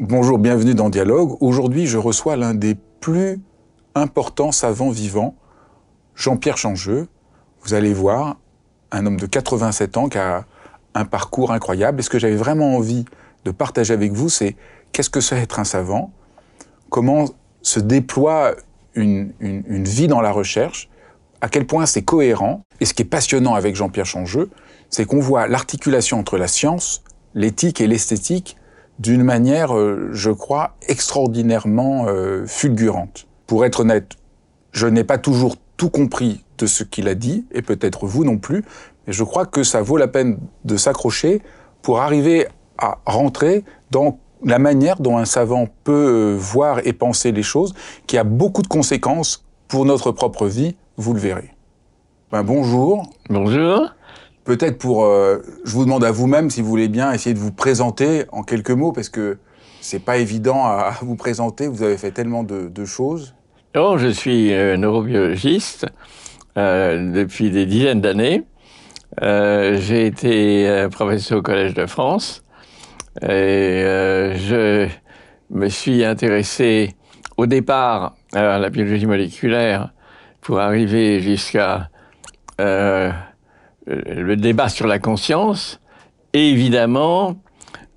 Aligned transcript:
Bonjour, 0.00 0.38
bienvenue 0.38 0.74
dans 0.74 0.88
Dialogue. 0.88 1.36
Aujourd'hui, 1.40 1.86
je 1.86 1.98
reçois 1.98 2.34
l'un 2.36 2.54
des 2.54 2.74
plus 3.00 3.40
importants 3.94 4.50
savants 4.50 4.90
vivants, 4.90 5.36
Jean-Pierre 6.16 6.56
Changeux. 6.56 7.08
Vous 7.62 7.74
allez 7.74 7.92
voir, 7.92 8.36
un 8.90 9.04
homme 9.04 9.18
de 9.18 9.26
87 9.26 9.98
ans 9.98 10.08
qui 10.08 10.16
a 10.16 10.46
un 10.94 11.04
parcours 11.04 11.52
incroyable. 11.52 12.00
Et 12.00 12.02
ce 12.02 12.08
que 12.08 12.18
j'avais 12.18 12.36
vraiment 12.36 12.74
envie 12.74 13.04
de 13.44 13.50
partager 13.50 13.92
avec 13.92 14.12
vous, 14.12 14.30
c'est 14.30 14.56
qu'est-ce 14.92 15.10
que 15.10 15.20
c'est 15.20 15.36
être 15.36 15.60
un 15.60 15.64
savant, 15.64 16.10
comment 16.88 17.26
se 17.60 17.78
déploie 17.78 18.54
une, 18.94 19.34
une, 19.40 19.84
vie 19.84 20.08
dans 20.08 20.22
la 20.22 20.32
recherche, 20.32 20.88
à 21.42 21.48
quel 21.48 21.66
point 21.66 21.84
c'est 21.84 22.02
cohérent? 22.02 22.64
Et 22.80 22.86
ce 22.86 22.94
qui 22.94 23.02
est 23.02 23.06
passionnant 23.06 23.54
avec 23.54 23.76
Jean-Pierre 23.76 24.06
Changeux, 24.06 24.50
c'est 24.88 25.04
qu'on 25.04 25.20
voit 25.20 25.48
l'articulation 25.48 26.18
entre 26.18 26.38
la 26.38 26.48
science, 26.48 27.04
l'éthique 27.34 27.80
et 27.82 27.86
l'esthétique 27.86 28.56
d'une 28.98 29.22
manière, 29.22 29.76
euh, 29.76 30.10
je 30.12 30.30
crois, 30.30 30.76
extraordinairement 30.88 32.06
euh, 32.08 32.46
fulgurante. 32.46 33.26
Pour 33.46 33.64
être 33.64 33.80
honnête, 33.80 34.12
je 34.72 34.86
n'ai 34.86 35.04
pas 35.04 35.18
toujours 35.18 35.56
tout 35.76 35.90
compris 35.90 36.44
de 36.58 36.66
ce 36.66 36.84
qu'il 36.84 37.08
a 37.08 37.14
dit, 37.14 37.46
et 37.52 37.62
peut-être 37.62 38.06
vous 38.06 38.24
non 38.24 38.38
plus, 38.38 38.64
mais 39.06 39.12
je 39.12 39.24
crois 39.24 39.46
que 39.46 39.64
ça 39.64 39.82
vaut 39.82 39.96
la 39.96 40.08
peine 40.08 40.38
de 40.64 40.76
s'accrocher 40.76 41.42
pour 41.82 42.00
arriver 42.00 42.46
à 42.78 42.98
rentrer 43.04 43.64
dans 43.90 44.18
la 44.44 44.58
manière 44.58 45.00
dont 45.00 45.18
un 45.18 45.24
savant 45.24 45.66
peut 45.84 45.92
euh, 45.92 46.36
voir 46.36 46.86
et 46.86 46.92
penser 46.92 47.32
les 47.32 47.42
choses, 47.42 47.74
qui 48.06 48.18
a 48.18 48.24
beaucoup 48.24 48.62
de 48.62 48.68
conséquences 48.68 49.44
pour 49.68 49.84
notre 49.84 50.12
propre 50.12 50.46
vie, 50.46 50.76
vous 50.96 51.14
le 51.14 51.20
verrez. 51.20 51.54
Ben, 52.30 52.42
bonjour. 52.42 53.10
Bonjour. 53.28 53.94
Peut-être 54.44 54.78
pour, 54.78 55.04
euh, 55.04 55.38
je 55.64 55.72
vous 55.72 55.84
demande 55.84 56.04
à 56.04 56.10
vous-même, 56.10 56.50
si 56.50 56.62
vous 56.62 56.68
voulez 56.68 56.88
bien, 56.88 57.12
essayer 57.12 57.34
de 57.34 57.38
vous 57.38 57.52
présenter 57.52 58.24
en 58.32 58.42
quelques 58.42 58.70
mots, 58.70 58.92
parce 58.92 59.08
que 59.08 59.38
c'est 59.80 60.04
pas 60.04 60.16
évident 60.16 60.64
à, 60.64 60.94
vous 61.02 61.16
présenter. 61.16 61.68
Vous 61.68 61.82
avez 61.82 61.96
fait 61.96 62.10
tellement 62.10 62.42
de, 62.42 62.84
choses. 62.84 63.34
Oh, 63.76 63.96
je 63.98 64.08
suis 64.08 64.52
euh, 64.52 64.76
neurobiologiste 64.76 65.86
euh, 66.56 67.12
depuis 67.12 67.50
des 67.50 67.66
dizaines 67.66 68.00
d'années. 68.00 68.44
J'ai 69.20 70.06
été 70.06 70.88
professeur 70.90 71.38
au 71.38 71.42
Collège 71.42 71.74
de 71.74 71.84
France 71.84 72.42
et 73.20 73.82
je 74.36 74.88
me 75.50 75.68
suis 75.68 76.02
intéressé 76.02 76.94
au 77.36 77.44
départ 77.44 78.14
à 78.32 78.58
la 78.58 78.70
biologie 78.70 79.04
moléculaire 79.04 79.92
pour 80.42 80.58
arriver 80.58 81.20
jusqu'à 81.20 81.88
euh, 82.60 83.10
le 83.86 84.36
débat 84.36 84.68
sur 84.68 84.86
la 84.86 84.98
conscience. 84.98 85.80
Et 86.34 86.50
évidemment, 86.50 87.36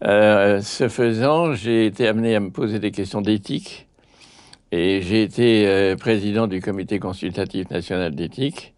euh, 0.04 0.62
ce 0.62 0.90
faisant, 0.90 1.54
j'ai 1.54 1.86
été 1.86 2.08
amené 2.08 2.36
à 2.36 2.40
me 2.40 2.52
poser 2.52 2.80
des 2.80 2.92
questions 2.92 3.22
d'éthique. 3.22 3.88
Et 4.72 5.02
j'ai 5.02 5.24
été 5.24 5.68
euh, 5.68 5.96
président 5.96 6.48
du 6.48 6.62
comité 6.62 7.00
consultatif 7.00 7.70
national 7.70 8.14
d'éthique. 8.14 8.74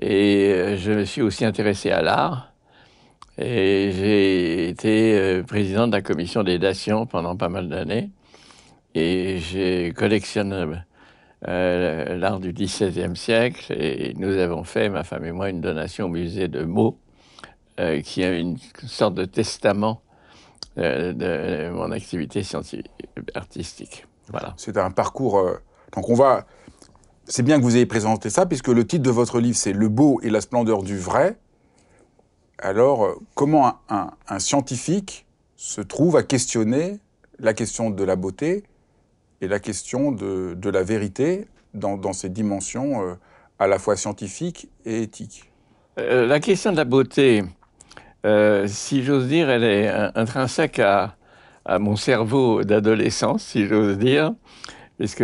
Et 0.00 0.52
euh, 0.52 0.76
je 0.76 0.92
me 0.92 1.04
suis 1.04 1.22
aussi 1.22 1.44
intéressé 1.44 1.90
à 1.90 2.00
l'art. 2.00 2.52
Et 3.38 3.92
j'ai 3.92 4.68
été 4.68 5.42
président 5.46 5.86
de 5.86 5.92
la 5.92 6.02
commission 6.02 6.42
des 6.42 6.58
dations 6.58 7.06
pendant 7.06 7.36
pas 7.36 7.48
mal 7.48 7.68
d'années. 7.68 8.10
Et 8.94 9.38
j'ai 9.38 9.92
collectionné 9.96 10.66
euh, 11.48 12.16
l'art 12.16 12.38
du 12.38 12.52
XVIe 12.52 13.16
siècle, 13.16 13.72
et 13.72 14.14
nous 14.18 14.36
avons 14.36 14.62
fait, 14.64 14.88
ma 14.88 15.04
femme 15.04 15.24
et 15.24 15.32
moi, 15.32 15.48
une 15.48 15.60
donation 15.60 16.06
au 16.06 16.08
musée 16.08 16.48
de 16.48 16.64
Meaux, 16.64 16.98
euh, 17.78 18.00
qui 18.02 18.22
est 18.22 18.40
une 18.40 18.58
sorte 18.86 19.14
de 19.14 19.24
testament 19.24 20.02
euh, 20.76 21.12
de 21.14 21.70
mon 21.70 21.90
activité 21.92 22.42
artistique. 23.34 24.06
Voilà. 24.28 24.54
C'est 24.58 24.76
un 24.76 24.90
parcours. 24.90 25.42
donc 25.94 26.08
on 26.08 26.14
va. 26.14 26.46
C'est 27.24 27.42
bien 27.42 27.58
que 27.58 27.64
vous 27.64 27.76
ayez 27.76 27.86
présenté 27.86 28.28
ça, 28.28 28.44
puisque 28.44 28.68
le 28.68 28.86
titre 28.86 29.02
de 29.02 29.10
votre 29.10 29.40
livre, 29.40 29.56
c'est 29.56 29.72
Le 29.72 29.88
beau 29.88 30.20
et 30.22 30.30
la 30.30 30.40
splendeur 30.40 30.82
du 30.82 30.98
vrai. 30.98 31.38
Alors, 32.58 33.14
comment 33.34 33.80
un 33.88 34.38
scientifique 34.38 35.26
se 35.56 35.80
trouve 35.80 36.16
à 36.16 36.22
questionner 36.22 36.98
la 37.38 37.54
question 37.54 37.90
de 37.90 38.04
la 38.04 38.16
beauté 38.16 38.64
et 39.40 39.48
la 39.48 39.58
question 39.58 40.12
de, 40.12 40.70
la 40.70 40.82
vérité 40.82 41.46
dans, 41.74 41.96
dans 41.96 42.12
ses 42.12 42.28
dimensions 42.28 43.02
euh, 43.02 43.14
à 43.58 43.66
la 43.66 43.78
fois 43.78 43.96
scientifiques 43.96 44.68
et 44.84 45.02
éthiques. 45.02 45.50
Euh, 45.98 46.26
la 46.26 46.40
question 46.40 46.72
de 46.72 46.76
la 46.76 46.84
beauté, 46.84 47.44
euh, 48.26 48.66
si 48.66 49.02
j'ose 49.02 49.28
dire, 49.28 49.50
elle 49.50 49.64
est 49.64 49.88
intrinsèque 49.88 50.78
à, 50.78 51.16
à 51.64 51.78
mon 51.78 51.96
cerveau 51.96 52.64
d'adolescence, 52.64 53.42
si 53.42 53.66
j'ose 53.66 53.98
dire, 53.98 54.34
puisque 54.98 55.22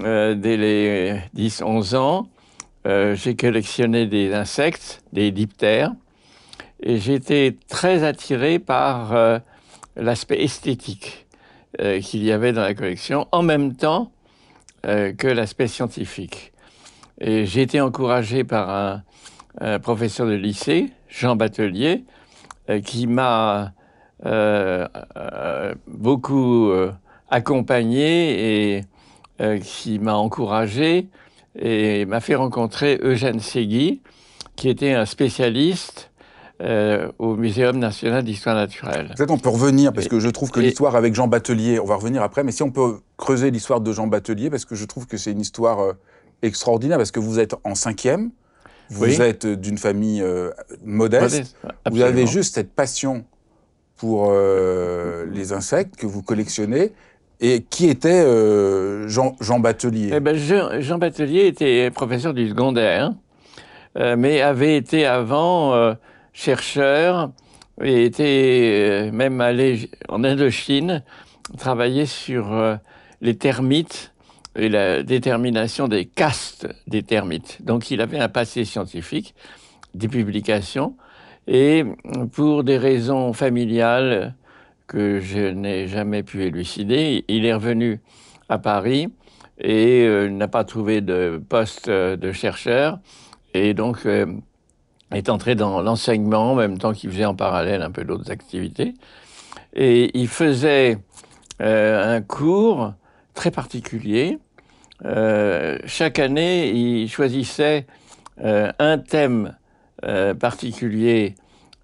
dès 0.00 0.56
les 0.56 1.20
10-11 1.36 1.96
ans, 1.96 2.28
j'ai 2.84 3.34
collectionné 3.36 4.06
des 4.06 4.32
insectes, 4.32 5.02
des 5.12 5.30
diptères, 5.32 5.92
et 6.80 6.98
j'étais 6.98 7.56
très 7.68 8.04
attiré 8.04 8.58
par 8.58 9.40
l'aspect 9.96 10.42
esthétique 10.42 11.27
euh, 11.80 12.00
qu'il 12.00 12.24
y 12.24 12.32
avait 12.32 12.52
dans 12.52 12.62
la 12.62 12.74
collection, 12.74 13.28
en 13.30 13.42
même 13.42 13.76
temps 13.76 14.10
euh, 14.86 15.12
que 15.12 15.28
l'aspect 15.28 15.68
scientifique. 15.68 16.52
Et 17.20 17.46
j'ai 17.46 17.62
été 17.62 17.80
encouragé 17.80 18.42
par 18.42 18.70
un, 19.60 19.78
professeur 19.80 20.26
de 20.26 20.34
lycée, 20.34 20.90
Jean 21.08 21.36
Batelier, 21.36 22.04
euh, 22.68 22.80
qui 22.80 23.06
m'a 23.06 23.72
beaucoup 25.86 26.72
accompagné 27.30 28.76
et 28.76 28.84
qui 29.62 30.00
m'a 30.00 30.14
encouragé 30.14 31.06
et 31.56 32.04
m'a 32.04 32.18
fait 32.18 32.34
rencontrer 32.34 32.98
Eugène 33.00 33.38
Segui, 33.38 34.02
qui 34.56 34.68
était 34.68 34.94
un 34.94 35.06
spécialiste 35.06 36.07
euh, 36.60 37.12
au 37.20 37.36
Muséum 37.36 37.78
national 37.78 38.24
d'histoire 38.24 38.56
naturelle. 38.56 39.14
Peut-être 39.16 39.30
on 39.30 39.38
peut 39.38 39.48
revenir, 39.48 39.92
parce 39.92 40.08
que 40.08 40.18
je 40.18 40.28
trouve 40.28 40.50
que 40.50 40.58
l'histoire 40.58 40.96
avec 40.96 41.14
Jean 41.14 41.28
Batelier, 41.28 41.78
on 41.78 41.84
va 41.84 41.94
revenir 41.94 42.20
après, 42.20 42.42
mais 42.42 42.50
si 42.50 42.64
on 42.64 42.72
peut 42.72 42.96
creuser 43.16 43.52
l'histoire 43.52 43.80
de 43.80 43.92
Jean 43.92 44.08
Batelier, 44.08 44.50
parce 44.50 44.64
que 44.64 44.74
je 44.74 44.84
trouve 44.84 45.06
que 45.06 45.16
c'est 45.18 45.30
une 45.30 45.40
histoire 45.40 45.78
euh, 45.78 45.92
extraordinaire, 46.42 46.96
parce 46.96 47.12
que 47.12 47.20
vous 47.20 47.38
êtes 47.38 47.54
en 47.62 47.76
cinquième, 47.76 48.32
vous 48.90 49.22
êtes 49.22 49.46
d'une 49.46 49.78
famille 49.78 50.20
euh, 50.20 50.50
modeste, 50.84 51.54
vous 51.88 52.02
avez 52.02 52.26
juste 52.26 52.56
cette 52.56 52.72
passion 52.72 53.24
pour 53.94 54.32
les 54.32 55.52
insectes 55.52 55.94
que 55.94 56.06
vous 56.06 56.22
collectionnez, 56.22 56.92
et 57.40 57.62
qui 57.62 57.88
était 57.88 58.24
Jean, 59.06 59.36
Jean, 59.40 59.60
Batelier? 59.60 60.10
Eh 60.12 60.18
ben, 60.18 60.34
Jean, 60.34 60.80
Jean, 60.80 60.98
Batelier 60.98 61.46
était 61.46 61.92
professeur 61.92 62.34
du 62.34 62.48
secondaire, 62.48 63.12
mais 63.96 64.40
avait 64.40 64.76
été 64.76 65.06
avant 65.06 65.94
chercheur 66.38 67.32
et 67.82 68.04
était 68.04 69.08
euh, 69.08 69.10
même 69.10 69.40
allé 69.40 69.90
en 70.08 70.22
Indochine 70.22 71.02
travailler 71.56 72.06
sur 72.06 72.52
euh, 72.52 72.76
les 73.20 73.36
termites 73.36 74.14
et 74.54 74.68
la 74.68 75.02
détermination 75.02 75.88
des 75.88 76.04
castes 76.04 76.68
des 76.86 77.02
termites. 77.02 77.58
Donc 77.64 77.90
il 77.90 78.00
avait 78.00 78.20
un 78.20 78.28
passé 78.28 78.64
scientifique, 78.64 79.34
des 79.94 80.06
publications, 80.06 80.96
et 81.48 81.84
pour 82.32 82.62
des 82.62 82.78
raisons 82.78 83.32
familiales 83.32 84.34
que 84.86 85.18
je 85.18 85.50
n'ai 85.50 85.88
jamais 85.88 86.22
pu 86.22 86.44
élucider, 86.44 87.24
il 87.26 87.46
est 87.46 87.54
revenu 87.54 88.00
à 88.48 88.58
Paris 88.58 89.08
et 89.58 90.04
euh, 90.06 90.28
n'a 90.28 90.46
pas 90.46 90.62
trouvé 90.62 91.00
de 91.00 91.42
poste 91.48 91.90
de 91.90 92.32
chercheur 92.32 93.00
et 93.54 93.74
donc 93.74 94.06
est 95.12 95.28
entré 95.28 95.54
dans 95.54 95.80
l'enseignement 95.80 96.52
en 96.52 96.54
même 96.54 96.78
temps 96.78 96.92
qu'il 96.92 97.10
faisait 97.10 97.24
en 97.24 97.34
parallèle 97.34 97.82
un 97.82 97.90
peu 97.90 98.04
d'autres 98.04 98.30
activités. 98.30 98.94
Et 99.74 100.10
il 100.18 100.28
faisait 100.28 100.98
un 101.60 102.20
cours 102.20 102.92
très 103.34 103.50
particulier. 103.50 104.38
chaque 105.84 106.18
année, 106.18 106.70
il 106.70 107.08
choisissait 107.08 107.86
un 108.42 108.98
thème 108.98 109.56
particulier 110.38 111.34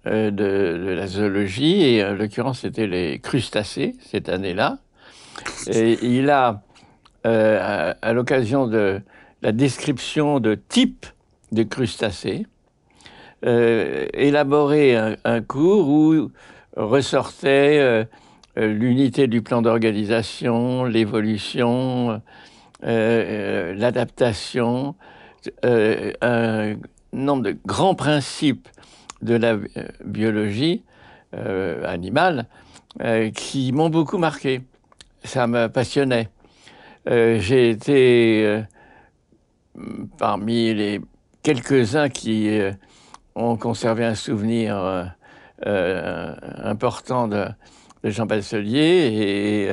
euh, 0.07 0.29
de, 0.29 0.91
la 0.91 1.07
zoologie, 1.07 1.81
et 1.81 2.05
en 2.05 2.13
l'occurrence 2.13 2.59
c'était 2.59 2.85
les 2.85 3.17
crustacés 3.17 3.95
cette 4.01 4.29
année-là. 4.29 4.77
Et 5.65 5.97
il 6.03 6.29
a, 6.29 6.61
euh, 7.25 7.91
à, 7.99 8.13
l'occasion 8.13 8.67
de 8.67 9.01
la 9.41 9.51
description 9.51 10.39
de 10.39 10.53
types 10.53 11.07
de 11.51 11.63
crustacés, 11.63 12.45
euh, 13.45 14.07
élaboré 14.13 14.95
un, 14.95 15.41
cours 15.41 15.87
où 15.87 16.31
ressortait 16.75 18.07
l'unité 18.57 19.27
du 19.27 19.41
plan 19.41 19.61
d'organisation, 19.61 20.83
l'évolution, 20.85 22.21
l'adaptation, 22.81 24.95
un 25.63 26.75
nombre 27.13 27.43
de 27.43 27.57
grands 27.65 27.95
principes 27.95 28.67
de 29.21 29.35
la 29.35 29.53
euh, 29.53 29.67
biologie 30.03 30.83
euh, 31.33 31.83
animale 31.85 32.47
euh, 33.01 33.31
qui 33.31 33.71
m'ont 33.71 33.89
beaucoup 33.89 34.17
marqué. 34.17 34.61
Ça 35.23 35.47
me 35.47 35.67
passionnait. 35.67 36.29
J'ai 37.07 37.69
été 37.69 38.63
parmi 40.17 40.73
les 40.73 41.01
quelques-uns 41.43 42.09
qui 42.09 42.49
ont 43.35 43.57
conservé 43.57 44.05
un 44.05 44.15
souvenir 44.15 45.13
important 45.65 47.27
de, 47.27 47.45
Jean 48.03 48.25
Basselier 48.25 49.69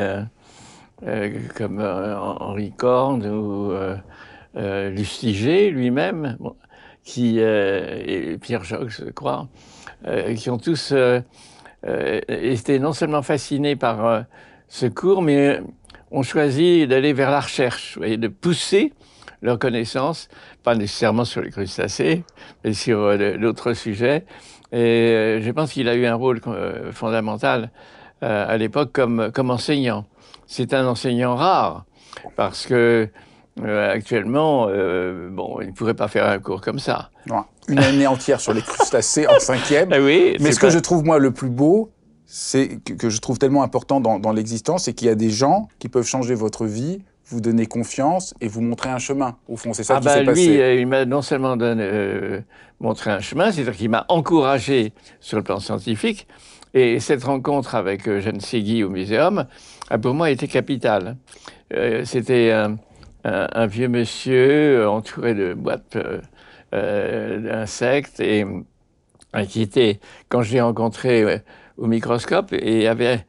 et 1.02 1.44
comme 1.54 1.80
Henri 1.80 2.72
Corne 2.72 3.26
ou 3.26 3.72
Lustiger 4.54 5.70
lui-même 5.70 6.36
qui, 7.04 7.36
euh, 7.38 8.02
et 8.04 8.38
Pierre 8.38 8.64
Jacques, 8.64 8.88
je 8.88 9.04
crois, 9.04 9.48
euh, 10.06 10.34
qui 10.34 10.50
ont 10.50 10.58
tous 10.58 10.92
euh, 10.92 11.20
été 12.28 12.78
non 12.78 12.92
seulement 12.92 13.22
fascinés 13.22 13.76
par 13.76 14.24
ce 14.68 14.86
cours, 14.86 15.22
mais 15.22 15.60
ont 16.10 16.22
choisi 16.22 16.86
d'aller 16.86 17.12
vers 17.12 17.30
la 17.30 17.40
recherche 17.40 17.98
et 18.02 18.16
de 18.16 18.28
pousser 18.28 18.92
leurs 19.42 19.58
connaissances, 19.58 20.28
pas 20.62 20.74
nécessairement 20.74 21.24
sur 21.24 21.42
les 21.42 21.50
crustacés, 21.50 22.24
mais 22.64 22.72
sur 22.72 23.18
d'autres 23.38 23.74
sujets. 23.74 24.24
Et 24.72 25.40
je 25.42 25.50
pense 25.50 25.72
qu'il 25.72 25.88
a 25.88 25.94
eu 25.94 26.06
un 26.06 26.14
rôle 26.14 26.40
fondamental 26.92 27.70
à 28.22 28.56
l'époque 28.56 28.92
comme, 28.92 29.30
comme 29.32 29.50
enseignant. 29.50 30.06
C'est 30.46 30.72
un 30.72 30.86
enseignant 30.86 31.34
rare, 31.34 31.84
parce 32.36 32.66
que 32.66 33.08
euh, 33.60 33.92
actuellement, 33.92 34.66
euh, 34.68 35.28
bon, 35.30 35.58
il 35.60 35.68
ne 35.68 35.72
pourrait 35.72 35.94
pas 35.94 36.08
faire 36.08 36.26
un 36.26 36.38
cours 36.38 36.60
comme 36.60 36.78
ça. 36.78 37.10
une 37.68 37.78
année 37.78 38.06
entière 38.06 38.40
sur 38.40 38.54
les 38.54 38.62
crustacés 38.62 39.26
en 39.26 39.38
cinquième. 39.38 39.90
Ah 39.92 39.98
oui, 40.00 40.36
Mais 40.40 40.52
ce 40.52 40.60
que 40.60 40.70
je 40.70 40.78
trouve, 40.78 41.04
moi, 41.04 41.18
le 41.18 41.32
plus 41.32 41.50
beau, 41.50 41.90
c'est 42.24 42.78
que, 42.82 43.10
je 43.10 43.20
trouve 43.20 43.38
tellement 43.38 43.62
important 43.62 44.00
dans, 44.00 44.32
l'existence, 44.32 44.84
c'est 44.84 44.94
qu'il 44.94 45.08
y 45.08 45.10
a 45.10 45.14
des 45.14 45.30
gens 45.30 45.68
qui 45.78 45.88
peuvent 45.88 46.06
changer 46.06 46.34
votre 46.34 46.64
vie, 46.64 47.02
vous 47.26 47.40
donner 47.40 47.66
confiance 47.66 48.34
et 48.40 48.48
vous 48.48 48.60
montrer 48.60 48.90
un 48.90 48.98
chemin. 48.98 49.36
Au 49.48 49.56
fond, 49.56 49.72
c'est 49.72 49.84
ça 49.84 49.96
ah 49.96 50.00
qui 50.00 50.04
bah, 50.06 50.14
s'est 50.14 50.20
lui, 50.20 50.26
passé. 50.26 50.60
Euh, 50.60 50.74
il 50.74 50.86
m'a 50.86 51.04
non 51.04 51.22
seulement 51.22 51.56
donné, 51.56 52.42
montré 52.80 53.10
un 53.10 53.20
chemin, 53.20 53.52
c'est-à-dire 53.52 53.76
qu'il 53.76 53.90
m'a 53.90 54.04
encouragé 54.08 54.92
sur 55.20 55.36
le 55.36 55.42
plan 55.42 55.60
scientifique. 55.60 56.26
Et 56.74 57.00
cette 57.00 57.24
rencontre 57.24 57.74
avec 57.74 58.04
Jeanne 58.20 58.40
Segui 58.40 58.82
au 58.82 58.88
Muséum 58.88 59.46
a 59.90 59.98
pour 59.98 60.14
moi 60.14 60.30
été 60.30 60.48
capitale. 60.48 61.16
C'était 62.04 62.50
un, 63.24 63.66
vieux 63.66 63.88
monsieur 63.88 64.80
euh, 64.80 64.88
entouré 64.88 65.34
de 65.34 65.54
boîtes 65.54 65.96
euh, 65.96 66.20
euh, 66.74 67.38
d'insectes 67.38 68.20
et 68.20 68.44
qui 69.48 69.62
était, 69.62 70.00
quand 70.28 70.42
je 70.42 70.52
l'ai 70.52 70.60
rencontré 70.60 71.42
au 71.78 71.86
microscope, 71.86 72.52
et 72.52 72.86
avait 72.86 73.24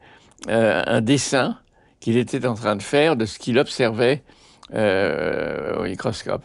un 0.48 1.00
dessin 1.00 1.56
qu'il 2.04 2.18
était 2.18 2.46
en 2.46 2.52
train 2.52 2.76
de 2.76 2.82
faire 2.82 3.16
de 3.16 3.24
ce 3.24 3.38
qu'il 3.38 3.58
observait 3.58 4.22
au 4.72 5.82
microscope. 5.84 6.44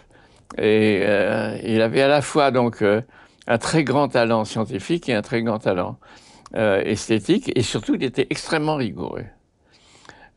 Et 0.58 1.04
il 1.64 1.82
avait 1.82 2.02
à 2.02 2.08
la 2.08 2.22
fois 2.22 2.52
donc 2.52 2.82
un 3.48 3.58
très 3.58 3.84
grand 3.84 4.08
talent 4.08 4.46
scientifique 4.46 5.10
et 5.10 5.14
un 5.14 5.22
très 5.22 5.42
grand 5.42 5.60
talent 5.60 5.98
esthétique, 6.54 7.52
et 7.56 7.62
surtout 7.62 7.96
il 7.96 8.04
était 8.04 8.28
extrêmement 8.30 8.76
rigoureux. 8.76 9.26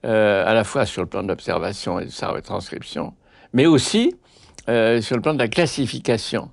Euh, 0.04 0.44
à 0.44 0.52
la 0.52 0.64
fois 0.64 0.84
sur 0.84 1.00
le 1.00 1.06
plan 1.06 1.22
de 1.22 1.28
l'observation 1.28 2.00
et 2.00 2.06
de 2.06 2.10
sa 2.10 2.30
retranscription, 2.30 3.14
mais 3.52 3.66
aussi 3.66 4.16
euh, 4.68 5.00
sur 5.00 5.14
le 5.14 5.22
plan 5.22 5.32
de 5.32 5.38
la 5.38 5.46
classification. 5.46 6.50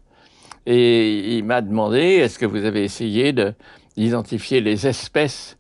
Et 0.68 1.36
il 1.36 1.44
m'a 1.44 1.62
demandé, 1.62 2.00
est-ce 2.00 2.38
que 2.38 2.46
vous 2.46 2.64
avez 2.64 2.84
essayé 2.84 3.34
d'identifier 3.98 4.62
les 4.62 4.86
espèces 4.86 5.58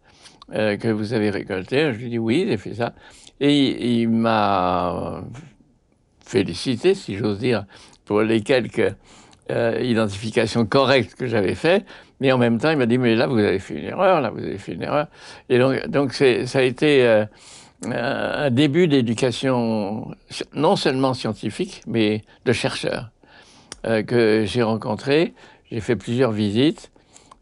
euh, 0.53 0.77
que 0.77 0.87
vous 0.87 1.13
avez 1.13 1.29
récoltées 1.29 1.93
Je 1.93 1.97
lui 1.97 2.07
ai 2.07 2.09
dit 2.09 2.19
oui, 2.19 2.45
j'ai 2.47 2.57
fait 2.57 2.73
ça. 2.73 2.93
Et 3.39 3.99
il, 3.99 4.09
m'a 4.09 5.23
félicité, 6.25 6.93
si 6.93 7.15
j'ose 7.15 7.39
dire, 7.39 7.65
pour 8.05 8.21
les 8.21 8.41
quelques 8.41 8.95
identifications 9.81 10.67
correctes 10.67 11.15
que 11.15 11.25
j'avais 11.25 11.55
faites. 11.55 11.83
Mais 12.19 12.31
en 12.31 12.37
même 12.37 12.59
temps, 12.59 12.69
il 12.69 12.77
m'a 12.77 12.85
dit, 12.85 12.97
mais 12.97 13.15
là, 13.15 13.27
vous 13.27 13.37
avez 13.37 13.59
fait 13.59 13.75
une 13.75 13.85
erreur, 13.85 14.21
là, 14.21 14.29
vous 14.29 14.43
avez 14.43 14.57
fait 14.57 14.73
une 14.73 14.83
erreur. 14.83 15.07
Et 15.47 15.57
donc, 15.57 15.87
donc 15.87 16.13
ça 16.13 16.59
a 16.59 16.61
été 16.61 17.05
euh, 17.05 17.25
un 17.85 18.49
début 18.49 18.87
d'éducation 18.87 20.11
non 20.53 20.75
seulement 20.75 21.13
scientifique, 21.13 21.81
mais 21.87 22.23
de 22.45 22.51
chercheurs 22.51 23.09
euh, 23.85 24.03
que 24.03 24.43
j'ai 24.45 24.63
rencontrés. 24.63 25.33
J'ai 25.71 25.79
fait 25.79 25.95
plusieurs 25.95 26.31
visites 26.31 26.91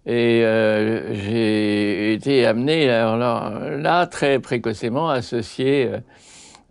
et 0.08 0.42
euh, 0.44 1.14
j'ai 1.14 2.14
été 2.14 2.46
amené 2.46 2.90
alors 2.90 3.60
là, 3.60 4.08
très 4.08 4.40
précocement 4.40 5.10
associé 5.10 5.92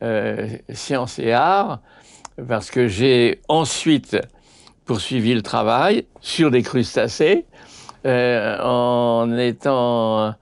euh, 0.03 0.49
sciences 0.73 1.19
et 1.19 1.33
arts 1.33 1.81
parce 2.49 2.71
que 2.71 2.89
j'ai 2.89 3.41
ensuite 3.49 4.17
poursuivi 4.87 5.35
le 5.35 5.43
travail 5.43 6.07
sur 6.21 6.51
des 6.51 6.63
crustacés 6.63 7.45
en 8.05 9.37
étant 9.37 10.35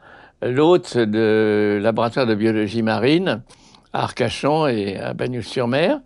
l'hôte 0.43 0.99
de 0.99 1.79
laboratoire 1.83 2.27
de 2.27 2.35
biologie 2.35 2.83
marine 2.83 3.43
à 3.93 4.03
Arcachon 4.03 4.67
et 4.67 4.99
à 4.99 5.15
Bagnols-sur-Mer, 5.15 6.01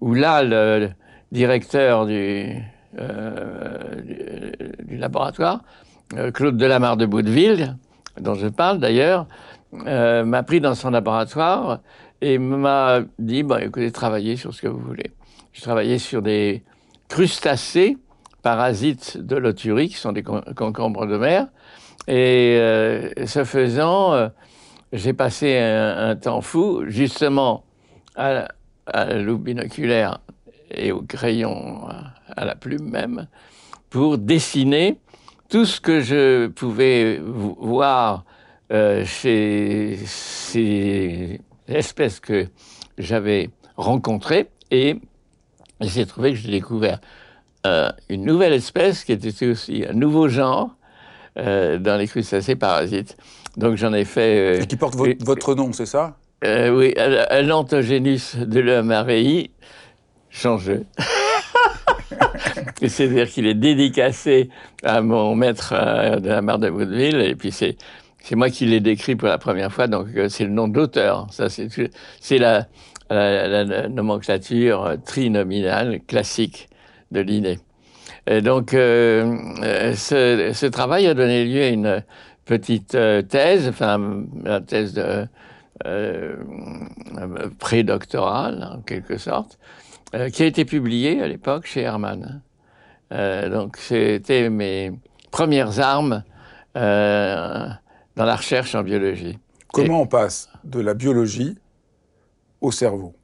où 0.00 0.14
là, 0.14 0.42
le 0.42 0.90
directeur 1.32 2.06
du, 2.06 2.56
euh, 2.98 4.00
du, 4.84 4.96
laboratoire, 4.96 5.60
euh, 5.60 5.83
Claude 6.32 6.56
Delamarre 6.56 6.96
de 6.96 7.06
Boudeville, 7.06 7.76
dont 8.20 8.34
je 8.34 8.46
parle 8.46 8.78
d'ailleurs, 8.78 9.26
euh, 9.86 10.24
m'a 10.24 10.42
pris 10.42 10.60
dans 10.60 10.74
son 10.74 10.90
laboratoire 10.90 11.80
et 12.20 12.38
m'a 12.38 13.00
dit, 13.18 13.42
bon, 13.42 13.60
écoutez, 13.60 13.90
travaillez 13.90 14.36
sur 14.36 14.54
ce 14.54 14.62
que 14.62 14.68
vous 14.68 14.78
voulez. 14.78 15.10
Je 15.52 15.60
travaillais 15.62 15.98
sur 15.98 16.22
des 16.22 16.62
crustacés 17.08 17.98
parasites 18.42 19.18
de 19.18 19.36
l'oturie, 19.36 19.88
qui 19.88 19.96
sont 19.96 20.12
des 20.12 20.22
concombres 20.22 21.06
de 21.06 21.16
mer, 21.16 21.48
et 22.06 22.56
euh, 22.60 23.10
ce 23.26 23.44
faisant, 23.44 24.12
euh, 24.12 24.28
j'ai 24.92 25.12
passé 25.12 25.58
un, 25.58 26.14
temps 26.16 26.40
fou, 26.40 26.84
justement, 26.86 27.64
à, 28.14 28.48
la 28.86 29.18
loupe 29.20 29.44
binoculaire 29.44 30.20
et 30.70 30.92
au 30.92 31.02
crayon 31.02 31.88
à 32.36 32.44
la 32.44 32.54
plume 32.54 32.90
même, 32.90 33.26
pour 33.90 34.18
dessiner 34.18 34.98
tout 35.48 35.64
ce 35.64 35.80
que 35.80 36.00
je 36.00 36.46
pouvais 36.48 37.20
voir 37.22 38.24
euh, 38.72 39.04
chez 39.04 39.98
ces 40.04 41.40
espèces 41.68 42.20
que 42.20 42.46
j'avais 42.98 43.50
rencontrées. 43.76 44.48
Et 44.70 44.96
j'ai 45.80 46.06
trouvé 46.06 46.32
que 46.32 46.38
j'ai 46.38 46.50
découvert 46.50 47.00
une 48.10 48.24
nouvelle 48.24 48.52
espèce 48.52 49.04
qui 49.04 49.12
était 49.12 49.46
aussi 49.46 49.84
un 49.88 49.94
nouveau 49.94 50.28
genre 50.28 50.76
euh, 51.38 51.78
dans 51.78 51.96
les 51.96 52.06
crustacés 52.06 52.56
parasites. 52.56 53.16
Donc 53.56 53.76
j'en 53.76 53.92
ai 53.92 54.04
fait. 54.04 54.58
Euh, 54.58 54.62
Et 54.62 54.66
qui 54.66 54.76
porte 54.76 54.94
votre 54.96 55.54
nom, 55.54 55.72
c'est 55.72 55.86
ça? 55.86 56.16
Euh, 56.44 56.70
Oui, 56.70 56.94
l'Antogénus 57.42 58.36
de 58.36 58.60
l'Amarei 58.60 59.50
changeux. 60.30 60.84
C'est-à-dire 62.86 63.28
qu'il 63.28 63.46
est 63.46 63.54
dédicacé 63.54 64.50
à 64.82 65.00
mon 65.00 65.34
maître 65.34 65.74
de 66.20 66.28
la 66.28 66.42
mare 66.42 66.58
de 66.58 66.68
Woodville, 66.68 67.20
et 67.20 67.34
puis 67.34 67.52
c'est 67.52 67.76
c'est 68.22 68.36
moi 68.36 68.48
qui 68.48 68.64
l'ai 68.64 68.80
décrit 68.80 69.16
pour 69.16 69.28
la 69.28 69.36
première 69.36 69.70
fois, 69.70 69.86
donc 69.86 70.06
c'est 70.28 70.44
le 70.44 70.50
nom 70.50 70.66
d'auteur. 70.66 71.26
Ça, 71.30 71.48
c'est 71.48 72.38
la 72.38 72.66
la, 73.10 73.88
nomenclature 73.88 74.96
trinominale 75.04 76.00
classique 76.06 76.68
de 77.10 77.20
l'inné. 77.20 77.58
Et 78.26 78.40
donc, 78.40 78.70
ce, 78.70 80.66
travail 80.68 81.06
a 81.06 81.14
donné 81.14 81.44
lieu 81.44 81.62
à 81.62 81.68
une 81.68 82.02
petite 82.46 82.96
thèse, 83.28 83.68
enfin, 83.68 84.24
la 84.42 84.60
thèse 84.60 84.94
de, 84.94 85.26
prédoctorale, 87.58 88.70
en 88.76 88.80
quelque 88.80 89.18
sorte, 89.18 89.58
qui 90.32 90.42
a 90.42 90.46
été 90.46 90.64
publiée 90.64 91.20
à 91.22 91.28
l'époque 91.28 91.66
chez 91.66 91.80
Hermann. 91.82 92.42
donc, 93.10 93.76
c'était 93.78 94.50
mes 94.50 94.92
premières 95.34 95.80
armes 95.80 96.22
euh, 96.76 97.66
dans 98.16 98.24
la 98.24 98.36
recherche 98.36 98.76
en 98.76 98.82
biologie. 98.82 99.38
Comment 99.72 100.02
on 100.02 100.06
passe 100.06 100.48
de 100.62 100.80
la 100.80 100.94
biologie 100.94 101.58
au 102.60 102.70
cerveau? 102.70 103.14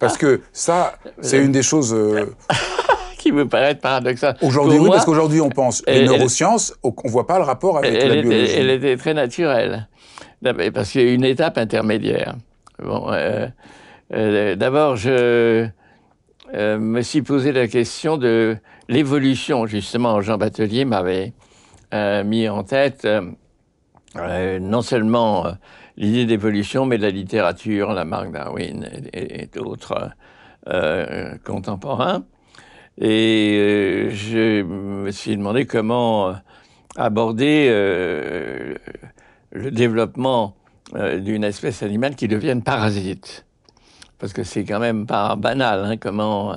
Parce 0.00 0.18
que 0.18 0.42
ça, 0.52 0.94
c'est 1.20 1.38
une 1.38 1.52
des 1.52 1.62
choses... 1.62 1.94
Euh, 1.94 2.34
qui 3.18 3.30
me 3.30 3.48
paraît 3.48 3.76
paradoxal. 3.76 4.36
Aujourd'hui, 4.42 4.78
oui, 4.78 4.90
parce 4.90 5.04
qu'aujourd'hui, 5.04 5.40
on 5.40 5.48
pense 5.48 5.82
les 5.86 6.04
neurosciences, 6.04 6.74
on 6.82 6.92
ne 7.04 7.10
voit 7.10 7.26
pas 7.26 7.38
le 7.38 7.44
rapport 7.44 7.78
avec 7.78 7.92
la 7.92 8.20
biologie. 8.20 8.52
elle 8.52 8.70
était 8.70 8.96
très 8.96 9.14
naturelle, 9.14 9.88
parce 10.74 10.90
qu'il 10.90 11.02
y 11.02 11.08
a 11.08 11.12
une 11.12 11.24
étape 11.24 11.56
intermédiaire. 11.56 12.34
Bon, 12.82 13.06
euh, 13.12 14.56
D'abord, 14.56 14.96
je 14.96 15.68
me 16.54 17.02
suis 17.02 17.22
posé 17.22 17.52
la 17.52 17.66
question 17.68 18.16
de 18.16 18.56
l'évolution. 18.88 19.66
Justement, 19.66 20.20
Jean 20.20 20.38
Batelier 20.38 20.84
m'avait 20.84 21.32
euh, 21.92 22.24
mis 22.24 22.48
en 22.48 22.64
tête 22.64 23.04
euh, 23.04 23.30
euh, 24.16 24.58
non 24.58 24.82
seulement 24.82 25.46
l'idée 25.96 26.26
d'évolution, 26.26 26.86
mais 26.86 26.98
de 26.98 27.02
la 27.02 27.10
littérature, 27.10 27.92
la 27.92 28.04
marque 28.04 28.32
Darwin 28.32 28.88
et, 29.12 29.46
d'autres 29.46 30.10
contemporains. 31.44 32.24
Et 32.98 34.08
je 34.10 34.62
me 34.62 35.10
suis 35.10 35.36
demandé 35.36 35.66
comment 35.66 36.34
aborder 36.96 37.68
le 39.52 39.70
développement 39.70 40.56
d'une 40.94 41.44
espèce 41.44 41.82
animale 41.82 42.16
qui 42.16 42.28
devienne 42.28 42.62
parasite. 42.62 43.43
Parce 44.24 44.32
que 44.32 44.42
c'est 44.42 44.64
quand 44.64 44.80
même 44.80 45.04
pas 45.04 45.36
banal, 45.36 45.84
hein, 45.84 45.96
comment 45.98 46.56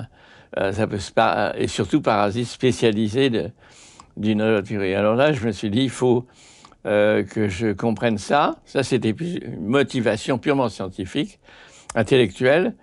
ça 0.56 0.88
peut 0.88 1.00
se... 1.00 1.12
et 1.58 1.68
surtout 1.68 2.02
parasite 2.02 2.48
spécialisé 2.48 3.30
de, 3.30 3.52
d'une 4.16 4.42
Alors 4.42 5.16
là, 5.16 5.34
je 5.34 5.46
me 5.46 5.52
suis 5.52 5.70
dit, 5.70 5.82
il 5.82 5.90
faut 5.90 6.26
euh, 6.86 7.24
que 7.24 7.50
je 7.50 7.74
comprenne 7.74 8.18
ça. 8.18 8.56
Ça, 8.64 8.84
c'était 8.84 9.10
une 9.10 9.66
motivation 9.66 10.38
purement 10.38 10.70
scientifique, 10.70 11.40
intellectuelle. 11.96 12.76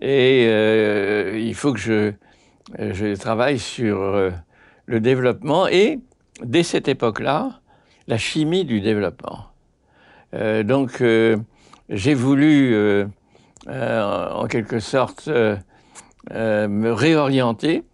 Et 0.00 0.46
euh, 0.48 1.38
il 1.38 1.54
faut 1.54 1.74
que 1.74 1.78
je, 1.78 3.14
travaille 3.16 3.58
sur 3.58 4.00
euh, 4.00 4.30
le 4.86 5.00
développement 5.00 5.68
et, 5.68 5.98
dès 6.42 6.62
cette 6.62 6.88
époque-là, 6.88 7.60
la 8.08 8.16
chimie 8.16 8.64
du 8.64 8.80
développement. 8.80 9.48
donc, 10.32 11.02
j'ai 11.90 12.14
voulu, 12.14 13.04
en 13.68 14.46
quelque 14.46 14.80
sorte, 14.80 15.28
me 15.28 16.90
réorienter. 16.90 17.84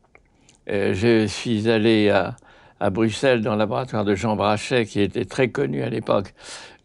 je 0.67 1.27
suis 1.27 1.69
allé 1.69 2.11
à, 2.11 2.37
à 2.81 2.91
Bruxelles 2.91 3.41
dans 3.41 3.53
le 3.53 3.59
laboratoire 3.59 4.05
de 4.05 4.15
Jean 4.15 4.37
Brachet, 4.37 4.85
qui 4.87 5.01
était 5.01 5.25
très 5.25 5.49
connu 5.49 5.83
à 5.83 5.89
l'époque, 5.89 6.35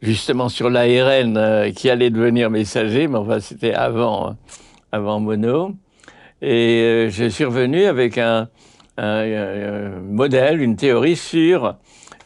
justement 0.01 0.50
sur 0.50 0.69
l'ARN 0.69 1.38
euh, 1.38 1.71
qui 1.71 1.89
allait 1.89 2.09
devenir 2.09 2.50
messager, 2.50 3.07
mais 3.07 3.17
enfin 3.17 3.39
c'était 3.39 3.73
avant, 3.73 4.29
euh, 4.29 4.33
avant 4.91 5.19
Mono. 5.19 5.73
Et 6.41 6.81
euh, 6.81 7.09
je 7.09 7.25
suis 7.25 7.45
revenu 7.45 7.85
avec 7.85 8.17
un, 8.17 8.47
modèle, 10.03 10.61
une 10.61 10.75
théorie 10.75 11.15
sur 11.15 11.75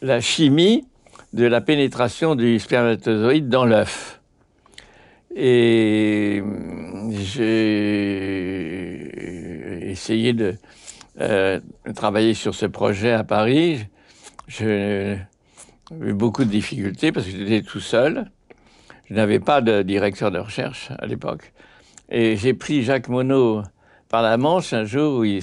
la 0.02 0.20
chimie 0.20 0.84
de 1.32 1.46
la 1.46 1.62
pénétration 1.62 2.34
du 2.34 2.58
spermatozoïde 2.58 3.48
dans 3.48 3.64
l'œuf. 3.64 4.15
Et 5.38 6.42
j'ai 7.10 7.50
essayé 9.90 10.32
de 10.32 10.54
euh, 11.20 11.60
travailler 11.94 12.32
sur 12.32 12.54
ce 12.54 12.64
projet 12.64 13.12
à 13.12 13.22
Paris. 13.22 13.86
J'ai 14.48 15.18
eu 16.00 16.14
beaucoup 16.14 16.42
de 16.46 16.48
difficultés 16.48 17.12
parce 17.12 17.26
que 17.26 17.32
j'étais 17.32 17.60
tout 17.60 17.80
seul. 17.80 18.30
Je 19.10 19.14
n'avais 19.14 19.38
pas 19.38 19.60
de 19.60 19.82
directeur 19.82 20.30
de 20.30 20.38
recherche 20.38 20.88
à 20.98 21.04
l'époque. 21.06 21.52
Et 22.08 22.36
j'ai 22.36 22.54
pris 22.54 22.82
Jacques 22.82 23.08
Monod 23.08 23.66
par 24.08 24.22
la 24.22 24.38
manche 24.38 24.72
un 24.72 24.84
jour 24.84 25.18
où 25.18 25.24
il 25.24 25.42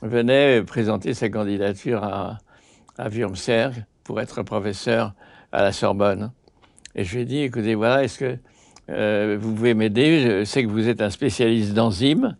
venait 0.00 0.62
présenter 0.62 1.12
sa 1.12 1.28
candidature 1.28 2.04
à, 2.04 2.38
à 2.98 3.08
pour 4.04 4.20
être 4.20 4.44
professeur 4.44 5.12
à 5.50 5.62
la 5.62 5.72
Sorbonne. 5.72 6.30
Et 6.94 7.02
je 7.02 7.16
lui 7.16 7.22
ai 7.22 7.24
dit, 7.24 7.38
écoutez, 7.38 7.74
voilà, 7.74 8.04
est-ce 8.04 8.20
que 8.20 8.38
euh, 8.90 9.36
vous 9.40 9.54
pouvez 9.54 9.74
m'aider 9.74 10.20
Je 10.20 10.44
sais 10.44 10.62
que 10.62 10.68
vous 10.68 10.88
êtes 10.88 11.00
un 11.00 11.10
spécialiste 11.10 11.74
d'enzymes. 11.74 12.36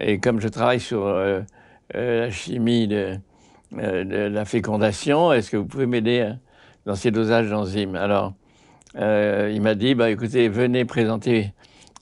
Et 0.00 0.18
comme 0.18 0.40
je 0.40 0.48
travaille 0.48 0.80
sur 0.80 1.06
euh, 1.06 1.40
euh, 1.94 2.20
la 2.26 2.30
chimie 2.30 2.88
de, 2.88 3.18
la 3.72 4.44
fécondation. 4.44 5.32
Est-ce 5.32 5.50
que 5.50 5.56
vous 5.56 5.66
pouvez 5.66 5.86
m'aider 5.86 6.20
hein, 6.20 6.38
dans 6.86 6.94
ces 6.94 7.10
dosages 7.10 7.50
d'enzymes? 7.50 7.96
Alors, 7.96 8.34
il 8.96 9.60
m'a 9.60 9.74
dit, 9.74 9.94
bah, 9.94 10.10
écoutez, 10.10 10.48
venez 10.48 10.84
présenter 10.84 11.52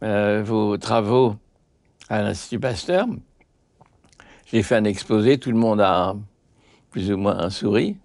vos 0.03 0.77
travaux 0.77 1.37
à 2.11 2.23
l'Institut 2.23 2.61
Pasteur. 2.61 3.07
J'ai 4.47 4.63
fait 4.63 4.77
un 4.77 4.85
exposé, 4.85 5.39
tout 5.39 5.51
le 5.51 5.57
monde 5.57 5.81
a 5.81 6.15
plus 6.91 7.11
ou 7.11 7.17
moins 7.17 7.39
un 7.39 7.49
souri. 7.49 7.97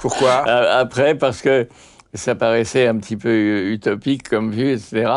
Pourquoi? 0.00 0.32
Après, 0.48 1.14
parce 1.14 1.42
que 1.42 1.68
ça 2.16 2.34
paraissait 2.34 2.86
un 2.86 2.96
petit 2.96 3.16
peu 3.16 3.70
utopique 3.70 4.28
comme 4.28 4.50
vue, 4.50 4.72
etc. 4.72 5.10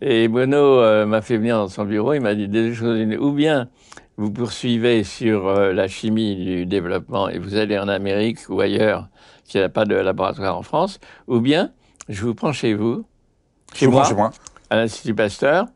Et 0.00 0.28
Bono 0.28 1.06
m'a 1.06 1.22
fait 1.22 1.36
venir 1.36 1.56
dans 1.56 1.68
son 1.68 1.84
bureau, 1.84 2.12
il 2.12 2.20
m'a 2.20 2.34
dit 2.34 2.48
des 2.48 2.74
choses, 2.74 2.98
ou 3.18 3.32
bien 3.32 3.68
vous 4.16 4.30
poursuivez 4.30 5.04
sur 5.04 5.48
euh, 5.48 5.72
la 5.72 5.88
chimie 5.88 6.36
du 6.36 6.66
développement 6.66 7.28
et 7.28 7.38
vous 7.38 7.56
allez 7.56 7.78
en 7.78 7.88
Amérique 7.88 8.38
ou 8.48 8.60
ailleurs, 8.60 9.08
s'il 9.44 9.60
n'y 9.60 9.64
a 9.64 9.68
pas 9.68 9.84
de 9.84 9.94
laboratoire 9.94 10.56
en 10.56 10.62
France, 10.62 11.00
ou 11.26 11.40
bien 11.40 11.72
je 12.08 12.24
vous 12.24 12.34
prends 12.34 12.52
chez 12.52 12.74
vous, 12.74 13.04
chez, 13.72 13.86
moi, 13.86 14.04
chez 14.04 14.14
moi, 14.14 14.30
à 14.70 14.76
l'Institut 14.76 15.14
Pasteur, 15.14 15.66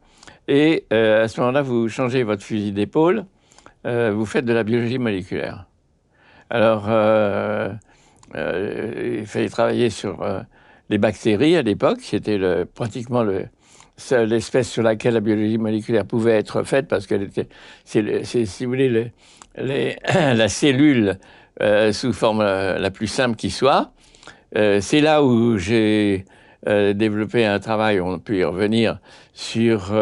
et 0.46 0.86
euh, 0.92 1.24
à 1.24 1.28
ce 1.28 1.40
moment-là, 1.40 1.62
vous 1.62 1.88
changez 1.88 2.22
votre 2.22 2.42
fusil 2.42 2.72
d'épaule, 2.72 3.24
euh, 3.86 4.12
vous 4.14 4.24
faites 4.24 4.44
de 4.44 4.52
la 4.52 4.62
biologie 4.62 4.98
moléculaire. 4.98 5.66
Alors, 6.50 6.86
il 8.35 9.26
fallait 9.26 9.49
travailler 9.49 9.90
sur 9.90 10.26
les 10.90 10.99
bactéries 10.99 11.56
à 11.56 11.62
l'époque, 11.62 11.99
c'était 12.00 12.38
pratiquement 12.75 13.23
le, 13.23 13.47
l'espèce 14.12 14.70
sur 14.70 14.82
laquelle 14.82 15.14
la 15.14 15.20
biologie 15.20 15.58
moléculaire 15.58 16.04
pouvait 16.04 16.38
être 16.38 16.62
faite, 16.62 16.88
parce 16.88 17.06
qu'elle 17.06 17.23
était, 17.23 17.49
c'est, 17.85 18.25
si 18.25 18.64
vous 18.64 18.70
voulez, 18.70 19.12
la 19.56 20.49
cellule 20.49 21.18
euh, 21.61 21.92
sous 21.92 22.12
forme 22.12 22.40
euh, 22.40 22.78
la, 22.78 22.90
plus 22.90 23.08
simple 23.08 23.35
qui 23.35 23.50
soit. 23.50 23.90
Euh, 24.56 24.80
c'est 24.80 25.00
là 25.00 25.23
où 25.25 25.58
j'ai 25.58 26.25
développé 26.66 27.47
un 27.47 27.61
travail, 27.61 28.00
on 28.00 28.18
peut 28.18 28.37
y 28.37 28.44
revenir, 28.44 28.99
sur 29.32 29.94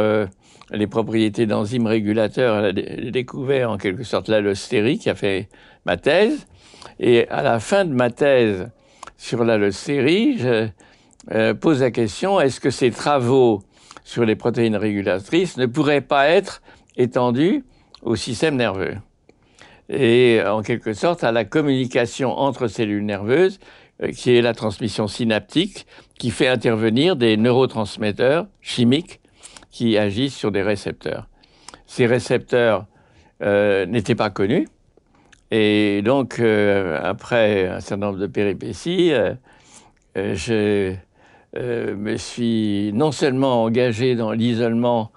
les 0.73 0.87
propriétés 0.88 1.47
d'enzymes 1.47 1.87
régulateurs. 1.87 2.73
J'ai 2.75 3.11
découvert 3.12 3.71
en 3.71 3.76
quelque 3.76 4.02
sorte 4.02 4.28
l'allostérie 4.28 4.99
qui 4.99 5.09
a 5.09 5.14
fait 5.14 5.49
ma 5.85 5.97
thèse. 5.97 6.47
Et 6.98 7.28
à 7.28 7.42
la 7.42 7.60
fin 7.60 7.84
de 7.84 7.92
ma 7.92 8.10
thèse 8.10 8.70
sur 9.16 9.44
l'allostérie, 9.44 10.38
je 10.38 11.52
pose 11.52 11.80
la 11.80 11.90
question, 11.90 12.40
est-ce 12.40 12.60
que 12.60 12.70
ces 12.70 12.90
travaux 12.90 13.62
sur 14.04 14.24
les 14.24 14.36
protéines 14.36 14.76
régulatrices 14.76 15.56
ne 15.56 15.66
pourrait 15.66 16.00
pas 16.00 16.28
être 16.28 16.62
étendu 16.96 17.64
au 18.02 18.16
système 18.16 18.56
nerveux? 18.56 18.96
Et 19.88 20.40
en 20.44 20.62
quelque 20.62 20.92
sorte 20.92 21.22
à 21.24 21.32
la 21.32 21.44
communication 21.44 22.36
entre 22.36 22.66
cellules 22.66 23.04
nerveuses 23.04 23.60
euh, 24.02 24.10
qui 24.10 24.36
est 24.36 24.42
la 24.42 24.52
transmission 24.52 25.06
synaptique 25.06 25.86
qui 26.18 26.30
fait 26.30 26.48
intervenir 26.48 27.16
des 27.16 27.36
neurotransmetteurs 27.36 28.46
chimiques 28.60 29.20
qui 29.70 29.96
agissent 29.96 30.36
sur 30.36 30.50
des 30.50 30.62
récepteurs. 30.62 31.28
Ces 31.86 32.06
récepteurs 32.06 32.86
euh, 33.42 33.86
n'étaient 33.86 34.14
pas 34.14 34.30
connus 34.30 34.66
et 35.50 36.02
donc 36.02 36.40
euh, 36.40 37.00
après 37.02 37.68
un 37.68 37.80
certain 37.80 38.06
nombre 38.06 38.18
de 38.18 38.26
péripéties, 38.26 39.12
j'ai 40.14 40.98
euh, 41.56 41.96
me 41.96 42.16
suis 42.16 42.90
non 42.92 43.12
seulement 43.12 43.62
engagé 43.64 44.14
dans 44.14 44.32
l'isolement 44.32 45.10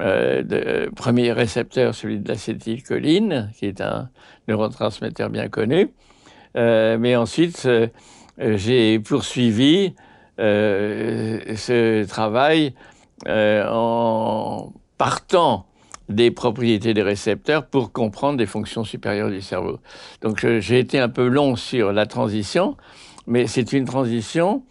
euh, 0.00 0.42
de 0.42 0.90
premier 0.94 1.32
récepteur, 1.32 1.94
celui 1.94 2.18
de 2.18 2.28
l'acétylcholine, 2.28 3.50
qui 3.56 3.66
est 3.66 3.80
un 3.80 4.08
neurotransmetteur 4.48 5.28
bien 5.28 5.48
connu, 5.48 5.90
euh, 6.56 6.96
mais 6.98 7.16
ensuite 7.16 7.68
j'ai 8.38 8.98
poursuivi 9.00 9.94
ce 10.38 12.04
travail 12.04 12.74
en 13.26 14.72
partant 14.96 15.66
des 16.08 16.30
propriétés 16.30 16.94
des 16.94 17.02
récepteurs 17.02 17.66
pour 17.66 17.92
comprendre 17.92 18.38
des 18.38 18.46
fonctions 18.46 18.84
supérieures 18.84 19.30
du 19.30 19.40
cerveau. 19.40 19.80
Donc 20.20 20.46
j'ai 20.58 20.78
été 20.78 20.98
un 20.98 21.08
peu 21.08 21.26
long 21.26 21.56
sur 21.56 21.92
la 21.92 22.06
transition, 22.06 22.76
mais 23.26 23.46
c'est 23.46 23.72
une 23.72 23.84
transition 23.84 24.64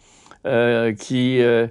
euh, 0.44 0.92
qui 0.92 1.40
euh, 1.40 1.68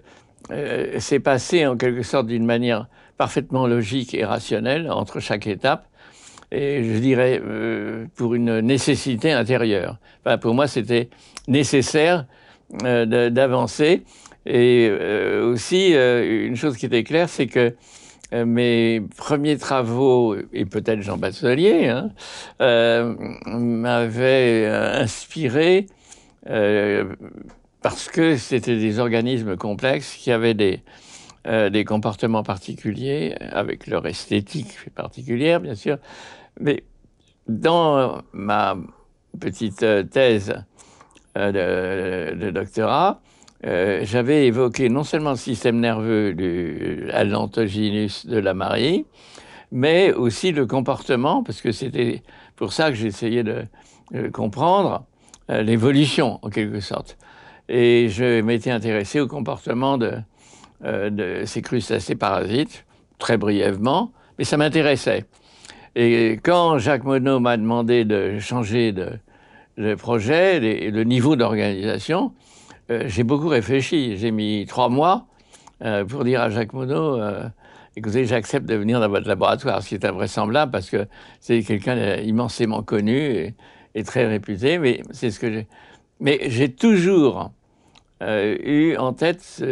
euh, 0.52 0.98
s'est 1.00 1.20
passée 1.20 1.68
en 1.68 1.76
quelque 1.76 2.04
sorte 2.04 2.28
d'une 2.28 2.46
manière 2.46 2.88
parfaitement 3.18 3.68
logique 3.68 4.14
et 4.14 4.24
rationnelle 4.24 4.90
entre 4.90 5.20
chaque 5.20 5.46
étape, 5.46 5.88
et 6.54 6.84
je 6.84 7.00
dirais 7.00 7.42
pour 8.16 8.34
une 8.34 8.60
nécessité 8.60 9.32
intérieure. 9.32 10.00
Enfin, 10.26 10.38
pour 10.38 10.54
moi, 10.54 10.68
c'était 10.68 11.10
nécessaire 11.48 12.26
d'avancer. 12.84 14.04
Et 14.46 14.92
aussi, 15.42 15.94
une 15.94 16.58
chose 16.58 16.76
qui 16.76 16.88
était 16.88 17.04
claire, 17.04 17.30
c'est 17.30 17.48
que 17.48 17.74
mes 18.34 19.02
premiers 19.18 19.58
travaux, 19.58 20.36
et 20.54 20.66
peut-être 20.66 21.02
Jean 21.02 21.18
Batelier, 21.18 21.88
hein, 21.88 22.12
m'avaient 23.48 24.68
inspiré 24.68 25.88
parce 27.82 28.10
que 28.10 28.38
c'était 28.38 28.78
des 28.78 29.00
organismes 29.00 29.58
complexes 29.58 30.16
qui 30.16 30.32
avaient 30.32 30.54
des, 30.54 30.82
euh, 31.48 31.70
des 31.70 31.84
comportements 31.84 32.44
particuliers, 32.44 33.36
avec 33.52 33.88
leur 33.88 34.06
esthétique 34.06 34.94
particulière, 34.96 35.60
bien 35.60 35.76
sûr. 35.76 35.98
Mais 36.60 36.84
dans 37.48 38.22
ma 38.34 38.78
petite 39.40 39.86
thèse 40.12 40.54
euh, 41.38 42.36
de, 42.36 42.52
doctorat, 42.52 43.22
euh, 43.66 44.02
j'avais 44.04 44.48
évoqué 44.48 44.90
non 44.90 45.04
seulement 45.04 45.32
le 45.32 45.38
système 45.38 45.80
nerveux 45.80 46.34
du 46.34 47.10
allantoginus 47.12 48.26
de 48.26 48.38
la 48.38 48.54
Marie, 48.54 49.06
mais 49.72 50.12
aussi 50.14 50.52
le 50.52 50.66
comportement, 50.66 51.44
parce 51.44 51.62
que 51.62 51.72
c'était 51.72 52.24
pour 52.56 52.74
ça 52.74 52.90
que 52.90 52.96
j'essayais 52.96 53.44
de, 53.44 53.66
comprendre 54.34 55.06
l'évolution, 55.48 56.40
en 56.42 56.50
quelque 56.50 56.82
sorte 56.82 57.18
et 57.72 58.10
je 58.10 58.42
m'étais 58.42 58.70
intéressé 58.70 59.22
au 59.22 59.28
comportement 59.28 59.98
de, 59.98 60.14
euh, 60.84 61.10
de 61.10 61.46
ces 61.46 61.62
crustacés 61.62 62.16
parasites, 62.16 62.86
très 63.18 63.38
brièvement, 63.38 64.12
mais 64.38 64.44
ça 64.44 64.58
m'intéressait. 64.58 65.26
Et 65.96 66.40
quand 66.44 66.78
Jacques 66.80 67.06
Monod 67.06 67.42
m'a 67.42 67.56
demandé 67.56 68.04
de 68.04 68.40
changer 68.40 68.92
de, 68.92 69.96
projet 69.96 70.58
et 70.86 70.92
de 70.92 71.04
niveau 71.04 71.36
d'organisation, 71.36 72.34
euh, 72.92 73.04
j'ai 73.08 73.24
beaucoup 73.24 73.48
réfléchi. 73.48 74.18
J'ai 74.18 74.32
mis 74.32 74.66
trois 74.68 74.90
mois 74.90 75.26
euh, 75.84 76.06
pour 76.06 76.24
dire 76.24 76.42
à 76.42 76.50
Jacques 76.50 76.74
Monod 76.74 77.52
écoutez, 77.96 78.26
j'accepte 78.26 78.66
de 78.66 78.76
venir 78.76 79.00
dans 79.00 79.10
votre 79.10 79.28
laboratoire, 79.28 79.82
ce 79.82 79.90
qui 79.90 79.96
est 79.96 80.06
invraisemblable 80.06 80.72
parce 80.72 80.90
que 80.90 81.08
c'est 81.40 81.62
quelqu'un 81.64 82.18
d'immensément 82.18 82.84
connu 82.84 83.54
et, 83.94 84.04
très 84.04 84.26
réputé, 84.26 84.78
mais 84.78 85.02
c'est 85.12 85.32
ce 85.32 85.40
que 85.40 85.52
j'ai. 85.52 85.68
Mais 86.20 86.40
j'ai 86.50 86.72
toujours 86.72 87.52
euh, 88.22 88.56
eu 88.64 88.96
en 88.96 89.14
tête 89.14 89.64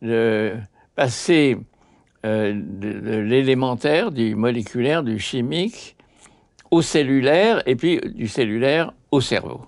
de 0.00 0.54
passer 0.94 1.58
euh, 2.24 2.54
de, 2.54 3.18
l'élémentaire, 3.18 4.12
du 4.12 4.34
moléculaire, 4.34 5.02
du 5.02 5.18
chimique 5.18 5.96
au 6.70 6.80
cellulaire 6.80 7.62
et 7.66 7.76
puis 7.76 8.00
du 8.14 8.28
cellulaire 8.28 8.94
au 9.10 9.20
cerveau. 9.20 9.62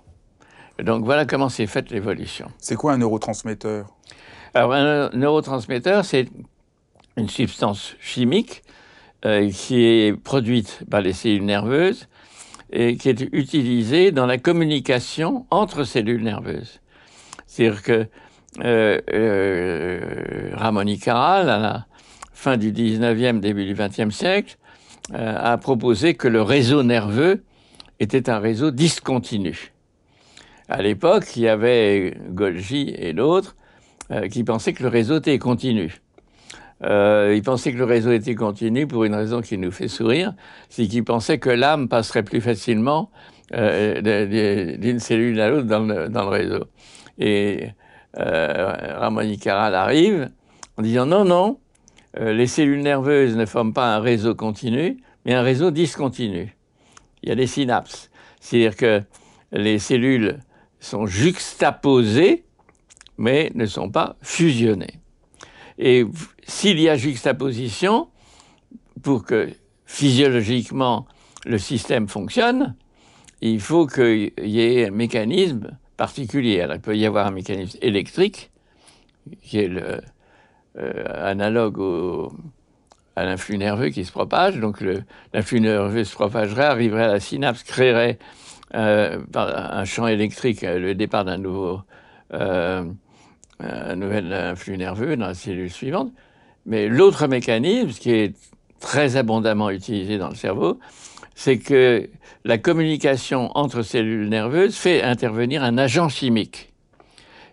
Donc 0.82 1.04
voilà 1.04 1.24
comment 1.24 1.48
s'est 1.48 1.66
faite 1.66 1.90
l'évolution. 1.90 2.50
C'est 2.58 2.76
quoi 2.76 2.92
un 2.92 2.98
neurotransmetteur? 2.98 3.86
Alors 4.54 4.72
un 4.72 5.10
neurotransmetteur, 5.10 6.04
c'est 6.04 6.28
une 7.16 7.28
substance 7.28 7.96
chimique 8.00 8.62
euh, 9.24 9.50
qui 9.50 9.84
est 9.84 10.16
produite 10.16 10.80
par 10.90 11.00
les 11.00 11.12
cellules 11.12 11.44
nerveuses 11.44 12.08
et 12.70 12.96
qui 12.96 13.08
est 13.08 13.20
utilisée 13.32 14.10
dans 14.10 14.26
la 14.26 14.38
communication 14.38 15.46
entre 15.50 15.84
cellules 15.84 16.22
nerveuses. 16.22 16.80
C'est-à-dire 17.46 17.82
que 17.82 18.08
euh, 18.62 19.00
euh, 19.12 20.50
Ramon 20.54 20.86
y 20.86 20.98
Caral, 20.98 21.48
à 21.48 21.58
la 21.58 21.86
fin 22.32 22.56
du 22.56 22.72
19e, 22.72 23.40
début 23.40 23.64
du 23.64 23.74
20e 23.74 24.10
siècle, 24.10 24.56
euh, 25.12 25.36
a 25.38 25.56
proposé 25.58 26.14
que 26.14 26.28
le 26.28 26.42
réseau 26.42 26.82
nerveux 26.82 27.44
était 28.00 28.30
un 28.30 28.38
réseau 28.38 28.70
discontinu. 28.70 29.73
À 30.68 30.82
l'époque, 30.82 31.36
il 31.36 31.42
y 31.42 31.48
avait 31.48 32.16
Golgi 32.30 32.94
et 32.96 33.12
d'autres 33.12 33.56
qui 34.30 34.44
pensaient 34.44 34.74
que 34.74 34.82
le 34.82 34.88
réseau 34.88 35.16
était 35.16 35.38
continu. 35.38 36.00
ils 36.82 37.42
pensaient 37.44 37.72
que 37.72 37.78
le 37.78 37.84
réseau 37.84 38.12
était 38.12 38.34
continu 38.34 38.86
pour 38.86 39.04
une 39.04 39.14
raison 39.14 39.40
qui 39.40 39.56
nous 39.56 39.70
fait 39.70 39.88
sourire, 39.88 40.34
c'est 40.68 40.86
qu'ils 40.86 41.04
pensaient 41.04 41.38
que 41.38 41.50
l'âme 41.50 41.88
passerait 41.88 42.22
plus 42.22 42.40
facilement 42.40 43.10
d'une 43.50 44.98
cellule 44.98 45.40
à 45.40 45.50
l'autre 45.50 45.66
dans 45.66 46.24
le 46.24 46.28
réseau. 46.28 46.64
Et 47.18 47.68
euh, 48.18 48.96
Ramon 48.98 49.36
Caral 49.36 49.74
arrive 49.74 50.30
en 50.76 50.82
disant 50.82 51.06
non, 51.06 51.24
non, 51.24 51.58
euh, 52.18 52.32
les 52.32 52.46
cellules 52.46 52.82
nerveuses 52.82 53.36
ne 53.36 53.46
forment 53.46 53.72
pas 53.72 53.94
un 53.94 54.00
réseau 54.00 54.34
continu, 54.34 54.98
mais 55.24 55.34
un 55.34 55.42
réseau 55.42 55.70
discontinu. 55.70 56.56
Il 57.22 57.28
y 57.28 57.32
a 57.32 57.34
des 57.34 57.46
synapses. 57.46 58.10
C'est-à-dire 58.40 58.76
que 58.76 59.02
les 59.52 59.78
cellules 59.78 60.38
sont 60.84 61.06
juxtaposées, 61.06 62.44
mais 63.16 63.50
ne 63.54 63.66
sont 63.66 63.90
pas 63.90 64.16
fusionnées. 64.22 65.00
Et 65.78 66.04
s'il 66.46 66.78
y 66.80 66.88
a 66.88 66.96
juxtaposition, 66.96 68.08
pour 69.02 69.24
que 69.24 69.50
physiologiquement 69.86 71.06
le 71.44 71.58
système 71.58 72.08
fonctionne, 72.08 72.76
il 73.40 73.60
faut 73.60 73.86
qu'il 73.86 74.32
y 74.42 74.60
ait 74.60 74.88
un 74.88 74.90
mécanisme 74.90 75.76
particulier. 75.96 76.66
il 76.70 76.80
peut 76.80 76.96
y 76.96 77.06
avoir 77.06 77.26
un 77.26 77.30
mécanisme 77.30 77.78
électrique, 77.82 78.50
qui 79.42 79.58
est 79.58 79.70
euh, 79.70 81.04
analogue 81.30 81.78
au, 81.78 82.32
à 83.16 83.24
l'influx 83.24 83.58
nerveux 83.58 83.88
qui 83.88 84.04
se 84.04 84.12
propage. 84.12 84.58
Donc 84.58 84.82
l'influx 85.32 85.60
nerveux 85.60 86.04
se 86.04 86.14
propagerait, 86.14 86.64
arriverait 86.64 87.04
à 87.04 87.12
la 87.12 87.20
synapse, 87.20 87.62
créerait 87.62 88.18
euh, 88.74 89.20
un 89.34 89.84
champ 89.84 90.06
électrique, 90.06 90.64
euh, 90.64 90.78
le 90.78 90.94
départ 90.94 91.24
d'un 91.24 91.38
nouveau, 91.38 91.80
un 92.30 93.96
nouvel 93.96 94.32
influx 94.32 94.76
nerveux 94.76 95.16
dans 95.16 95.28
la 95.28 95.34
cellule 95.34 95.70
suivante. 95.70 96.12
Mais 96.66 96.88
l'autre 96.88 97.26
mécanisme, 97.28 97.90
qui 97.90 98.10
est 98.10 98.34
très 98.80 99.16
abondamment 99.16 99.70
utilisé 99.70 100.18
dans 100.18 100.28
le 100.28 100.34
cerveau, 100.34 100.78
c'est 101.34 101.58
que 101.58 102.08
la 102.44 102.58
communication 102.58 103.50
entre 103.56 103.82
cellules 103.82 104.28
nerveuses 104.28 104.76
fait 104.76 105.02
intervenir 105.02 105.62
un 105.62 105.78
agent 105.78 106.08
chimique. 106.08 106.72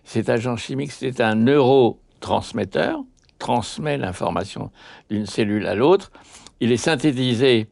Cet 0.04 0.28
agent 0.28 0.56
chimique, 0.56 0.92
c'est 0.92 1.20
un 1.20 1.34
neurotransmetteur, 1.36 3.00
transmet 3.38 3.96
l'information 3.96 4.70
d'une 5.10 5.26
cellule 5.26 5.66
à 5.66 5.74
l'autre. 5.74 6.12
Il 6.60 6.72
est 6.72 6.76
synthétisé 6.76 7.68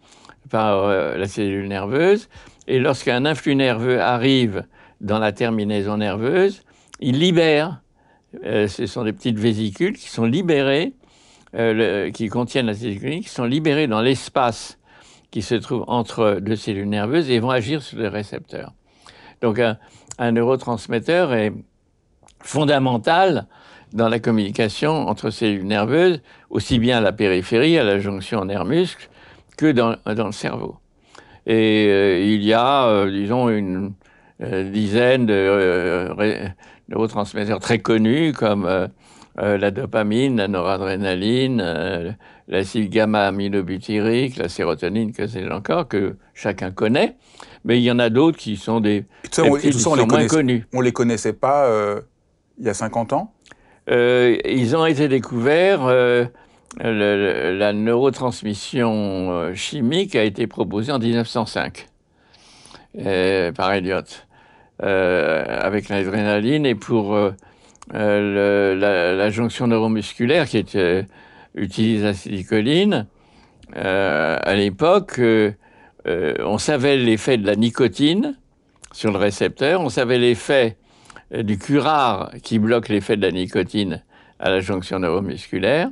par 0.51 0.85
euh, 0.85 1.17
la 1.17 1.29
cellule 1.29 1.69
nerveuse 1.69 2.29
et 2.71 2.79
lorsqu'un 2.79 3.25
influx 3.25 3.57
nerveux 3.57 4.01
arrive 4.01 4.65
dans 5.01 5.19
la 5.19 5.33
terminaison 5.33 5.97
nerveuse, 5.97 6.63
il 7.01 7.19
libère, 7.19 7.83
euh, 8.45 8.69
ce 8.69 8.87
sont 8.87 9.03
des 9.03 9.13
petites 9.13 9.41
vésicules 9.41 9.97
qui 9.97 10.09
sont 10.09 10.25
libérées, 10.25 10.93
euh, 11.57 12.13
qui 12.13 12.29
contiennent 12.29 12.67
la 12.67 12.75
cellule 12.75 13.23
qui 13.23 13.29
sont 13.29 13.45
libérées 13.45 13.89
dans 13.89 14.01
l'espace 14.01 14.79
qui 15.33 15.43
se 15.43 15.57
trouvent 15.57 15.85
entre 15.89 16.39
deux 16.41 16.55
cellules 16.55 16.89
nerveuses 16.89 17.29
et 17.29 17.41
vont 17.41 17.51
agir 17.51 17.83
sur 17.83 17.99
les 17.99 18.07
récepteurs. 18.07 18.73
Donc 19.41 19.59
un, 19.59 20.31
neurotransmetteur 20.31 21.33
est 21.35 21.53
fondamental 22.41 23.49
dans 23.93 24.09
la 24.09 24.21
communication 24.21 25.09
entre 25.09 25.31
cellules 25.31 25.67
nerveuses, 25.67 26.23
aussi 26.51 26.79
bien 26.79 26.99
à 26.99 27.01
la 27.01 27.13
périphérie, 27.13 27.79
à 27.79 27.83
la 27.83 27.99
jonction 27.99 28.45
nerf-muscle, 28.45 29.11
que 29.57 29.73
dans, 29.73 29.97
le 30.07 30.33
cerveau. 30.33 30.77
Et 31.51 31.89
euh, 31.89 32.21
il 32.21 32.45
y 32.45 32.53
a, 32.53 32.87
euh, 32.87 33.11
disons, 33.11 33.49
une 33.49 33.95
euh, 34.41 34.71
dizaine 34.71 35.27
de 35.27 36.09
neurotransmetteurs 36.89 37.59
très 37.59 37.81
connus 37.81 38.33
comme 38.33 38.89
la 39.37 39.71
dopamine, 39.73 40.37
la 40.37 40.47
noradrénaline, 40.47 42.17
l'acide 42.47 42.89
gamma-aminobutyrique, 42.89 44.37
la 44.37 44.49
sérotonine, 44.49 45.13
que 45.13 45.27
c'est 45.27 45.51
encore, 45.51 45.89
que 45.89 46.15
chacun 46.35 46.71
connaît. 46.71 47.17
Mais 47.65 47.79
il 47.79 47.83
y 47.83 47.91
en 47.91 47.99
a 47.99 48.11
d'autres 48.11 48.39
qui 48.39 48.57
sont 48.57 48.79
des, 48.79 49.07
ça, 49.33 49.43
qui 49.61 49.73
sont 49.73 49.97
moins 50.07 50.29
connus. 50.29 50.67
On 50.73 50.79
ne 50.79 50.85
les 50.85 50.93
connaissait 50.93 51.33
pas 51.33 51.67
euh, 51.67 52.01
il 52.61 52.67
y 52.67 52.69
a 52.69 52.75
50 52.75 53.13
ans? 53.13 53.35
Euh, 53.91 54.37
Ils 54.45 54.77
ont 54.77 54.87
été 54.87 55.09
découverts. 55.09 55.85
Euh, 55.85 56.27
la 56.79 57.73
neurotransmission 57.73 59.55
chimique 59.55 60.15
a 60.15 60.23
été 60.23 60.47
proposée 60.47 60.93
en 60.93 60.99
1905 60.99 61.87
par 63.57 63.73
Elliot, 63.73 64.03
avec 64.79 65.89
l'adrénaline 65.89 66.67
et 66.67 66.75
pour 66.75 67.17
la, 67.93 68.75
la, 68.77 69.31
jonction 69.31 69.67
neuromusculaire 69.67 70.47
qui 70.47 70.59
est 70.59 70.79
utilise 71.55 72.05
l'acétylcholine, 72.05 73.07
à 73.75 74.55
l'époque, 74.55 75.21
on 76.07 76.59
savait 76.59 76.97
l'effet 76.97 77.37
de 77.37 77.47
la 77.47 77.57
nicotine 77.57 78.37
sur 78.93 79.13
le 79.13 79.19
récepteur, 79.19 79.81
on 79.81 79.89
savait 79.89 80.19
l'effet 80.19 80.77
du 81.33 81.59
curare 81.59 82.31
qui 82.43 82.59
bloque 82.59 82.89
l'effet 82.89 83.17
de 83.17 83.23
la 83.23 83.33
nicotine 83.33 84.03
à 84.39 84.51
la 84.51 84.61
jonction 84.61 84.99
neuromusculaire, 84.99 85.91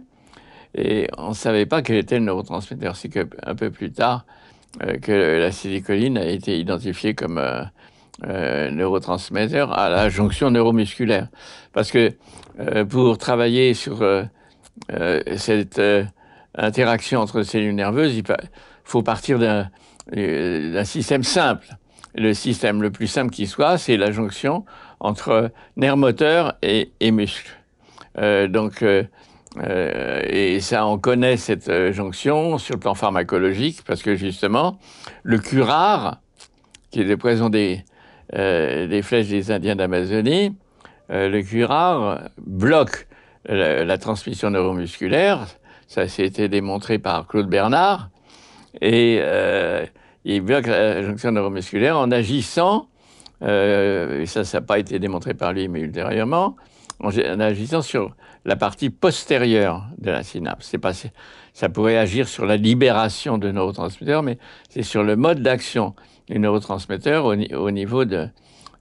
et 0.79 1.09
on 1.19 1.31
ne 1.31 1.35
savait 1.35 1.67
pas 1.67 1.83
quel 1.83 1.97
était 1.97 2.19
le 2.19 2.25
neurotransmetteur. 2.25 2.97
C'est 2.97 3.09
qu'un 3.09 3.55
peu 3.57 3.71
plus 3.71 3.91
tard 3.91 4.25
euh, 4.83 4.99
que 4.99 5.41
l'acétylcholine 5.41 6.17
a 6.17 6.27
été 6.27 6.59
identifiée 6.59 7.15
comme 7.15 7.39
euh, 7.39 7.63
euh, 8.25 8.71
neurotransmetteur 8.71 9.77
à 9.77 9.89
la 9.89 10.09
jonction 10.09 10.51
neuromusculaire. 10.51 11.29
Parce 11.73 11.91
que 11.91 12.13
pour 12.89 13.19
travailler 13.19 13.73
sur 13.73 14.05
cette 15.37 15.81
interaction 16.57 17.21
entre 17.21 17.43
cellules 17.45 17.75
nerveuses, 17.75 18.17
il 18.17 18.25
faut 18.83 19.03
partir 19.03 19.39
d'un 19.39 20.85
système 20.85 21.23
simple. 21.23 21.69
Le 22.17 22.35
système 22.35 22.83
le 22.83 22.91
plus 22.91 23.07
simple 23.07 23.33
qui 23.33 23.47
soit, 23.47 23.79
c'est 23.79 23.97
la 23.97 24.11
jonction 24.11 24.65
entre 24.99 25.53
nerf 25.77 25.97
moteur 25.97 26.57
et, 26.63 26.91
et 26.99 27.13
muscle. 27.13 27.57
donc, 28.17 28.83
euh, 28.83 29.05
et 29.63 30.61
ça, 30.61 30.87
on 30.87 30.99
connaît 30.99 31.37
cette 31.37 31.69
euh, 31.69 31.93
jonction 31.93 32.59
sur 32.59 32.75
le 32.75 32.81
plan 32.81 32.95
pharmacologique 32.95 33.83
parce 33.87 34.03
que 34.03 34.15
justement, 34.15 34.79
le 35.23 35.39
curare, 35.39 36.21
qui 36.91 37.01
est 37.01 37.05
le 37.05 37.17
poison 37.17 37.49
des, 37.49 37.85
euh, 38.35 38.87
des 38.87 39.03
flèches 39.03 39.29
des 39.29 39.51
Indiens 39.51 39.77
d'Amazonie, 39.77 40.55
le 41.11 41.41
curare 41.41 42.29
bloque 42.37 43.07
la, 43.49 43.97
transmission 43.97 44.51
neuromusculaire. 44.51 45.47
Ça 45.87 46.03
a 46.03 46.23
été 46.23 46.51
démontré 46.51 46.99
par 46.99 47.27
Claude 47.27 47.49
Bernard. 47.49 48.11
Et 48.83 49.23
il 50.27 50.41
bloque 50.43 50.67
la 50.67 51.03
jonction 51.03 51.33
neuromusculaire 51.33 51.97
en 51.97 52.11
agissant, 52.11 52.89
et 53.41 54.25
ça, 54.27 54.45
ça 54.45 54.61
n'a 54.61 54.67
pas 54.67 54.79
été 54.79 54.99
démontré 54.99 55.33
par 55.33 55.55
lui, 55.55 55.67
mais 55.69 55.81
ultérieurement, 55.81 56.57
en 57.01 57.41
agissant 57.41 57.83
sur 57.83 58.15
la 58.45 58.57
partie 58.57 58.91
postérieure 58.91 59.87
de 59.99 60.11
la 60.11 60.23
synapse. 60.23 60.75
Pas, 60.81 60.93
ça 61.53 61.69
pourrait 61.69 61.97
agir 61.97 62.29
sur 62.29 62.47
la 62.47 62.57
libération 62.57 63.39
de 63.39 63.51
neurotransmetteurs, 63.51 64.23
mais 64.23 64.39
c'est 64.69 64.83
sur 64.83 65.03
le 65.03 65.17
mode 65.17 65.43
d'action 65.43 65.95
du 66.29 66.39
neurotransmetteur 66.39 67.25
au, 67.25 67.71
niveau 67.71 68.05
de, 68.05 68.29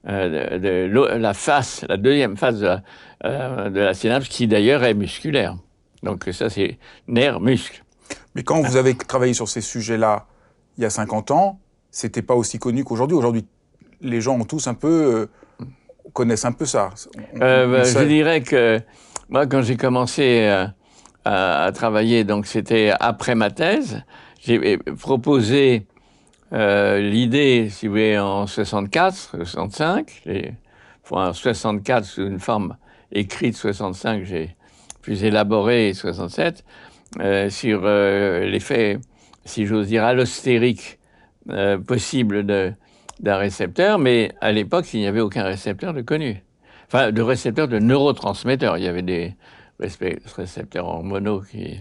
euh, 0.08 1.18
la 1.18 1.34
face, 1.34 1.84
la 1.88 1.96
deuxième 1.96 2.36
phase 2.36 2.60
de 2.60 2.66
la, 2.66 2.82
euh, 3.24 3.70
de 3.70 3.80
la 3.80 3.94
synapse, 3.94 4.28
qui 4.28 4.46
d'ailleurs 4.46 4.84
est 4.84 4.94
musculaire. 4.94 5.56
Donc 6.02 6.28
ça, 6.32 6.50
c'est 6.50 6.78
nerf-muscle. 7.06 7.84
Mais 8.34 8.42
quand 8.42 8.60
vous 8.62 8.76
avez 8.76 8.96
travaillé 8.96 9.34
sur 9.34 9.48
ces 9.48 9.60
sujets-là 9.60 10.26
il 10.76 10.82
y 10.82 10.84
a 10.84 10.90
50 10.90 11.32
ans, 11.32 11.58
c'était 11.90 12.22
pas 12.22 12.34
aussi 12.34 12.58
connu 12.58 12.84
qu'aujourd'hui. 12.84 13.16
Aujourd'hui, 13.16 13.44
les 14.00 14.20
gens 14.20 14.38
ont 14.38 14.44
tous 14.44 14.68
un 14.68 14.74
peu 14.74 14.88
euh, 14.88 15.26
connaissent 16.12 16.44
un 16.44 16.52
peu 16.52 16.66
ça. 16.66 16.90
Bah, 17.34 17.84
je 17.84 18.04
dirais 18.04 18.42
que 18.42 18.80
moi, 19.30 19.46
quand 19.46 19.60
j'ai 19.60 19.76
commencé 19.76 20.46
euh, 20.48 20.66
à, 21.24 21.70
travailler, 21.74 22.24
donc 22.24 22.46
c'était 22.46 22.92
après 22.98 23.34
ma 23.34 23.50
thèse, 23.50 24.02
j'ai 24.40 24.78
proposé 24.78 25.86
euh, 26.54 26.98
l'idée, 26.98 27.68
si 27.70 27.86
vous 27.86 27.92
voulez, 27.92 28.18
en 28.18 28.46
64, 28.46 29.44
65, 29.44 30.22
en 31.10 31.32
64 31.34 32.04
sous 32.06 32.22
une 32.22 32.40
forme 32.40 32.76
écrite 33.12 33.54
65, 33.54 34.24
j'ai 34.24 34.56
plus 35.02 35.24
élaboré 35.24 35.92
67, 35.92 36.64
euh, 37.20 37.50
sur 37.50 37.82
l'effet, 37.82 38.98
si 39.44 39.66
j'ose 39.66 39.88
dire, 39.88 40.04
allostérique 40.04 40.98
possible 41.86 42.46
d'un 43.20 43.36
récepteur, 43.36 43.98
mais 43.98 44.32
à 44.40 44.52
l'époque, 44.52 44.92
il 44.94 45.00
n'y 45.00 45.06
avait 45.06 45.20
aucun 45.20 45.44
récepteur 45.44 45.92
de 45.92 46.02
connu 46.02 46.42
enfin, 46.88 47.12
de 47.12 47.22
récepteurs 47.22 47.68
de 47.68 47.78
neurotransmetteurs. 47.78 48.78
Il 48.78 48.84
y 48.84 48.88
avait 48.88 49.02
des 49.02 49.34
récepteurs 49.78 50.86
hormonaux 50.86 51.40
qui 51.40 51.78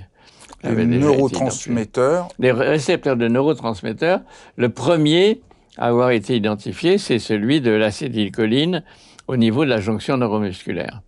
avaient 0.63 0.85
des 0.85 0.99
neurotransmetteurs. 0.99 2.27
Des 2.39 2.51
récepteurs 2.51 3.17
de 3.17 3.27
neurotransmetteurs. 3.27 4.21
Le 4.55 4.69
premier 4.69 5.41
à 5.77 5.87
avoir 5.87 6.11
été 6.11 6.35
identifié, 6.35 6.97
c'est 6.97 7.19
celui 7.19 7.61
de 7.61 7.71
l'acétylcholine 7.71 8.83
au 9.27 9.37
niveau 9.37 9.63
de 9.63 9.69
la 9.69 9.79
jonction 9.79 10.17
neuromusculaire. 10.17 11.01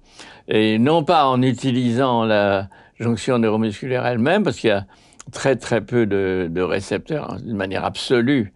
Et 0.48 0.78
non 0.78 1.04
pas 1.04 1.26
en 1.26 1.42
utilisant 1.42 2.24
la 2.24 2.70
jonction 3.00 3.40
neuromusculaire 3.40 4.06
elle-même, 4.06 4.44
parce 4.44 4.58
qu'il 4.58 4.70
y 4.70 4.74
a 4.74 4.86
très 5.32 5.56
très 5.56 5.82
peu 5.82 6.06
de, 6.06 6.62
récepteurs, 6.62 7.34
hein, 7.34 7.38
d'une 7.44 7.56
manière 7.56 7.86
absolue, 7.86 8.54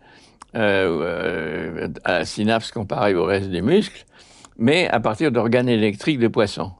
euh, 0.55 1.85
euh, 1.85 1.87
à 2.03 2.25
synapse 2.25 2.71
comparée 2.71 3.15
au 3.15 3.25
reste 3.25 3.49
des 3.49 3.61
muscles, 3.61 4.05
mais 4.57 4.87
à 4.89 4.99
partir 4.99 5.31
d'organes 5.31 5.69
électriques 5.69 6.19
de 6.19 6.27
poissons. 6.27 6.71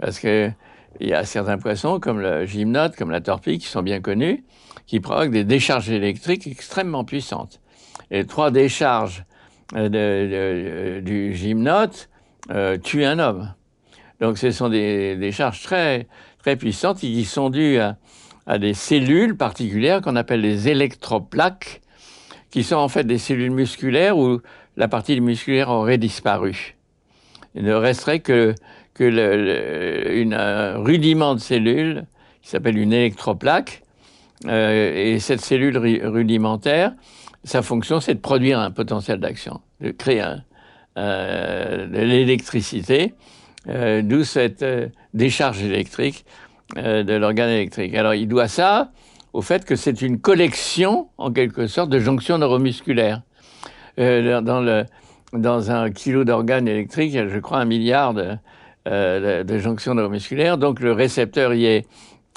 Parce 0.00 0.18
qu'il 0.18 0.54
y 1.00 1.12
a 1.12 1.24
certains 1.24 1.58
poissons, 1.58 2.00
comme 2.00 2.20
le 2.20 2.46
gymnote, 2.46 2.96
comme 2.96 3.10
la 3.10 3.20
torpille, 3.20 3.58
qui 3.58 3.66
sont 3.66 3.82
bien 3.82 4.00
connus, 4.00 4.44
qui 4.86 5.00
provoquent 5.00 5.30
des 5.30 5.44
décharges 5.44 5.90
électriques 5.90 6.46
extrêmement 6.46 7.04
puissantes. 7.04 7.60
Et 8.10 8.24
trois 8.24 8.50
décharges 8.50 9.24
euh, 9.74 11.00
du 11.00 11.34
gymnote 11.34 12.08
euh, 12.50 12.78
tuent 12.78 13.04
un 13.04 13.18
homme. 13.18 13.54
Donc 14.20 14.38
ce 14.38 14.50
sont 14.50 14.68
des 14.68 15.16
décharges 15.16 15.62
très, 15.62 16.06
très 16.38 16.56
puissantes 16.56 16.98
qui 16.98 17.24
sont 17.24 17.50
dues 17.50 17.78
à 18.46 18.58
des 18.58 18.74
cellules 18.74 19.36
particulières 19.36 20.00
qu'on 20.00 20.16
appelle 20.16 20.40
les 20.40 20.68
électroplaques, 20.68 21.81
qui 22.52 22.62
sont 22.62 22.76
en 22.76 22.88
fait 22.88 23.04
des 23.04 23.18
cellules 23.18 23.50
musculaires 23.50 24.16
où 24.16 24.40
la 24.76 24.86
partie 24.86 25.20
musculaire 25.20 25.70
aurait 25.70 25.98
disparu. 25.98 26.76
Il 27.54 27.64
ne 27.64 27.74
resterait 27.74 28.20
que, 28.20 28.54
une, 29.00 30.34
un 30.34 30.78
rudiment 30.78 31.34
de 31.34 31.40
cellule 31.40 32.04
qui 32.42 32.50
s'appelle 32.50 32.78
une 32.78 32.92
électroplaque. 32.92 33.82
Euh, 34.46 35.14
et 35.14 35.18
cette 35.18 35.40
cellule 35.40 35.78
rudimentaire, 35.78 36.92
sa 37.42 37.62
fonction, 37.62 38.00
c'est 38.00 38.14
de 38.14 38.20
produire 38.20 38.60
un 38.60 38.70
potentiel 38.70 39.18
d'action, 39.18 39.60
de 39.80 39.90
créer 39.90 40.24
de 40.96 42.00
l'électricité, 42.00 43.14
euh, 43.68 44.02
d'où 44.02 44.24
cette 44.24 44.62
euh, 44.62 44.88
décharge 45.14 45.62
électrique 45.62 46.26
de 46.76 47.14
l'organe 47.14 47.50
électrique. 47.50 47.94
Alors 47.94 48.14
il 48.14 48.26
doit 48.26 48.48
ça 48.48 48.92
au 49.32 49.42
fait 49.42 49.64
que 49.64 49.76
c'est 49.76 50.02
une 50.02 50.20
collection, 50.20 51.08
en 51.18 51.32
quelque 51.32 51.66
sorte, 51.66 51.90
de 51.90 51.98
jonctions 51.98 52.38
neuromusculaires. 52.38 53.22
Euh, 53.98 54.40
dans, 54.40 54.86
dans 55.32 55.70
un 55.70 55.90
kilo 55.90 56.24
d'organes 56.24 56.68
électriques, 56.68 57.12
je 57.14 57.38
crois 57.38 57.58
un 57.58 57.64
milliard 57.64 58.14
de, 58.14 58.36
euh, 58.88 59.58
jonctions 59.58 59.94
neuromusculaires. 59.94 60.58
Donc 60.58 60.80
le 60.80 60.92
récepteur 60.92 61.54
y 61.54 61.66
est 61.66 61.86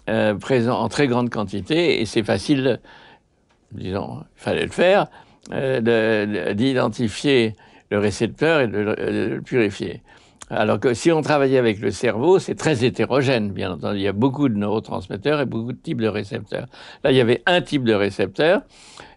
euh, 0.10 0.36
présent 0.36 0.79
en 0.79 0.89
très 0.89 1.08
grande 1.08 1.29
quantité 1.29 2.01
et 2.01 2.05
c'est 2.05 2.23
facile, 2.23 2.79
disons, 3.71 4.23
il 4.38 4.41
fallait 4.41 4.65
le 4.65 4.71
faire, 4.71 5.08
d'identifier 6.55 7.55
le 7.91 7.99
récepteur 7.99 8.62
et 8.62 8.67
de 8.67 8.77
le 8.79 9.41
purifier. 9.41 10.01
Alors 10.49 10.79
que 10.79 10.93
si 10.93 11.12
on 11.12 11.21
travaillait 11.21 11.58
avec 11.58 11.79
le 11.79 11.89
cerveau, 11.89 12.38
c'est 12.38 12.55
très 12.55 12.86
hétérogène, 12.86 13.51
bien 13.51 13.71
entendu. 13.71 13.97
Il 13.97 14.03
y 14.03 14.08
a 14.08 14.13
beaucoup 14.13 14.47
de 14.47 14.55
neurotransmetteurs 14.55 15.41
et 15.41 15.45
beaucoup 15.45 15.73
de 15.73 15.77
types 15.77 16.01
de 16.01 16.08
récepteurs. 16.08 16.67
Là, 17.03 17.12
il 17.12 17.17
y 17.17 17.21
avait 17.21 17.41
un 17.47 17.62
type 17.62 17.84
de 17.84 17.93
récepteur 17.93 18.62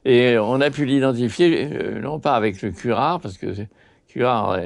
et 0.07 0.39
on 0.39 0.61
a 0.61 0.71
pu 0.71 0.87
l'identifier, 0.87 1.69
euh, 1.71 2.01
non 2.01 2.19
pas 2.19 2.35
avec 2.35 2.63
le 2.63 2.71
curare, 2.71 3.21
parce 3.21 3.37
que 3.37 3.49
curare 4.09 4.59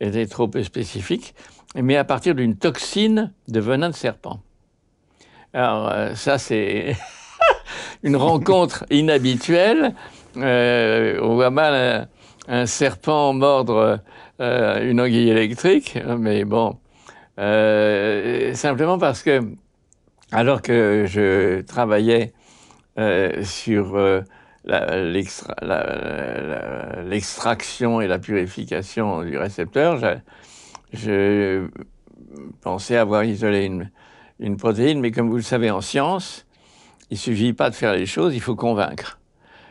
était 0.00 0.26
trop 0.26 0.46
peu 0.46 0.62
spécifique, 0.62 1.34
mais 1.74 1.96
à 1.96 2.04
partir 2.04 2.34
d'une 2.34 2.56
toxine 2.56 3.32
de 3.48 3.60
venin 3.60 3.90
de 3.90 3.94
serpent. 3.94 4.40
Alors, 5.52 5.88
euh, 5.88 6.14
ça, 6.14 6.38
c'est 6.38 6.96
une 8.02 8.16
rencontre 8.16 8.84
inhabituelle. 8.90 9.94
Euh, 10.36 11.18
on 11.22 11.34
voit 11.34 11.50
mal 11.50 12.08
un 12.48 12.66
serpent 12.66 13.32
mordre 13.32 14.00
euh, 14.40 14.90
une 14.90 15.00
anguille 15.00 15.30
électrique, 15.30 15.98
mais 16.18 16.44
bon, 16.44 16.78
euh, 17.38 18.54
simplement 18.54 18.98
parce 18.98 19.22
que, 19.22 19.42
alors 20.32 20.62
que 20.62 21.04
je 21.06 21.62
travaillais 21.62 22.32
euh, 22.98 23.42
sur 23.44 23.98
l'extraction 27.04 28.00
et 28.00 28.06
la 28.06 28.18
purification 28.18 29.22
du 29.22 29.38
récepteur, 29.38 30.20
je, 30.92 31.66
pensais 32.60 32.96
avoir 32.96 33.24
isolé 33.24 33.64
une, 33.64 33.90
une 34.40 34.56
protéine, 34.56 35.00
mais 35.00 35.10
comme 35.10 35.30
vous 35.30 35.36
le 35.36 35.42
savez 35.42 35.70
en 35.70 35.80
science, 35.80 36.46
il 37.10 37.18
suffit 37.18 37.52
pas 37.52 37.70
de 37.70 37.74
faire 37.74 37.94
les 37.94 38.06
choses, 38.06 38.34
il 38.34 38.40
faut 38.40 38.56
convaincre. 38.56 39.18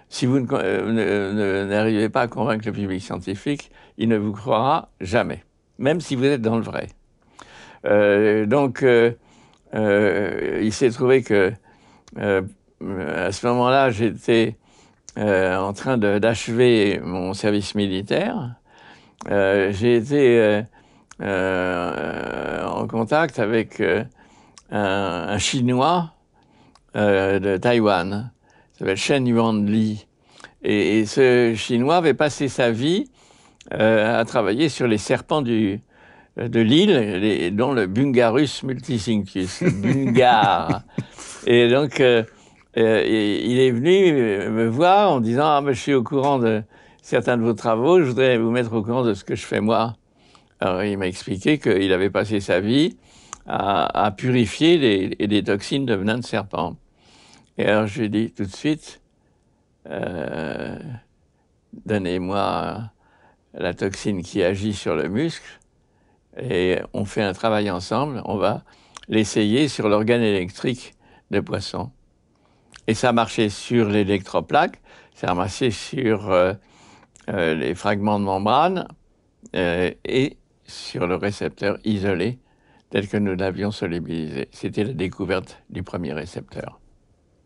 Si 0.09 0.25
vous 0.25 0.45
euh, 0.53 1.65
n'arrivez 1.65 2.09
pas 2.09 2.21
à 2.21 2.27
convaincre 2.27 2.65
le 2.65 2.71
public 2.71 3.01
scientifique, 3.01 3.71
il 3.97 4.09
ne 4.09 4.17
vous 4.17 4.31
croira 4.31 4.89
jamais, 5.01 5.43
même 5.77 5.99
si 5.99 6.15
vous 6.15 6.25
êtes 6.25 6.41
dans 6.41 6.57
le 6.57 6.63
vrai. 6.63 6.87
Euh, 7.85 8.45
donc, 8.45 8.83
euh, 8.83 9.11
il 10.61 10.71
s'est 10.71 10.91
trouvé 10.91 11.21
que 11.21 11.51
à 12.17 13.31
ce 13.31 13.47
moment-là, 13.47 13.89
j'étais 13.89 14.55
en 15.17 15.73
train 15.73 15.97
d'achever 15.97 17.01
mon 17.03 17.33
service 17.33 17.75
militaire. 17.75 18.55
J'ai 19.27 19.95
été 19.97 20.63
en 21.19 22.87
contact 22.87 23.39
avec 23.39 23.83
un, 24.71 25.37
Chinois 25.39 26.13
de 26.93 27.57
Taïwan, 27.57 28.31
s'appelle 28.85 28.97
Shen 28.97 29.27
Yuan 29.27 29.65
Li. 29.65 30.05
Et, 30.63 31.05
ce 31.05 31.53
Chinois 31.55 31.97
avait 31.97 32.13
passé 32.13 32.47
sa 32.47 32.71
vie 32.71 33.09
à 33.71 34.23
travailler 34.25 34.69
sur 34.69 34.85
les 34.87 34.99
serpents 34.99 35.41
du, 35.41 35.81
de 36.37 36.59
l'île, 36.59 37.55
dont 37.55 37.73
le 37.73 37.87
Bungarus 37.87 38.63
multicinctus, 38.63 39.63
Bungar. 39.63 40.83
et 41.47 41.69
donc, 41.69 41.99
euh, 41.99 42.23
euh, 42.77 43.03
il 43.05 43.59
est 43.59 43.71
venu 43.71 44.11
me 44.49 44.67
voir 44.67 45.11
en 45.11 45.19
disant 45.19 45.45
Ah, 45.45 45.63
je 45.67 45.79
suis 45.79 45.93
au 45.93 46.03
courant 46.03 46.39
de 46.39 46.61
certains 47.01 47.37
de 47.37 47.43
vos 47.43 47.53
travaux, 47.53 47.99
je 48.01 48.05
voudrais 48.05 48.37
vous 48.37 48.51
mettre 48.51 48.73
au 48.73 48.83
courant 48.83 49.03
de 49.03 49.13
ce 49.13 49.23
que 49.23 49.35
je 49.35 49.45
fais 49.45 49.61
moi. 49.61 49.95
Alors, 50.59 50.83
il 50.83 50.97
m'a 50.97 51.07
expliqué 51.07 51.57
qu'il 51.57 51.91
avait 51.91 52.09
passé 52.09 52.39
sa 52.39 52.59
vie 52.59 52.97
à, 53.47 54.13
purifier 54.15 54.77
les, 54.77 55.27
des 55.27 55.43
toxines 55.43 55.85
de 55.85 55.93
venin 55.93 56.17
de 56.17 56.23
serpent. 56.23 56.75
Et 57.57 57.65
alors, 57.65 57.87
je 57.87 57.99
lui 57.99 58.05
ai 58.05 58.09
dit 58.09 58.31
tout 58.31 58.43
de 58.43 58.55
suite 58.55 59.01
euh, 59.89 60.77
Donnez-moi 61.85 62.91
la 63.53 63.73
toxine 63.73 64.21
qui 64.21 64.43
agit 64.43 64.73
sur 64.73 64.95
le 64.95 65.07
muscle 65.07 65.59
et 66.37 66.79
on 66.93 67.05
fait 67.05 67.21
un 67.21 67.33
travail 67.33 67.69
ensemble. 67.69 68.21
On 68.25 68.37
va 68.37 68.63
l'essayer 69.07 69.67
sur 69.67 69.89
l'organe 69.89 70.21
électrique 70.21 70.93
de 71.31 71.39
poisson. 71.39 71.91
Et 72.87 72.93
ça 72.93 73.09
a 73.09 73.11
marché 73.13 73.49
sur 73.49 73.89
l'électroplaque, 73.89 74.81
ça 75.13 75.27
a 75.27 75.33
marché 75.33 75.71
sur 75.71 76.29
euh, 76.29 76.53
euh, 77.29 77.55
les 77.55 77.73
fragments 77.73 78.19
de 78.19 78.25
membrane 78.25 78.87
euh, 79.55 79.91
et 80.03 80.37
sur 80.65 81.07
le 81.07 81.15
récepteur 81.15 81.77
isolé 81.83 82.39
tel 82.89 83.07
que 83.07 83.17
nous 83.17 83.35
l'avions 83.35 83.71
solubilisé. 83.71 84.47
C'était 84.51 84.83
la 84.83 84.93
découverte 84.93 85.61
du 85.69 85.83
premier 85.83 86.13
récepteur. 86.13 86.79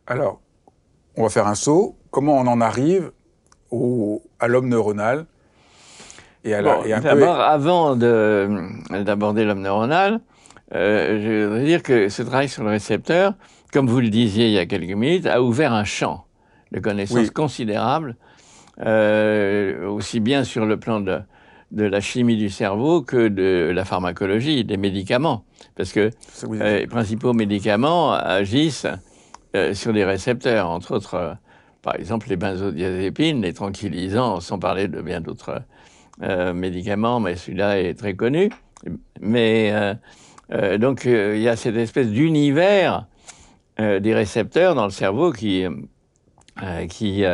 Alors, 0.09 0.41
on 1.15 1.23
va 1.23 1.29
faire 1.29 1.45
un 1.45 1.53
saut. 1.53 1.95
Comment 2.09 2.35
on 2.37 2.47
en 2.47 2.61
arrive 2.61 3.11
au, 3.69 4.23
à 4.39 4.47
l'homme 4.47 4.67
neuronal 4.67 5.27
D'abord, 6.43 7.39
avant 7.39 7.95
d'aborder 7.95 9.45
l'homme 9.45 9.61
neuronal, 9.61 10.19
euh, 10.73 11.21
je 11.21 11.45
voudrais 11.45 11.65
dire 11.65 11.83
que 11.83 12.09
ce 12.09 12.23
travail 12.23 12.49
sur 12.49 12.63
le 12.63 12.69
récepteur, 12.69 13.33
comme 13.71 13.87
vous 13.87 13.99
le 13.99 14.09
disiez 14.09 14.47
il 14.47 14.53
y 14.53 14.57
a 14.57 14.65
quelques 14.65 14.95
minutes, 14.95 15.27
a 15.27 15.43
ouvert 15.43 15.73
un 15.73 15.83
champ 15.83 16.25
de 16.71 16.79
connaissances 16.79 17.29
considérable, 17.29 18.15
euh, 18.79 19.87
aussi 19.87 20.19
bien 20.19 20.43
sur 20.43 20.65
le 20.65 20.77
plan 20.77 21.01
de, 21.01 21.19
de, 21.71 21.83
la 21.83 21.99
chimie 21.99 22.37
du 22.37 22.49
cerveau 22.49 23.03
que 23.03 23.27
de 23.27 23.71
la 23.71 23.85
pharmacologie, 23.85 24.63
des 24.63 24.77
médicaments. 24.77 25.43
Parce 25.75 25.91
que 25.91 26.09
euh, 26.45 26.79
les 26.79 26.87
principaux 26.87 27.33
médicaments 27.33 28.13
agissent 28.13 28.87
euh, 29.55 29.73
sur 29.73 29.93
des 29.93 30.05
récepteurs, 30.05 30.69
entre 30.69 30.93
autres, 30.95 31.15
euh, 31.15 31.33
par 31.81 31.95
exemple, 31.95 32.29
les 32.29 32.35
benzodiazépines, 32.35 33.41
les 33.41 33.53
tranquillisants, 33.53 34.41
sans 34.41 34.59
parler 34.59 34.87
de 34.87 35.01
bien 35.01 35.21
d'autres 35.21 35.63
euh, 36.21 36.53
médicament, 36.53 37.19
mais 37.19 37.35
celui-là 37.35 37.79
est 37.79 37.95
très 37.95 38.13
connu. 38.13 38.49
Mais 39.19 39.73
donc 40.77 41.03
il 41.03 41.39
y 41.39 41.49
a 41.49 41.57
cette 41.57 41.75
espèce 41.75 42.07
d'univers 42.07 43.07
des 43.77 44.13
récepteurs 44.13 44.73
dans 44.73 44.85
le 44.85 44.91
cerveau 44.91 45.33
qui 45.33 45.65
qui 46.87 47.25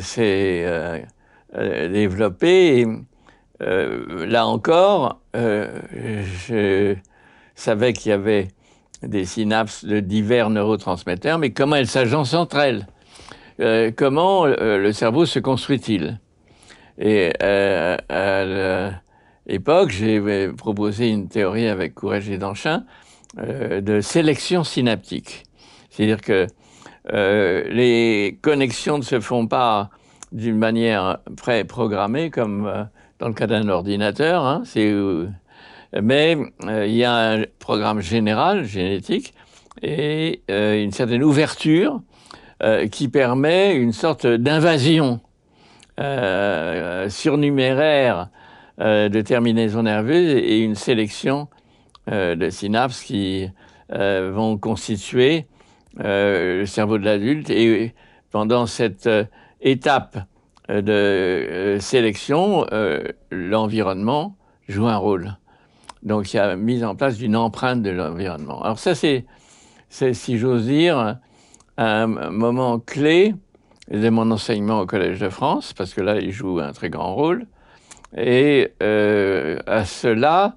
s'est 0.00 1.04
développé. 1.52 2.86
là 3.60 4.46
encore, 4.46 5.20
je 5.34 6.94
savais 7.56 7.92
qu'il 7.92 8.10
y 8.10 8.12
avait 8.12 8.48
des 9.02 9.24
synapses 9.24 9.84
de 9.84 10.00
divers 10.00 10.50
neurotransmetteurs, 10.50 11.38
mais 11.38 11.50
comment 11.50 11.76
elles 11.76 11.86
s'agencent 11.86 12.34
entre 12.34 12.56
elles? 12.56 12.86
Comment 13.96 14.46
le 14.46 14.92
cerveau 14.92 15.26
se 15.26 15.40
construit-il? 15.40 16.20
Et 16.98 17.32
euh, 17.42 17.96
à 18.08 19.00
l'époque, 19.46 19.90
j'ai 19.90 20.48
proposé 20.52 21.08
une 21.08 21.28
théorie 21.28 21.68
avec 21.68 21.94
Courage 21.94 22.28
et 22.28 22.38
Danchin 22.38 22.84
euh, 23.38 23.80
de 23.80 24.00
sélection 24.00 24.64
synaptique. 24.64 25.44
C'est-à-dire 25.90 26.20
que 26.20 26.46
euh, 27.12 27.64
les 27.70 28.38
connexions 28.42 28.98
ne 28.98 29.02
se 29.02 29.20
font 29.20 29.46
pas 29.46 29.90
d'une 30.32 30.58
manière 30.58 31.18
pré-programmée 31.36 32.30
comme 32.30 32.66
euh, 32.66 32.84
dans 33.18 33.28
le 33.28 33.34
cas 33.34 33.46
d'un 33.46 33.68
ordinateur. 33.68 34.44
Hein, 34.44 34.62
mais 35.92 36.36
euh, 36.64 36.86
il 36.86 36.94
y 36.94 37.04
a 37.04 37.32
un 37.32 37.44
programme 37.58 38.00
général, 38.00 38.64
génétique, 38.64 39.34
et 39.82 40.42
une 40.48 40.90
certaine 40.90 41.22
ouverture 41.22 42.02
qui 42.90 43.06
permet 43.06 43.76
une 43.76 43.92
sorte 43.92 44.26
d'invasion 44.26 45.20
euh, 46.00 47.08
surnuméraire 47.08 48.28
euh, 48.80 49.08
de 49.08 49.20
terminaisons 49.20 49.82
nerveuses 49.82 50.34
et 50.34 50.60
une 50.60 50.76
sélection 50.76 51.48
euh, 52.08 52.36
de 52.36 52.48
synapses 52.48 53.02
qui 53.02 53.48
euh, 53.92 54.30
vont 54.32 54.56
constituer 54.56 55.46
le 55.96 56.64
cerveau 56.64 56.98
de 56.98 57.04
l'adulte. 57.04 57.50
Et 57.50 57.92
pendant 58.30 58.66
cette 58.66 59.10
étape 59.60 60.18
de 60.68 61.76
sélection, 61.80 62.64
l'environnement 63.32 64.36
joue 64.68 64.86
un 64.86 64.96
rôle. 64.96 65.36
Donc 66.08 66.32
il 66.32 66.38
y 66.38 66.40
a 66.40 66.56
mise 66.56 66.82
en 66.82 66.96
place 66.96 67.18
d'une 67.18 67.36
empreinte 67.36 67.82
de 67.82 67.90
l'environnement. 67.90 68.62
Alors 68.62 68.78
ça, 68.78 68.94
c'est, 68.94 69.26
si 69.90 70.38
j'ose 70.38 70.66
dire, 70.66 71.18
un 71.76 72.06
moment 72.06 72.78
clé 72.78 73.34
de 73.90 74.08
mon 74.08 74.30
enseignement 74.30 74.80
au 74.80 74.86
Collège 74.86 75.20
de 75.20 75.28
France, 75.28 75.74
parce 75.74 75.92
que 75.92 76.00
là, 76.00 76.16
il 76.18 76.32
joue 76.32 76.60
un 76.60 76.72
très 76.72 76.88
grand 76.88 77.14
rôle. 77.14 77.46
Et 78.16 78.72
euh, 78.82 79.58
à 79.66 79.84
cela, 79.84 80.56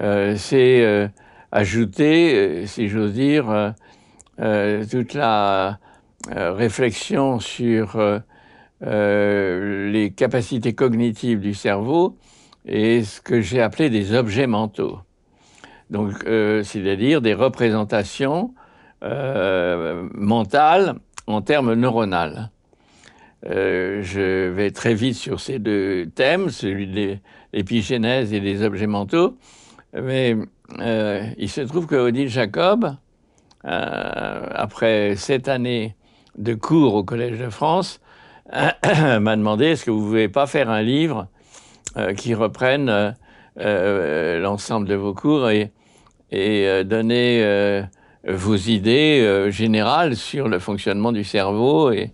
euh, 0.00 0.34
c'est 0.36 0.82
euh, 0.82 1.08
ajouter, 1.52 2.34
euh, 2.34 2.66
si 2.66 2.88
j'ose 2.88 3.12
dire, 3.12 3.74
euh, 4.40 4.84
toute 4.90 5.12
la 5.12 5.78
réflexion 6.28 7.38
sur 7.38 7.98
les 8.80 10.12
capacités 10.16 10.74
cognitives 10.74 11.40
du 11.40 11.54
cerveau 11.54 12.16
et 12.66 13.04
ce 13.04 13.20
que 13.20 13.40
j'ai 13.40 13.62
appelé 13.62 13.90
des 13.90 14.14
objets 14.14 14.46
mentaux. 14.46 14.98
Donc, 15.90 16.12
c'est-à-dire 16.64 17.20
des 17.20 17.34
représentations 17.34 18.52
mentales 19.02 20.96
en 21.26 21.42
termes 21.42 21.74
neuronaux. 21.74 22.48
Euh, 23.44 24.02
je 24.02 24.48
vais 24.48 24.70
très 24.70 24.94
vite 24.94 25.14
sur 25.14 25.40
ces 25.40 25.58
deux 25.58 26.06
thèmes, 26.14 26.50
celui 26.50 26.86
de 26.86 27.16
l'épigénèse 27.52 28.32
et 28.32 28.40
des 28.40 28.62
objets 28.62 28.86
mentaux. 28.86 29.36
Mais 29.92 30.36
euh, 30.80 31.22
il 31.38 31.48
se 31.48 31.60
trouve 31.60 31.86
que 31.86 31.94
Odile 31.94 32.28
Jacob, 32.28 32.96
euh, 33.64 34.46
après 34.52 35.16
sept 35.16 35.48
années 35.48 35.94
de 36.38 36.54
cours 36.54 36.94
au 36.94 37.04
Collège 37.04 37.38
de 37.38 37.50
France, 37.50 38.00
m'a 38.52 39.36
demandé 39.36 39.66
est-ce 39.66 39.84
que 39.84 39.90
vous 39.90 40.00
ne 40.00 40.06
pouvez 40.06 40.28
pas 40.28 40.46
faire 40.46 40.70
un 40.70 40.82
livre 40.82 41.28
qui 42.16 42.34
reprenne 42.34 43.14
l'ensemble 43.56 44.86
de 44.86 44.94
vos 44.94 45.14
cours 45.14 45.50
et, 45.50 45.72
et 46.30 46.84
donner 46.84 47.82
vos 48.26 48.56
idées 48.56 49.50
générales 49.50 50.16
sur 50.16 50.48
le 50.48 50.58
fonctionnement 50.58 51.12
du 51.12 51.24
cerveau 51.24 51.90
et, 51.92 52.12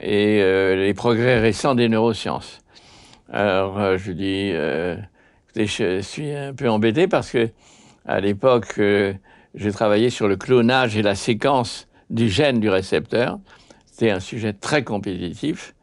et 0.00 0.40
euh, 0.42 0.76
les 0.76 0.94
progrès 0.94 1.38
récents 1.38 1.74
des 1.74 1.88
neurosciences. 1.88 2.60
Alors 3.32 3.78
euh, 3.78 3.96
je 3.98 4.12
dis, 4.12 4.50
euh, 4.52 4.96
je 5.54 6.00
suis 6.00 6.32
un 6.32 6.54
peu 6.54 6.68
embêté 6.68 7.08
parce 7.08 7.30
que 7.30 7.50
à 8.06 8.20
l'époque, 8.20 8.74
euh, 8.78 9.14
j'ai 9.54 9.72
travaillé 9.72 10.10
sur 10.10 10.28
le 10.28 10.36
clonage 10.36 10.96
et 10.96 11.02
la 11.02 11.14
séquence 11.14 11.88
du 12.10 12.28
gène 12.28 12.60
du 12.60 12.68
récepteur. 12.68 13.38
C'était 13.86 14.10
un 14.10 14.20
sujet 14.20 14.52
très 14.52 14.84
compétitif, 14.84 15.74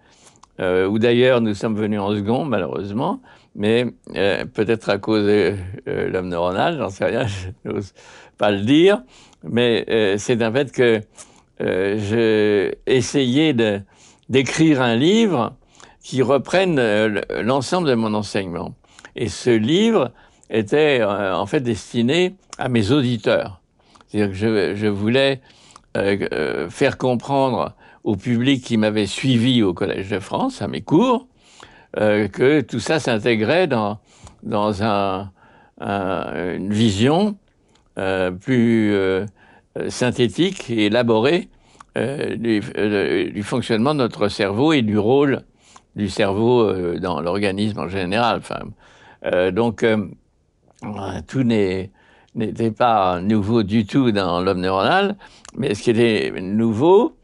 euh, 0.59 0.85
où 0.85 0.99
d'ailleurs 0.99 1.41
nous 1.41 1.55
sommes 1.55 1.75
venus 1.75 1.99
en 1.99 2.15
second, 2.15 2.45
malheureusement, 2.45 3.21
mais 3.55 3.87
euh, 4.15 4.45
peut-être 4.45 4.89
à 4.89 4.99
cause 4.99 5.25
de 5.25 5.55
l'homme 5.85 6.29
neuronal, 6.29 6.77
j'en 6.77 6.89
sais 6.89 7.05
rien, 7.05 7.25
je 7.65 7.69
n'ose 7.69 7.93
pas 8.37 8.51
le 8.51 8.61
dire, 8.61 9.01
mais 9.43 9.85
c'est 10.17 10.41
un 10.41 10.51
fait 10.51 10.71
que 10.71 11.01
j'ai 11.59 12.77
essayé 12.85 13.55
d'écrire 14.29 14.81
un 14.81 14.95
livre 14.95 15.55
qui 16.01 16.21
reprenne 16.21 16.77
euh, 16.79 17.21
l'ensemble 17.41 17.87
de 17.87 17.95
mon 17.95 18.13
enseignement. 18.13 18.75
Et 19.15 19.29
ce 19.29 19.49
livre 19.49 20.11
était 20.49 21.03
en 21.03 21.45
fait 21.45 21.61
destiné 21.61 22.35
à 22.57 22.67
mes 22.67 22.91
auditeurs. 22.91 23.61
C'est-à-dire 24.07 24.29
que 24.29 24.75
je, 24.75 24.87
voulais 24.87 25.41
faire 26.69 26.97
comprendre 26.97 27.73
au 28.03 28.15
public 28.15 28.63
qui 28.63 28.77
m'avait 28.77 29.05
suivi 29.05 29.63
au 29.63 29.73
Collège 29.73 30.09
de 30.09 30.19
France, 30.19 30.61
à 30.61 30.67
mes 30.67 30.81
cours, 30.81 31.27
que 31.95 32.61
tout 32.61 32.79
ça 32.79 32.99
s'intégrait 32.99 33.67
dans, 33.67 33.99
dans 34.41 34.83
un, 34.83 35.31
une 35.79 36.73
vision 36.73 37.37
plus 38.41 38.93
synthétique 39.89 40.69
et 40.69 40.87
élaborée 40.87 41.49
euh, 41.95 42.35
euh, 42.75 43.29
du, 43.29 43.43
fonctionnement 43.43 43.93
de 43.93 43.99
notre 43.99 44.27
cerveau 44.27 44.73
et 44.73 44.81
du 44.81 44.97
rôle 44.97 45.43
du 45.95 46.09
cerveau 46.09 46.63
euh, 46.63 46.97
dans 46.97 47.21
l'organisme 47.21 47.79
en 47.79 47.87
général. 47.87 48.39
Enfin, 48.39 49.51
donc, 49.51 49.85
tout 51.27 51.43
n'était 51.43 52.71
pas 52.71 53.21
nouveau 53.21 53.63
du 53.63 53.85
tout 53.85 54.11
dans 54.11 54.41
l'homme 54.41 54.59
neuronal, 54.59 55.15
mais 55.55 55.75
ce 55.75 55.83
qui 55.83 55.91
était 55.91 56.33
nouveau, 56.41 57.15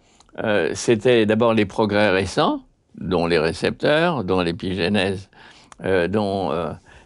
c'était 0.74 1.26
d'abord 1.26 1.54
les 1.54 1.66
progrès 1.66 2.12
récents, 2.12 2.62
dont 2.96 3.28
les 3.28 3.40
récepteurs, 3.40 4.24
dont 4.24 4.42
l'épigénèse, 4.42 5.30
dont 5.84 6.52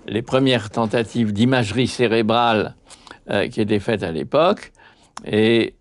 les 0.07 0.21
premières 0.21 0.69
tentatives 0.69 1.33
d'imagerie 1.33 1.87
cérébrale 1.87 2.75
qui 3.51 3.61
étaient 3.61 3.79
faites 3.79 4.03
à 4.03 4.11
l'époque. 4.11 4.71
Et 5.25 5.73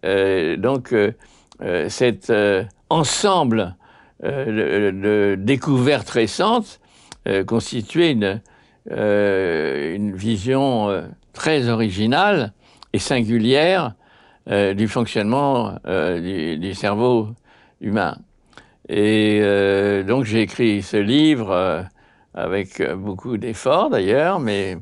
donc, 0.58 0.94
euh, 1.62 1.88
cet 1.88 2.30
euh, 2.30 2.64
ensemble 2.90 3.76
euh, 4.24 4.90
de, 4.92 5.36
découvertes 5.40 6.10
récentes 6.10 6.80
constituait 7.46 8.16
une 8.90 10.16
vision 10.16 11.04
très 11.32 11.68
originale 11.68 12.52
et 12.92 12.98
singulière 12.98 13.94
du 14.48 14.88
fonctionnement 14.88 15.76
du, 15.86 16.74
cerveau 16.74 17.28
humain. 17.82 18.16
Et 18.88 19.40
donc 20.06 20.24
j'ai 20.24 20.40
écrit 20.40 20.82
ce 20.82 20.96
livre 20.96 21.86
avec 22.34 22.82
beaucoup 22.94 23.36
d'efforts 23.36 23.90
d'ailleurs, 23.90 24.40
mais 24.40 24.78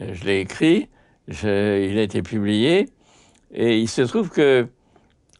je 0.00 0.24
l'ai 0.24 0.40
écrit, 0.40 0.88
il 1.28 1.98
a 1.98 2.02
été 2.02 2.22
publié, 2.22 2.88
et 3.52 3.78
il 3.78 3.88
se 3.88 4.02
trouve 4.02 4.30
que 4.30 4.66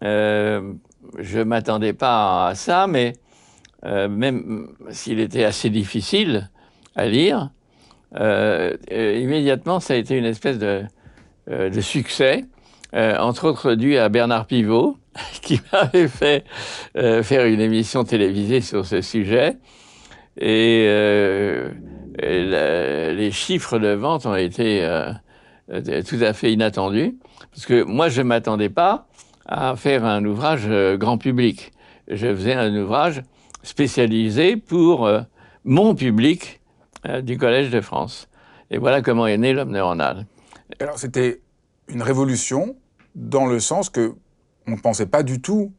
euh, 0.02 0.72
je 1.18 1.40
m'attendais 1.40 1.92
pas 1.92 2.48
à 2.48 2.54
ça, 2.54 2.86
mais 2.86 3.14
euh, 3.84 4.08
même 4.08 4.68
s'il 4.90 5.20
était 5.20 5.44
assez 5.44 5.70
difficile 5.70 6.50
à 6.96 7.06
lire, 7.06 7.50
euh, 8.16 8.76
immédiatement 8.90 9.80
ça 9.80 9.94
a 9.94 9.96
été 9.96 10.16
une 10.16 10.24
espèce 10.24 10.58
de 10.58 11.80
succès, 11.80 12.44
entre 12.92 13.48
autres 13.48 13.74
dû 13.74 13.96
à 13.96 14.09
Bernard 14.09 14.46
Pivot, 14.46 14.96
qui 15.42 15.61
m'avait 15.72 16.09
fait 16.09 16.44
faire 16.94 17.46
une 17.46 17.61
émission 17.61 18.05
télévisée 18.05 18.61
sur 18.61 18.87
ce 18.87 19.00
sujet. 19.00 19.57
Et, 20.38 20.87
les 22.22 23.31
chiffres 23.31 23.79
de 23.79 23.88
vente 23.88 24.26
ont 24.26 24.37
été 24.37 24.87
tout 25.68 26.18
à 26.20 26.33
fait 26.33 26.53
inattendus, 26.53 27.16
parce 27.53 27.66
que 27.66 27.83
moi 27.83 28.09
je 28.09 28.22
ne 28.22 28.26
m'attendais 28.26 28.68
pas 28.68 29.07
à 29.50 29.74
faire 29.76 30.05
un 30.05 30.24
ouvrage 30.24 30.64
euh, 30.68 30.96
grand 30.96 31.18
public. 31.18 31.72
Je 32.09 32.35
faisais 32.35 32.55
un 32.55 32.74
ouvrage 32.76 33.22
spécialisé 33.62 34.57
pour 34.57 35.07
euh, 35.07 35.20
mon 35.64 35.94
public 35.94 36.61
euh, 37.07 37.20
du 37.20 37.37
Collège 37.37 37.70
de 37.70 37.81
France. 37.81 38.29
Et 38.70 38.79
voilà 38.79 39.03
comment 39.03 39.26
est 39.26 39.38
né 39.38 39.53
l'homme 39.53 39.72
neuronal. 39.72 40.26
Alors 40.79 40.98
c'était 40.98 41.40
une 41.88 42.03
révolution 42.03 42.76
dans 43.14 43.46
le 43.46 43.61
sens 43.61 43.90
que 43.90 44.14
on 44.66 44.73
ne 44.73 44.77
pensait 44.77 45.07
pas 45.07 45.23
du 45.23 45.40
tout 45.40 45.73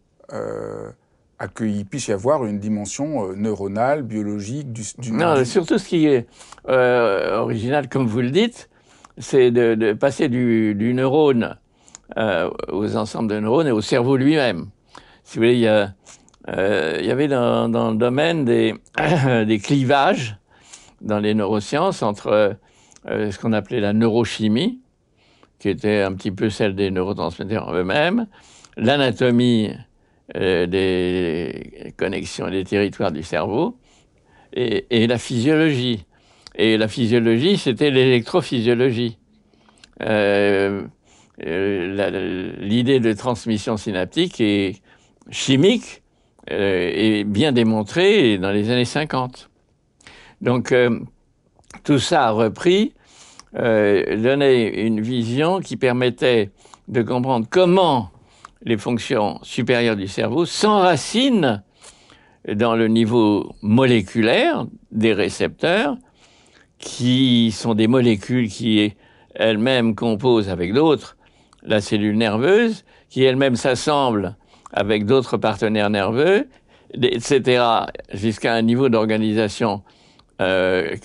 à 1.40 1.48
qu'il 1.48 1.86
puisse 1.86 2.08
y 2.08 2.14
avoir 2.14 2.46
une 2.46 2.60
dimension 2.60 3.34
neuronale, 3.36 4.04
biologique 4.04 4.72
du, 4.72 4.84
du 4.98 5.12
Non, 5.12 5.44
surtout 5.44 5.78
ce 5.78 5.88
qui 5.88 6.08
est 6.08 6.28
original, 6.66 7.90
comme 7.90 8.08
vous 8.08 8.22
le 8.22 8.32
dites, 8.32 8.70
c'est 9.18 9.52
de, 9.52 9.94
passer 9.94 10.30
du, 10.30 10.76
du 10.76 10.94
neurone 10.94 11.58
euh, 12.18 12.50
aux 12.70 12.98
ensembles 12.98 13.30
de 13.30 13.40
neurones 13.40 13.68
et 13.68 13.72
au 13.72 13.80
cerveau 13.80 14.18
lui-même. 14.18 14.68
Si 15.24 15.38
vous 15.38 15.44
voulez, 15.46 15.54
il 15.54 15.62
y, 15.62 15.68
a, 15.68 15.94
euh, 16.50 16.98
il 17.00 17.06
y 17.06 17.12
avait 17.12 17.30
dans, 17.30 17.70
dans, 17.70 17.92
le 17.92 17.98
domaine 17.98 18.44
des, 18.44 18.76
des, 19.48 19.60
clivages 19.60 20.38
dans 21.00 21.20
les 21.20 21.34
neurosciences 21.34 22.04
entre 22.04 22.58
euh, 23.08 23.32
ce 23.32 23.40
qu'on 23.40 23.54
appelait 23.54 23.80
la 23.80 23.94
neurochimie, 23.94 24.81
qui 25.62 25.70
était 25.70 26.02
un 26.02 26.14
petit 26.14 26.32
peu 26.32 26.50
celle 26.50 26.74
des 26.74 26.90
neurotransmetteurs 26.90 27.72
eux-mêmes, 27.76 28.26
l'anatomie 28.78 29.70
euh, 30.36 30.66
des 30.66 31.94
connexions 31.98 32.48
et 32.48 32.52
des 32.52 32.64
territoires 32.64 33.12
du 33.12 33.22
cerveau, 33.22 33.78
et, 34.54 35.06
la 35.06 35.20
physiologie. 35.20 36.04
Et 36.56 36.78
la 36.78 36.88
physiologie, 36.88 37.58
c'était 37.58 37.92
l'électrophysiologie. 37.92 39.20
Euh, 40.02 40.82
euh, 41.46 42.54
l'idée 42.60 43.00
de 43.00 43.14
transmission 43.14 43.78
synaptique 43.78 44.42
et 44.42 44.78
chimique 45.30 46.02
est 46.48 47.24
bien 47.24 47.52
démontrée 47.52 48.40
dans 48.40 48.50
les 48.50 48.72
années 48.72 48.84
50. 48.84 49.50
Donc 50.42 50.74
tout 51.84 52.00
ça 52.00 52.26
a 52.26 52.32
repris, 52.32 52.94
donnait 53.54 54.86
une 54.86 55.02
vision 55.02 55.60
qui 55.60 55.78
permettait 55.78 56.52
de 56.88 57.02
comprendre 57.02 57.46
comment 57.50 58.12
les 58.64 58.78
fonctions 58.78 59.40
supérieures 59.44 59.96
du 59.96 60.08
cerveau 60.08 60.46
s'enracinent 60.46 61.62
dans 62.48 62.76
le 62.76 62.88
niveau 62.88 63.54
moléculaire 63.62 64.66
des 64.92 65.14
récepteurs, 65.14 65.98
qui 66.80 67.52
sont 67.52 67.76
des 67.76 67.88
molécules 67.88 68.50
qui 68.50 68.94
elles-mêmes 69.36 69.96
composent 69.96 70.50
avec 70.50 70.74
d'autres 70.74 71.16
la 71.64 71.80
cellule 71.80 72.18
nerveuse, 72.18 72.86
qui 73.10 73.24
elle-même 73.24 73.56
s'assemble 73.56 74.36
avec 74.74 75.06
d'autres 75.06 75.38
partenaires 75.38 75.90
nerveux, 75.90 76.48
etc., 76.94 77.64
jusqu'à 78.14 78.54
un 78.54 78.62
niveau 78.62 78.90
d'organisation 78.90 79.84
euh, 80.42 80.96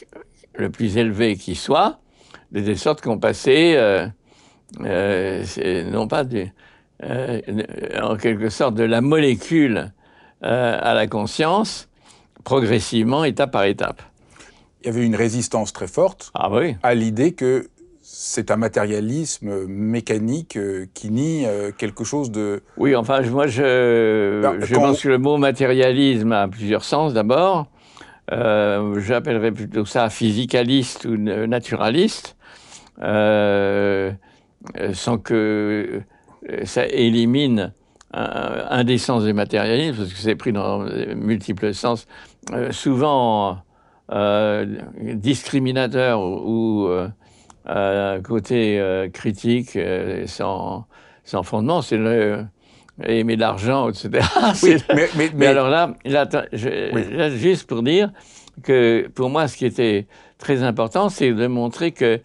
le 0.54 0.70
plus 0.70 0.96
élevé 0.96 1.36
qui 1.36 1.54
soit, 1.54 2.00
de 2.52 2.74
sorte 2.74 3.00
qu'on 3.00 3.18
passait, 3.18 3.76
euh, 3.76 4.06
euh, 4.80 5.44
non 5.90 6.08
pas 6.08 6.24
en 8.02 8.16
quelque 8.16 8.48
sorte 8.48 8.74
de 8.74 8.84
la 8.84 9.00
molécule 9.00 9.92
à 10.42 10.94
la 10.94 11.06
conscience, 11.06 11.88
progressivement, 12.44 13.24
étape 13.24 13.50
par 13.50 13.64
étape. 13.64 14.02
Il 14.82 14.86
y 14.86 14.90
avait 14.90 15.04
une 15.04 15.16
résistance 15.16 15.72
très 15.72 15.88
forte 15.88 16.30
ah 16.34 16.48
oui. 16.50 16.76
à 16.82 16.94
l'idée 16.94 17.32
que 17.32 17.68
c'est 18.08 18.52
un 18.52 18.56
matérialisme 18.56 19.66
mécanique 19.66 20.56
euh, 20.56 20.86
qui 20.94 21.10
nie 21.10 21.44
euh, 21.44 21.72
quelque 21.76 22.04
chose 22.04 22.30
de... 22.30 22.62
Oui, 22.76 22.94
enfin, 22.94 23.20
moi, 23.22 23.48
je, 23.48 24.40
ben, 24.42 24.60
je 24.60 24.74
pense 24.76 25.02
que 25.02 25.08
le 25.08 25.18
mot 25.18 25.38
matérialisme 25.38 26.30
a 26.30 26.46
plusieurs 26.46 26.84
sens 26.84 27.12
d'abord. 27.12 27.66
Euh, 28.30 29.00
J'appellerais 29.00 29.50
plutôt 29.50 29.84
ça 29.84 30.08
physicaliste 30.08 31.04
ou 31.04 31.16
naturaliste, 31.16 32.35
euh, 33.02 34.12
sans 34.92 35.18
que 35.18 36.02
ça 36.64 36.86
élimine 36.86 37.72
un, 38.12 38.66
un, 38.70 38.84
des 38.84 38.98
sens 38.98 39.24
du 39.24 39.32
matérialisme, 39.32 39.98
parce 39.98 40.12
que 40.12 40.18
c'est 40.18 40.36
pris 40.36 40.52
dans 40.52 40.80
multiples 41.14 41.74
sens, 41.74 42.06
souvent 42.70 43.58
discriminateur 44.08 46.20
ou 46.20 46.88
euh, 47.68 48.22
côté 48.22 48.78
euh, 48.78 49.08
critique 49.08 49.74
euh, 49.74 50.24
sans, 50.28 50.86
sans 51.24 51.42
fondement, 51.42 51.82
c'est 51.82 51.96
le 51.96 52.44
aimer 53.02 53.34
l'argent, 53.34 53.90
etc. 53.90 54.24
mais, 54.94 55.08
mais, 55.16 55.30
mais, 55.34 55.46
alors 55.46 55.68
là, 55.68 55.94
là, 56.04 56.28
je, 56.52 57.34
juste 57.36 57.66
pour 57.66 57.82
dire 57.82 58.12
que 58.62 59.08
pour 59.14 59.30
moi, 59.30 59.48
ce 59.48 59.56
qui 59.56 59.66
était 59.66 60.06
très 60.38 60.62
important, 60.62 61.08
c'est 61.08 61.32
de 61.32 61.46
montrer 61.48 61.90
que, 61.90 62.20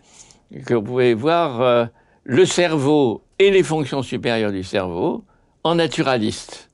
que 0.66 0.74
vous 0.74 0.82
pouvez 0.82 1.14
voir 1.14 1.62
euh, 1.62 1.86
le 2.24 2.46
cerveau 2.46 3.24
et 3.40 3.52
les 3.52 3.64
fonctions 3.64 4.04
supérieures 4.04 4.52
du 4.52 4.64
cerveau 4.64 5.24
en 5.64 5.76
naturaliste, 5.76 6.70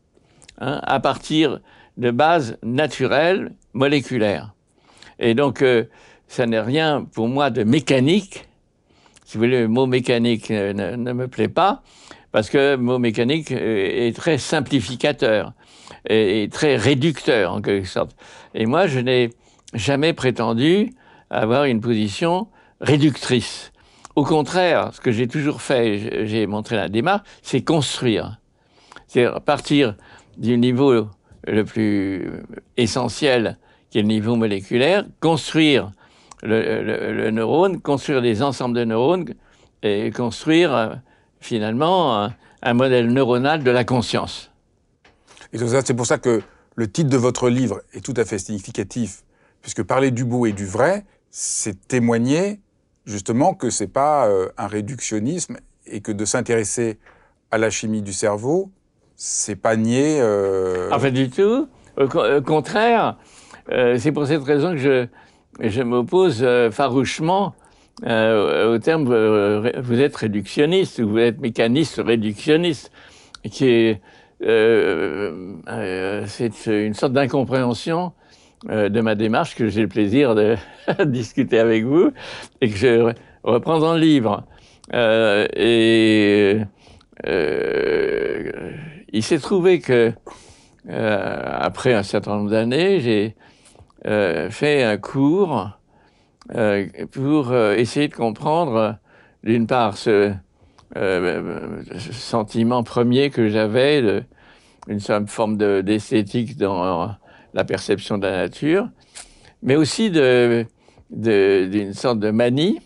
hein, 0.59 0.79
à 0.83 0.99
partir 0.99 1.59
de 1.97 2.11
bases 2.11 2.57
naturelles, 2.63 3.53
moléculaires. 3.73 4.53
Et 5.19 5.33
donc, 5.33 5.61
euh, 5.61 5.85
ça 6.27 6.45
n'est 6.45 6.59
rien 6.59 7.05
pour 7.13 7.27
moi 7.27 7.49
de 7.49 7.63
mécanique, 7.63 8.45
si 9.25 9.37
vous 9.37 9.43
voulez, 9.43 9.61
le 9.61 9.67
mot 9.67 9.85
mécanique 9.85 10.49
ne, 10.49 11.13
me 11.13 11.27
plaît 11.27 11.47
pas, 11.47 11.83
parce 12.31 12.49
que 12.49 12.75
le 12.75 12.77
mot 12.77 12.99
mécanique 12.99 13.51
euh, 13.51 14.07
est 14.07 14.15
très 14.15 14.37
simplificateur 14.37 15.53
et, 16.09 16.49
très 16.51 16.75
réducteur 16.75 17.53
en 17.53 17.61
quelque 17.61 17.87
sorte. 17.87 18.15
Et 18.53 18.65
moi, 18.65 18.87
je 18.87 18.99
n'ai 18.99 19.29
jamais 19.73 20.13
prétendu 20.13 20.93
avoir 21.29 21.65
une 21.65 21.81
position 21.81 22.47
réductrice. 22.81 23.71
Au 24.15 24.23
contraire, 24.23 24.91
ce 24.93 25.01
que 25.01 25.11
j'ai 25.11 25.27
toujours 25.27 25.61
fait, 25.61 26.25
j'ai 26.25 26.47
montré 26.47 26.75
la 26.75 26.89
démarche, 26.89 27.21
c'est 27.43 27.61
construire. 27.61 28.39
C'est 29.07 29.27
partir 29.45 29.95
du 30.37 30.57
niveau 30.57 31.07
le 31.45 31.63
plus 31.63 32.43
essentiel, 32.75 33.57
qui 33.89 33.99
est 33.99 34.01
le 34.01 34.07
niveau 34.07 34.35
moléculaire, 34.35 35.05
construire 35.19 35.91
le, 36.43 37.29
neurone, 37.31 37.79
construire 37.81 38.21
des 38.21 38.41
ensembles 38.41 38.75
de 38.75 38.83
neurones 38.83 39.33
et 39.83 40.11
construire 40.11 40.73
euh, 40.73 40.95
finalement 41.39 42.29
un, 42.61 42.73
modèle 42.73 43.11
neuronal 43.11 43.63
de 43.63 43.71
la 43.71 43.83
conscience. 43.83 44.51
Et 45.53 45.57
c'est 45.57 45.93
pour 45.93 46.05
ça 46.05 46.17
que 46.17 46.41
le 46.75 46.91
titre 46.91 47.09
de 47.09 47.17
votre 47.17 47.49
livre 47.49 47.81
est 47.93 48.03
tout 48.03 48.13
à 48.17 48.25
fait 48.25 48.39
significatif, 48.39 49.23
puisque 49.61 49.83
parler 49.83 50.11
du 50.11 50.25
beau 50.25 50.45
et 50.45 50.51
du 50.51 50.65
vrai, 50.65 51.05
c'est 51.29 51.87
témoigner 51.87 52.59
justement 53.07 53.53
que 53.53 53.71
c'est 53.71 53.87
pas 53.87 54.27
euh, 54.27 54.49
un 54.57 54.67
réductionnisme 54.67 55.57
et 55.87 56.01
que 56.01 56.11
de 56.11 56.25
s'intéresser 56.25 56.99
à 57.49 57.57
la 57.57 57.69
chimie 57.69 58.01
du 58.01 58.13
cerveau, 58.13 58.69
c'est 59.15 59.55
pas 59.55 59.77
nier. 59.77 60.19
Euh... 60.19 60.91
En 60.91 60.99
fait, 60.99 61.11
du 61.11 61.29
tout. 61.29 61.67
Au 61.95 62.41
contraire, 62.41 63.17
euh, 63.71 63.97
c'est 63.97 64.11
pour 64.11 64.27
cette 64.27 64.43
raison 64.43 64.73
que 64.73 64.77
je, 64.77 65.07
je 65.59 65.81
m'oppose 65.81 66.45
farouchement 66.71 67.55
au 68.03 68.77
terme 68.77 69.05
vous 69.79 69.99
êtes 69.99 70.15
réductionniste 70.15 70.99
ou 70.99 71.09
vous 71.09 71.17
êtes 71.17 71.39
mécaniste 71.39 71.99
réductionniste, 72.05 72.91
qui 73.49 73.65
est 73.65 74.01
c'est 74.39 76.67
une 76.67 76.93
sorte 76.93 77.13
d'incompréhension 77.13 78.11
de 78.65 79.01
ma 79.01 79.15
démarche 79.15 79.55
que 79.55 79.67
j'ai 79.67 79.81
le 79.81 79.87
plaisir 79.87 80.33
de 80.35 80.55
discuter 81.05 81.59
avec 81.59 81.83
vous 81.83 82.11
et 82.61 82.69
que 82.69 82.75
je 82.75 83.13
reprends 83.43 83.79
dans 83.79 83.93
le 83.93 83.99
livre. 83.99 84.43
et 84.93 86.59
il 89.13 89.23
s'est 89.23 89.39
trouvé 89.39 89.79
que 89.79 90.11
après 90.89 91.93
un 91.93 92.03
certain 92.03 92.37
nombre 92.37 92.49
d'années, 92.49 92.99
j'ai 92.99 93.35
euh, 94.05 94.49
fait 94.49 94.83
un 94.83 94.97
cours 94.97 95.71
euh, 96.55 96.87
pour 97.11 97.51
euh, 97.51 97.75
essayer 97.75 98.07
de 98.07 98.13
comprendre, 98.13 98.97
d'une 99.43 99.67
part, 99.67 99.97
ce, 99.97 100.33
sentiment 102.11 102.81
premier 102.83 103.29
que 103.29 103.49
j'avais, 103.49 104.23
une 104.87 104.99
forme 105.27 105.57
d'esthétique 105.57 106.57
dans 106.57 107.11
la 107.57 107.65
perception 107.65 108.17
de 108.17 108.25
la 108.25 108.37
nature, 108.37 108.87
mais 109.61 109.75
aussi 109.75 110.09
d'une 110.09 111.93
sorte 111.93 112.19
de 112.19 112.31
manie 112.31 112.79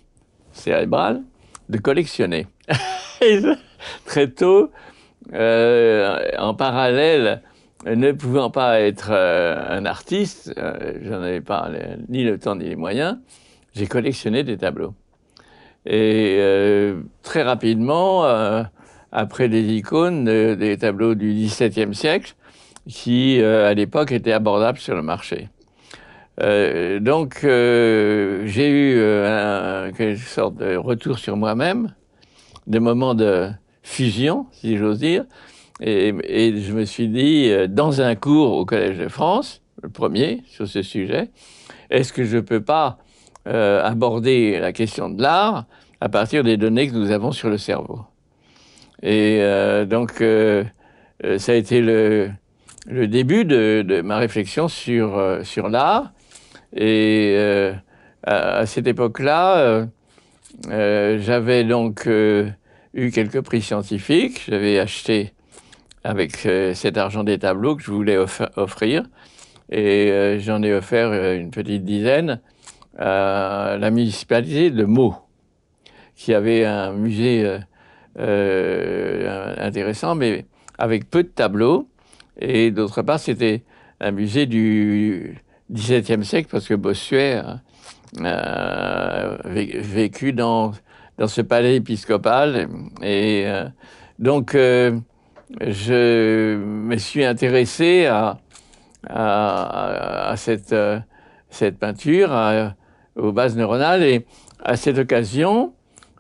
cérébrale 0.51 1.22
de 1.69 1.78
collectionner. 1.78 2.47
très 4.05 4.30
tôt, 4.32 4.72
en 5.32 6.53
parallèle 6.57 7.41
ne 7.86 8.11
pouvant 8.11 8.49
pas 8.49 8.80
être 8.80 9.09
euh, 9.11 9.55
un 9.69 9.86
artiste, 9.86 10.53
euh, 10.57 10.93
j'en 11.03 11.22
avais 11.22 11.41
pas 11.41 11.69
ni 12.09 12.24
le 12.24 12.38
temps 12.38 12.55
ni 12.55 12.65
les 12.65 12.76
moyens, 12.76 13.17
j'ai 13.74 13.88
collectionné 13.88 14.43
des 14.43 14.57
tableaux. 14.57 14.93
Et 15.86 16.38
euh, 16.39 17.01
très 17.24 17.41
rapidement, 17.41 18.24
après 19.11 19.49
des 19.49 19.74
icônes, 19.74 20.26
des 20.26 20.78
tableaux 20.78 21.15
du 21.15 21.34
XVIIe 21.34 21.95
siècle, 21.95 22.36
qui 22.88 23.41
à 23.41 23.73
l'époque 23.73 24.11
étaient 24.11 24.32
abordables 24.32 24.79
sur 24.79 24.95
le 24.95 25.01
marché. 25.01 25.49
donc 26.39 27.39
j'ai 27.41 28.69
eu 28.69 28.99
un, 28.99 29.91
quelque 29.91 30.17
sorte 30.17 30.55
de 30.55 30.75
retour 30.75 31.19
sur 31.19 31.38
moi-même, 31.38 31.93
des 32.67 32.79
moments 32.79 33.13
de 33.13 33.49
fusion, 33.84 34.47
si 34.51 34.77
j'ose 34.77 34.99
dire, 34.99 35.25
et, 35.82 36.61
je 36.61 36.73
me 36.73 36.86
suis 36.86 37.07
dit, 37.07 37.49
euh, 37.49 37.67
dans 37.67 38.01
un 38.01 38.15
cours 38.15 38.53
au 38.53 38.65
Collège 38.65 38.99
de 38.99 39.07
France, 39.07 39.61
le 39.82 39.89
premier 39.89 40.43
sur 40.45 40.67
ce 40.67 40.84
sujet, 40.84 41.29
est-ce 41.89 42.13
que 42.13 42.23
je 42.23 42.38
ne 42.38 42.41
peux 42.41 42.61
pas 42.61 42.99
euh, 43.47 43.84
aborder 43.84 44.59
la 44.59 44.73
question 44.73 45.09
de 45.09 45.21
l'art 45.21 45.65
à 45.99 46.09
partir 46.09 46.43
des 46.43 46.57
données 46.57 46.88
que 46.88 46.93
nous 46.93 47.09
avons 47.09 47.32
sur 47.32 47.49
le 47.49 47.57
cerveau? 47.57 48.01
Et 49.01 49.39
euh, 49.41 49.86
donc, 49.86 50.23
ça 51.38 51.51
a 51.51 51.55
été 51.55 51.82
le, 51.82 52.29
le 52.88 53.07
début 53.07 53.45
de, 53.45 54.01
ma 54.03 54.17
réflexion 54.17 54.67
sur, 54.67 55.39
sur 55.43 55.69
l'art. 55.69 56.11
Et 56.75 57.36
à, 58.23 58.59
à, 58.59 58.65
cette 58.65 58.88
époque-là, 58.88 59.88
j'avais 60.67 61.63
donc 61.63 62.07
eu 62.07 63.11
quelques 63.11 63.41
prix 63.41 63.61
scientifiques. 63.61 64.43
J'avais 64.47 64.79
acheté 64.79 65.34
avec 66.03 66.45
euh, 66.45 66.73
cet 66.73 66.97
argent 66.97 67.23
des 67.23 67.39
tableaux 67.39 67.75
que 67.75 67.84
je 67.84 67.91
voulais 67.91 68.17
offrir. 68.17 69.03
Et 69.69 70.11
euh, 70.11 70.39
j'en 70.39 70.61
ai 70.63 70.73
offert 70.73 71.09
euh, 71.11 71.38
une 71.38 71.51
petite 71.51 71.84
dizaine 71.84 72.41
à 72.97 73.77
la 73.79 73.91
municipalité 73.91 74.69
de 74.69 74.84
Meaux, 74.84 75.15
qui 76.15 76.34
avait 76.34 76.65
un 76.65 76.91
musée 76.91 77.59
intéressant, 78.17 80.13
mais 80.13 80.45
avec 80.77 81.09
peu 81.09 81.23
de 81.23 81.29
tableaux. 81.29 81.88
Et 82.41 82.71
d'autre 82.71 83.01
part, 83.01 83.19
c'était 83.19 83.63
un 83.99 84.11
musée 84.11 84.45
du 84.45 85.37
XVIIe 85.71 86.25
siècle, 86.25 86.49
parce 86.51 86.67
que 86.67 86.73
Bossuet 86.73 87.41
a 88.23 89.37
vécu 89.45 90.33
dans, 90.33 90.71
dans 91.17 91.27
ce 91.27 91.41
palais 91.41 91.75
épiscopal. 91.77 92.67
Et 93.03 93.45
donc, 94.19 94.53
je 95.59 96.57
me 96.57 96.97
suis 96.97 97.23
intéressé 97.23 98.07
à, 98.07 98.39
à, 99.09 100.33
cette, 100.37 100.73
euh, 100.73 100.99
cette 101.49 101.77
peinture, 101.77 102.31
aux 103.15 103.31
bases 103.31 103.55
neuronales, 103.55 104.03
et 104.03 104.25
à 104.63 104.75
cette 104.75 104.97
occasion, 104.97 105.73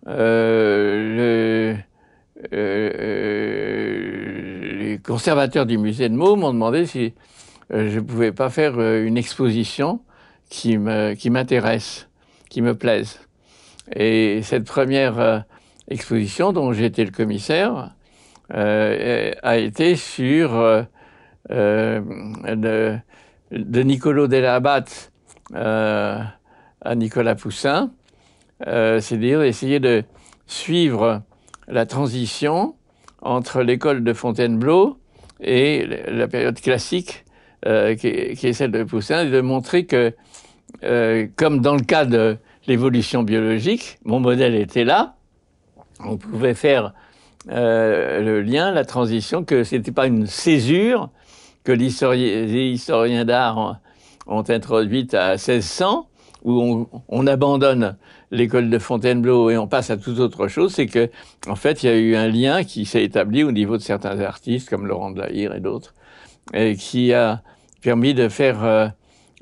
euh, 0.07 1.75
euh, 2.53 4.20
les 4.91 4.97
conservateurs 4.99 5.65
du 5.65 5.77
musée 5.77 6.09
de 6.09 6.15
Meaux 6.15 6.35
m'ont 6.35 6.53
demandé 6.53 6.85
si 6.85 7.13
je 7.69 7.95
ne 7.95 8.01
pouvais 8.01 8.31
pas 8.31 8.49
faire 8.49 8.79
une 8.81 9.17
exposition 9.17 10.01
qui 10.49 10.77
m'intéresse, 10.77 12.09
qui, 12.43 12.49
qui 12.49 12.61
me 12.61 12.75
plaise. 12.75 13.19
Et 13.95 14.41
cette 14.43 14.65
première 14.65 15.45
exposition, 15.87 16.51
dont 16.51 16.73
j'étais 16.73 17.05
le 17.05 17.11
commissaire, 17.11 17.91
euh, 18.53 19.31
a 19.43 19.57
été 19.57 19.95
sur 19.95 20.55
euh, 20.55 20.83
euh, 21.51 22.01
de, 22.55 22.97
de 23.51 23.81
Nicolo 23.81 24.27
Delabat 24.27 24.85
à 25.53 26.95
Nicolas 26.95 27.35
Poussin, 27.35 27.91
c'est-à-dire 28.65 29.41
essayer 29.43 29.79
de 29.79 30.03
suivre 30.47 31.21
la 31.67 31.85
transition 31.85 32.75
entre 33.21 33.61
l'école 33.61 34.03
de 34.03 34.13
Fontainebleau 34.13 34.97
et 35.39 35.87
la 36.07 36.27
période 36.27 36.59
classique 36.59 37.25
euh, 37.67 37.95
qui, 37.95 38.07
est 38.07 38.53
celle 38.53 38.71
de 38.71 38.83
Poussin, 38.83 39.27
et 39.27 39.29
de 39.29 39.39
montrer 39.39 39.85
que, 39.85 40.13
euh, 40.83 41.27
comme 41.35 41.61
dans 41.61 41.75
le 41.75 41.83
cas 41.83 42.05
de 42.05 42.37
l'évolution 42.65 43.21
biologique, 43.21 43.99
mon 44.03 44.19
modèle 44.19 44.55
était 44.55 44.83
là, 44.83 45.15
on 46.03 46.17
pouvait 46.17 46.55
faire 46.55 46.93
euh, 47.51 48.19
le 48.21 48.41
lien, 48.41 48.71
la 48.71 48.83
transition, 48.83 49.43
que 49.43 49.63
c'était 49.63 49.91
pas 49.91 50.07
une 50.07 50.25
césure 50.25 51.09
que 51.63 51.71
les 51.71 51.85
historiens 51.85 53.25
d'art 53.25 53.79
ont, 54.25 54.43
introduite 54.49 55.13
à 55.13 55.33
1600, 55.33 56.07
où 56.43 56.61
on, 56.61 56.87
on 57.07 57.27
abandonne 57.27 57.95
l'école 58.31 58.69
de 58.69 58.79
Fontainebleau 58.79 59.49
et 59.49 59.57
on 59.57 59.67
passe 59.67 59.89
à 59.89 59.97
toute 59.97 60.19
autre 60.19 60.47
chose, 60.47 60.73
c'est 60.73 60.87
que 60.87 61.09
en 61.47 61.55
fait 61.55 61.83
il 61.83 61.85
y 61.87 61.89
a 61.89 61.97
eu 61.97 62.15
un 62.15 62.27
lien 62.27 62.63
qui 62.63 62.85
s'est 62.85 63.03
établi 63.03 63.43
au 63.43 63.51
niveau 63.51 63.77
de 63.77 63.81
certains 63.81 64.19
artistes 64.19 64.69
comme 64.69 64.87
Laurent 64.87 65.11
de 65.11 65.21
et 65.31 65.59
d'autres, 65.59 65.93
et 66.53 66.75
qui 66.75 67.13
a 67.13 67.41
permis 67.81 68.13
de 68.13 68.29
faire, 68.29 68.63
euh, 68.63 68.87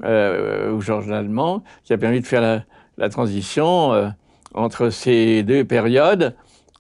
euh, 0.04 0.72
ou 0.72 0.82
Georges 0.82 1.08
Lallemand, 1.08 1.64
qui 1.84 1.94
a 1.94 1.98
permis 1.98 2.22
de 2.22 2.26
faire 2.26 2.64
la, 2.98 3.10
transition 3.10 3.94
euh, 3.94 4.10
entre 4.54 4.90
ces 4.90 5.44
deux 5.44 5.64
périodes. 5.64 6.36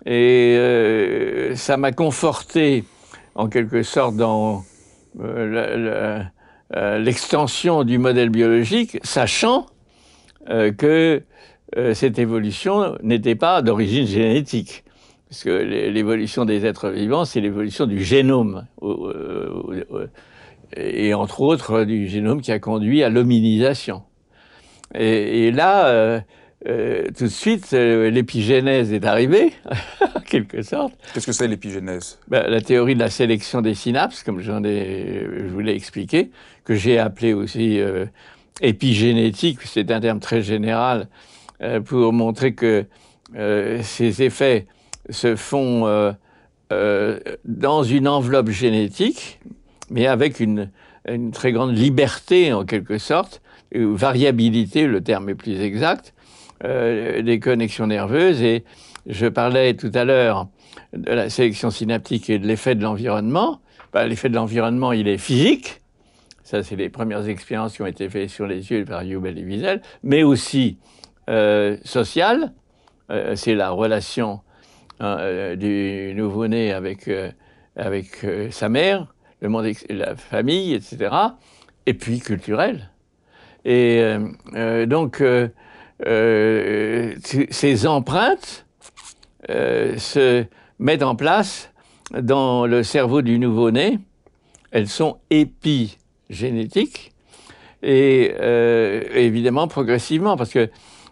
Et 0.05 0.55
euh, 0.57 1.55
ça 1.55 1.77
m'a 1.77 1.91
conforté, 1.91 2.85
en 3.35 3.47
quelque 3.47 3.83
sorte, 3.83 4.15
dans 4.15 4.63
euh, 5.19 6.23
euh, 6.75 6.97
l'extension 6.99 7.83
du 7.83 7.97
modèle 7.97 8.29
biologique, 8.29 8.99
sachant 9.03 9.65
que 10.77 11.21
cette 11.93 12.17
évolution 12.17 12.97
n'était 13.03 13.35
pas 13.35 13.61
d'origine 13.61 14.07
génétique. 14.07 14.83
Parce 15.29 15.43
que 15.43 15.49
l'évolution 15.49 16.43
des 16.43 16.65
êtres 16.65 16.89
vivants, 16.89 17.23
c'est 17.23 17.39
l'évolution 17.39 17.85
du 17.85 18.03
génome. 18.03 18.65
Et 20.75 21.13
entre 21.13 21.41
autres, 21.41 21.83
du 21.83 22.07
génome 22.07 22.41
qui 22.41 22.51
a 22.51 22.57
conduit 22.57 23.03
à 23.03 23.09
l'hominisation. 23.09 24.01
Et, 24.95 25.47
et, 25.47 25.51
là, 25.51 26.23
tout 26.65 27.25
de 27.25 27.29
suite, 27.29 27.71
l'épigénèse 27.71 28.91
est 28.91 29.05
arrivée, 29.05 29.53
en 30.15 30.19
quelque 30.21 30.63
sorte. 30.63 30.93
Qu'est-ce 31.13 31.27
que 31.27 31.31
c'est 31.31 31.47
l'épigénèse? 31.47 32.19
Ben, 32.27 32.49
La 32.49 32.61
théorie 32.61 32.95
de 32.95 32.99
la 32.99 33.11
sélection 33.11 33.61
des 33.61 33.75
synapses, 33.75 34.23
comme 34.23 34.39
j'en 34.41 34.63
ai, 34.63 35.27
je 35.31 35.47
vous 35.47 35.59
l'ai 35.59 35.75
expliqué, 35.75 36.31
que 36.65 36.73
j'ai 36.73 36.97
appelé 36.97 37.33
aussi 37.33 37.79
épigénétique, 38.61 39.59
c'est 39.63 39.91
un 39.91 39.99
terme 39.99 40.19
très 40.19 40.41
général, 40.41 41.07
pour 41.85 42.13
montrer 42.13 42.53
que 42.53 42.85
ces 43.81 44.23
effets 44.23 44.67
se 45.09 45.35
font 45.35 46.13
dans 46.69 47.83
une 47.83 48.07
enveloppe 48.07 48.49
génétique, 48.49 49.39
mais 49.89 50.07
avec 50.07 50.39
une, 50.39 50.69
une 51.07 51.31
très 51.31 51.51
grande 51.51 51.75
liberté 51.75 52.53
en 52.53 52.65
quelque 52.65 52.97
sorte, 52.97 53.41
variabilité, 53.73 54.87
le 54.87 55.01
terme 55.01 55.29
est 55.29 55.35
plus 55.35 55.59
exact, 55.61 56.13
euh, 56.63 57.21
des 57.21 57.39
connexions 57.39 57.87
nerveuses. 57.87 58.41
Et 58.41 58.63
je 59.05 59.27
parlais 59.27 59.75
tout 59.75 59.91
à 59.93 60.05
l'heure 60.05 60.47
de 60.93 61.11
la 61.11 61.29
sélection 61.29 61.69
synaptique 61.71 62.29
et 62.29 62.39
de 62.39 62.47
l'effet 62.47 62.75
de 62.75 62.83
l'environnement. 62.83 63.61
Bah, 63.93 64.05
l'effet 64.07 64.29
de 64.29 64.35
l'environnement, 64.35 64.91
il 64.91 65.07
est 65.07 65.17
physique. 65.17 65.81
Ça, 66.49 66.63
c'est 66.63 66.75
les 66.75 66.89
premières 66.89 67.29
expériences 67.29 67.75
qui 67.75 67.83
ont 67.83 67.85
été 67.85 68.09
faites 68.09 68.31
sur 68.31 68.47
les 68.47 68.71
yeux 68.71 68.83
par 68.83 69.03
Youbel 69.03 69.37
et 69.37 69.43
Wiesel, 69.43 69.83
mais 70.01 70.23
aussi 70.23 70.79
euh. 71.29 71.77
Euh, 73.11 73.35
c'est 73.35 73.53
la 73.53 73.69
relation 73.69 74.41
hein, 74.99 75.17
euh, 75.19 75.55
du 75.55 76.15
nouveau-né 76.15 76.73
avec, 76.73 77.07
euh, 77.07 77.29
avec 77.75 78.25
sa 78.49 78.67
mère, 78.67 79.13
le 79.41 79.49
monde, 79.49 79.67
la 79.89 80.15
famille, 80.15 80.73
etc. 80.73 81.15
Et 81.85 81.93
puis 81.93 82.17
culturel. 82.17 82.89
Et 83.63 84.01
donc, 84.87 85.23
ces 87.21 87.87
empreintes 87.87 88.65
se 89.47 90.45
mettent 90.79 91.03
en 91.03 91.15
place 91.15 91.71
dans 92.19 92.65
le 92.65 92.81
cerveau 92.81 93.21
du 93.21 93.37
nouveau-né. 93.37 93.99
Elles 94.71 94.87
sont 94.87 95.19
épigénétiques 96.29 97.11
et 97.81 98.33
évidemment 99.15 99.67
progressivement 99.67 100.35
parce 100.37 100.51
que 100.51 100.69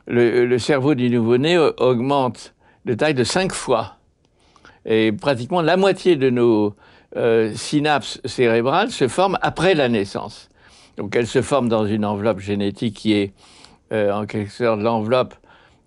le, 0.08 0.58
cerveau 0.58 0.96
du 0.96 1.10
nouveau-né 1.10 1.58
augmente 1.58 2.54
de 2.86 2.94
taille 2.94 3.14
de 3.14 3.24
cinq 3.24 3.54
fois. 3.54 3.96
Et 4.86 5.12
pratiquement 5.12 5.62
la 5.62 5.78
moitié 5.78 6.16
de 6.16 6.30
nos 6.30 6.76
euh, 7.16 7.54
synapses 7.56 8.20
cérébrales 8.26 8.92
se 8.92 9.08
forment 9.08 9.38
après 9.42 9.76
la 9.76 9.90
naissance. 9.90 10.50
Donc 10.98 11.16
elles 11.16 11.28
se 11.28 11.42
forment 11.42 11.70
dans 11.70 11.86
une 11.86 12.06
enveloppe 12.06 12.40
génétique 12.40 12.96
qui 12.96 13.14
est 13.14 13.34
euh, 13.94 14.12
en 14.12 14.26
quelque 14.26 14.52
sorte 14.52 14.82
l'enveloppe 14.82 15.34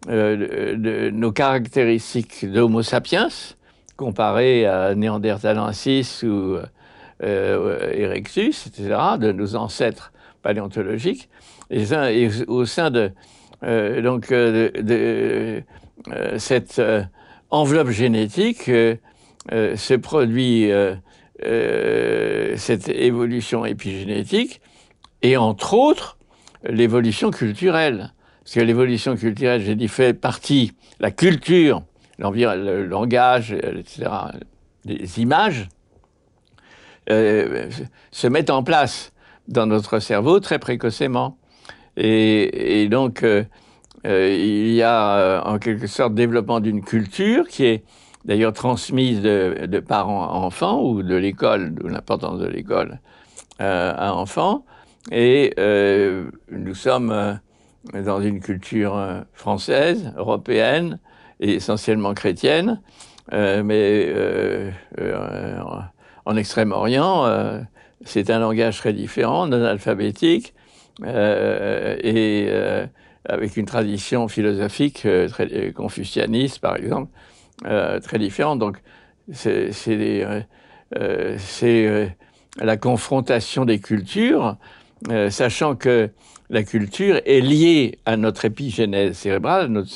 euh, 0.08 0.76
de, 0.76 1.10
nos 1.10 1.32
caractéristiques 1.32 2.50
d'Homo 2.50 2.82
sapiens, 2.82 3.28
comparées 3.96 4.66
à 4.66 4.94
Néandertalensis 4.94 6.22
ou 6.22 6.56
Erectus, 7.22 8.66
etc., 8.66 8.98
de 9.18 9.32
nos 9.32 9.54
ancêtres 9.56 10.12
paléontologiques. 10.42 11.28
Et, 11.70 11.84
au 12.48 12.64
sein 12.64 12.90
de, 12.90 13.12
donc, 13.62 14.30
de 14.30 15.62
cette 16.38 16.82
enveloppe 17.50 17.90
génétique 17.90 18.64
se 19.50 19.94
produit 19.94 20.70
euh, 21.42 22.54
cette 22.56 22.90
évolution 22.90 23.64
épigénétique 23.64 24.60
et 25.22 25.38
entre 25.38 25.72
autres 25.72 26.18
l'évolution 26.68 27.30
culturelle. 27.30 28.12
Parce 28.40 28.54
que 28.56 28.60
l'évolution 28.60 29.16
culturelle, 29.16 29.62
j'ai 29.62 29.74
dit, 29.74 29.88
fait 29.88 30.12
partie, 30.12 30.72
la 30.98 31.10
culture, 31.10 31.82
le 32.18 32.84
langage, 32.84 33.52
etc., 33.52 34.10
les 34.84 35.20
images, 35.20 35.68
euh, 37.08 37.68
se 38.10 38.26
mettent 38.26 38.50
en 38.50 38.62
place 38.62 39.12
dans 39.48 39.66
notre 39.66 39.98
cerveau 39.98 40.40
très 40.40 40.58
précocement. 40.58 41.38
Et, 41.96 42.88
donc, 42.90 43.22
euh, 43.22 43.44
euh 44.06 44.34
il 44.34 44.72
y 44.72 44.82
a 44.82 45.42
en 45.44 45.58
quelque 45.58 45.86
sorte 45.86 46.14
développement 46.14 46.60
d'une 46.60 46.82
culture 46.82 47.48
qui 47.48 47.64
est 47.64 47.84
d'ailleurs 48.24 48.52
transmise 48.52 49.22
de, 49.22 49.66
de, 49.66 49.80
parents 49.80 50.24
à 50.24 50.32
enfants 50.32 50.82
ou 50.82 51.02
de 51.02 51.14
l'école, 51.14 51.74
d'où 51.74 51.88
l'importance 51.88 52.38
de 52.38 52.46
l'école 52.46 53.00
à 53.58 54.14
enfants. 54.14 54.64
Et 55.10 55.54
nous 56.50 56.74
sommes 56.74 57.38
dans 57.92 58.20
une 58.20 58.40
culture 58.40 59.24
française, 59.32 60.12
européenne 60.16 60.98
et 61.40 61.54
essentiellement 61.54 62.14
chrétienne, 62.14 62.80
mais 63.32 64.72
en 66.30 66.36
Extrême-Orient, 66.36 67.26
c'est 68.04 68.30
un 68.30 68.38
langage 68.38 68.78
très 68.78 68.92
différent, 68.92 69.46
non 69.46 69.64
alphabétique, 69.64 70.54
et 71.04 72.48
avec 73.24 73.56
une 73.56 73.66
tradition 73.66 74.28
philosophique 74.28 75.06
confucianiste, 75.74 76.60
par 76.60 76.76
exemple, 76.76 77.10
euh, 77.66 78.00
très 78.00 78.18
différentes. 78.18 78.58
Donc, 78.58 78.78
c'est 79.32 79.70
euh, 79.88 80.40
euh, 80.96 81.38
euh, 81.62 82.08
la 82.58 82.76
confrontation 82.76 83.64
des 83.64 83.78
cultures, 83.78 84.56
sachant 85.30 85.76
que 85.76 86.10
la 86.50 86.62
culture 86.62 87.20
est 87.24 87.40
liée 87.40 87.98
à 88.06 88.16
notre 88.16 88.44
épigénèse 88.44 89.16
cérébrale, 89.16 89.68
notre 89.68 89.90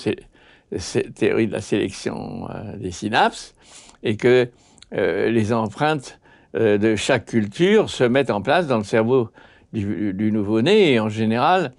théorie 1.15 1.47
de 1.47 1.53
la 1.53 1.61
sélection 1.61 2.49
des 2.79 2.91
synapses, 2.91 3.55
et 4.03 4.17
que 4.17 4.49
les 4.93 5.53
empreintes 5.53 6.19
de 6.55 6.97
chaque 6.97 7.27
culture 7.27 7.91
se 7.91 8.05
mettent 8.05 8.31
en 8.31 8.41
place 8.41 8.67
dans 8.67 8.79
le 8.79 8.85
cerveau 8.85 9.31
du, 9.73 10.31
nouveau-né, 10.33 10.93
et 10.93 11.01
en 11.01 11.09
général, 11.09 11.73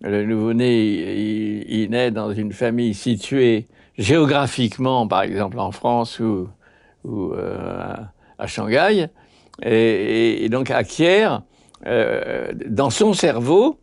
le 0.00 0.24
nouveau-né, 0.24 1.64
il, 1.68 1.90
naît 1.90 2.10
dans 2.10 2.32
une 2.32 2.52
famille 2.52 2.94
située 2.94 3.66
géographiquement, 3.98 5.06
par 5.06 5.22
exemple 5.22 5.58
en 5.58 5.70
France 5.70 6.18
ou, 6.18 6.48
euh, 7.06 7.94
à 8.38 8.46
Shanghai, 8.46 9.08
et, 9.62 10.48
donc 10.50 10.70
acquiert 10.70 11.42
euh, 11.86 12.52
dans 12.66 12.90
son 12.90 13.12
cerveau 13.12 13.78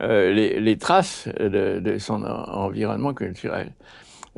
euh, 0.00 0.32
les, 0.32 0.76
traces 0.76 1.28
de, 1.38 1.78
de, 1.78 1.98
son 1.98 2.24
environnement 2.24 3.14
culturel. 3.14 3.72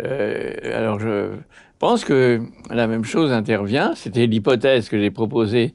Euh, 0.04 0.52
alors 0.64 1.00
je 1.00 1.30
pense 1.78 2.04
que 2.04 2.42
la 2.70 2.86
même 2.86 3.04
chose 3.04 3.32
intervient, 3.32 3.94
c'était 3.94 4.26
l'hypothèse 4.26 4.88
que 4.88 4.98
j'ai 4.98 5.10
proposée 5.10 5.74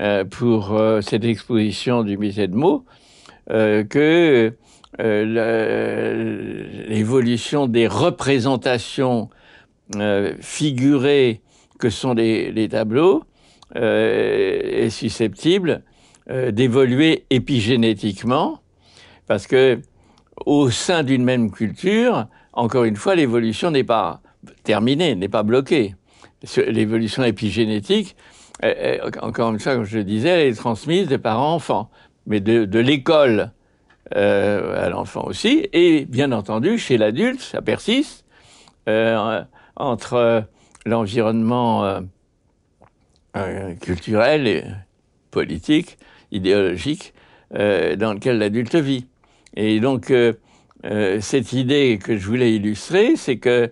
euh, 0.00 0.24
pour 0.24 0.74
euh, 0.74 1.00
cette 1.00 1.24
exposition 1.24 2.02
du 2.02 2.18
musée 2.18 2.48
de 2.48 2.54
mots, 2.54 2.84
que 3.48 4.52
euh, 5.00 6.84
l'évolution 6.88 7.68
des 7.68 7.86
représentations 7.86 9.30
figurées 10.40 11.42
que 11.78 11.90
sont 11.90 12.12
les, 12.12 12.50
les 12.50 12.68
tableaux 12.68 13.22
est 13.76 14.90
susceptible 14.90 15.84
d'évoluer 16.28 17.24
épigénétiquement. 17.30 18.62
Parce 19.28 19.46
que 19.46 19.80
au 20.44 20.70
sein 20.70 21.04
d'une 21.04 21.22
même 21.22 21.52
culture, 21.52 22.26
encore 22.52 22.82
une 22.82 22.96
fois, 22.96 23.14
l'évolution 23.14 23.70
n'est 23.70 23.84
pas 23.84 24.22
terminée, 24.62 25.14
n'est 25.14 25.28
pas 25.28 25.42
bloquée. 25.42 25.94
L'évolution 26.56 27.24
épigénétique, 27.24 28.16
encore 29.20 29.50
une 29.50 29.58
fois, 29.58 29.74
comme 29.74 29.84
je 29.84 29.98
le 29.98 30.04
disais, 30.04 30.28
elle 30.28 30.48
est 30.48 30.54
transmise 30.54 31.08
de 31.08 31.16
parents 31.16 31.54
enfants, 31.54 31.90
mais 32.26 32.40
de, 32.40 32.78
l'école 32.78 33.52
euh, 34.14 34.86
à 34.86 34.88
l'enfant 34.88 35.24
aussi, 35.24 35.68
et 35.72 36.04
bien 36.04 36.32
entendu, 36.32 36.78
chez 36.78 36.98
l'adulte, 36.98 37.40
ça 37.40 37.62
persiste, 37.62 38.24
euh, 38.88 39.42
entre 39.76 40.44
l'environnement 40.84 41.84
euh, 41.84 42.00
euh, 43.36 43.74
culturel 43.74 44.46
et 44.46 44.64
politique, 45.30 45.98
idéologique, 46.32 47.12
euh, 47.54 47.94
dans 47.96 48.14
lequel 48.14 48.38
l'adulte 48.38 48.76
vit. 48.76 49.06
Et 49.56 49.78
donc, 49.80 50.10
euh, 50.10 50.32
cette 51.20 51.52
idée 51.52 51.98
que 52.02 52.16
je 52.16 52.26
voulais 52.26 52.54
illustrer, 52.54 53.16
c'est 53.16 53.36
que 53.36 53.70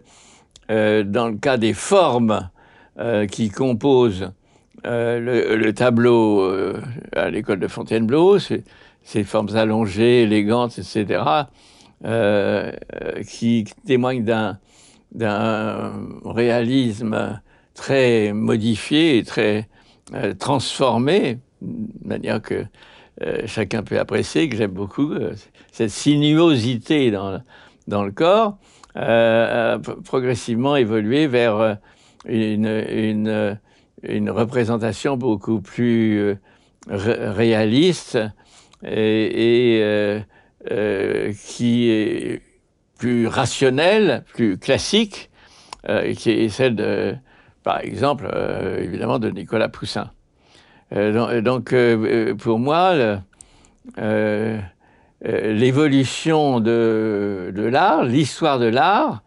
dans 0.68 1.28
le 1.28 1.36
cas 1.36 1.56
des 1.56 1.74
formes 1.74 2.50
qui 3.30 3.50
composent 3.50 4.32
le, 4.84 5.56
le, 5.56 5.72
tableau 5.74 6.48
à 7.12 7.30
l'école 7.30 7.60
de 7.60 7.68
Fontainebleau, 7.68 8.38
ces 8.38 9.24
formes 9.24 9.54
allongées, 9.56 10.22
élégantes, 10.22 10.78
etc., 10.78 11.22
euh, 12.04 12.72
qui 13.26 13.64
témoignent 13.86 14.24
d'un 14.24 14.58
d'un 15.14 15.92
réalisme 16.24 17.40
très 17.74 18.32
modifié 18.32 19.18
et 19.18 19.24
très 19.24 19.68
euh, 20.12 20.34
transformé, 20.34 21.38
de 21.62 22.08
manière 22.08 22.42
que 22.42 22.64
euh, 23.22 23.42
chacun 23.46 23.82
peut 23.84 23.98
apprécier, 23.98 24.48
que 24.48 24.56
j'aime 24.56 24.72
beaucoup, 24.72 25.12
euh, 25.12 25.34
cette 25.70 25.90
sinuosité 25.90 27.12
dans, 27.12 27.40
dans 27.86 28.02
le 28.02 28.10
corps, 28.10 28.58
a 28.94 29.78
progressivement 30.04 30.76
évolué 30.76 31.26
vers 31.26 31.78
une, 32.26 32.66
une, 32.66 33.58
une 34.02 34.30
représentation 34.30 35.16
beaucoup 35.16 35.60
plus 35.60 36.36
réaliste 36.88 38.18
et, 38.84 39.76
et 39.76 40.24
euh, 40.70 41.34
qui 41.46 41.90
est 41.90 42.40
plus 42.98 43.26
rationnelle, 43.26 44.24
plus 44.32 44.56
classique, 44.56 45.28
euh, 45.90 46.14
qui 46.14 46.30
est 46.30 46.48
celle 46.48 46.74
de, 46.74 47.14
par 47.62 47.80
exemple, 47.80 48.30
euh, 48.32 48.78
évidemment, 48.78 49.18
de 49.18 49.28
Nicolas 49.28 49.68
Poussin. 49.68 50.10
donc, 50.90 51.74
pour 52.38 52.58
moi, 52.58 53.20
l'évolution 55.24 56.60
de, 56.60 57.52
de 57.54 57.62
l'art, 57.62 58.04
l'histoire 58.04 58.58
de 58.58 58.66
l'art, 58.66 59.22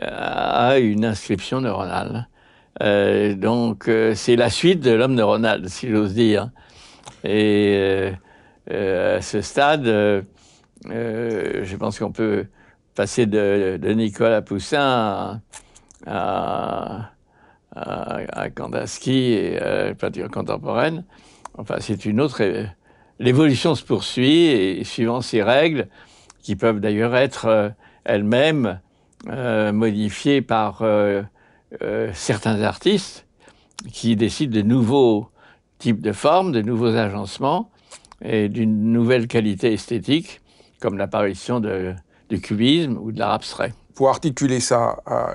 a 0.00 0.78
une 0.78 1.04
inscription 1.04 1.60
neuronale. 1.60 2.28
donc, 2.80 3.90
c'est 4.14 4.36
la 4.36 4.50
suite 4.50 4.80
de 4.80 4.90
l'homme 4.90 5.14
neuronal, 5.14 5.68
si 5.68 5.88
j'ose 5.90 6.14
dire. 6.14 6.50
Et 7.24 8.12
à 8.70 9.20
ce 9.20 9.40
stade, 9.42 9.86
euh, 10.86 11.64
je 11.64 11.76
pense 11.76 11.98
qu'on 11.98 12.12
peut 12.12 12.46
passer 12.94 13.26
de, 13.26 13.78
Nicolas 13.94 14.42
Poussin 14.42 15.40
à, 16.06 17.10
à, 17.74 18.50
Kandinsky 18.50 19.32
et 19.32 19.58
à 19.58 19.84
la 19.86 19.94
peinture 19.94 20.30
contemporaine. 20.30 21.04
Enfin, 21.56 21.76
c'est 21.80 22.04
une 22.04 22.20
autre. 22.20 22.42
L'évolution 23.18 23.74
se 23.74 23.84
poursuit 23.84 24.46
et 24.46 24.84
suivant 24.84 25.20
ces 25.20 25.42
règles, 25.42 25.88
qui 26.42 26.56
peuvent 26.56 26.80
d'ailleurs 26.80 27.16
être 27.16 27.46
euh, 27.46 27.68
elles-mêmes 28.04 28.80
euh, 29.28 29.72
modifiées 29.72 30.42
par 30.42 30.82
certains 32.14 32.62
artistes 32.62 33.26
qui 33.92 34.16
décident 34.16 34.56
de 34.56 34.62
nouveaux 34.62 35.28
types 35.78 36.00
de 36.00 36.12
formes, 36.12 36.52
de 36.52 36.62
nouveaux 36.62 36.96
agencements 36.96 37.70
et 38.22 38.48
d'une 38.48 38.92
nouvelle 38.92 39.28
qualité 39.28 39.74
esthétique 39.74 40.40
comme 40.80 40.96
l'apparition 40.96 41.60
du 41.60 42.40
cubisme 42.40 42.96
ou 42.98 43.12
de 43.12 43.18
l'art 43.18 43.32
abstrait. 43.32 43.72
Pour 43.94 44.08
articuler 44.08 44.60
ça 44.60 45.02
à 45.06 45.34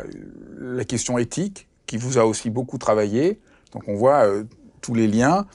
la 0.60 0.86
question 0.86 1.18
éthique, 1.18 1.68
qui 1.86 1.98
vous 1.98 2.18
a 2.18 2.26
aussi 2.26 2.50
beaucoup 2.50 2.78
travaillé, 2.78 3.40
donc 3.74 3.84
on 3.88 3.96
voit 3.96 4.26
euh, 4.26 4.46
tous 4.82 4.94
les 4.94 5.08
liens. 5.08 5.46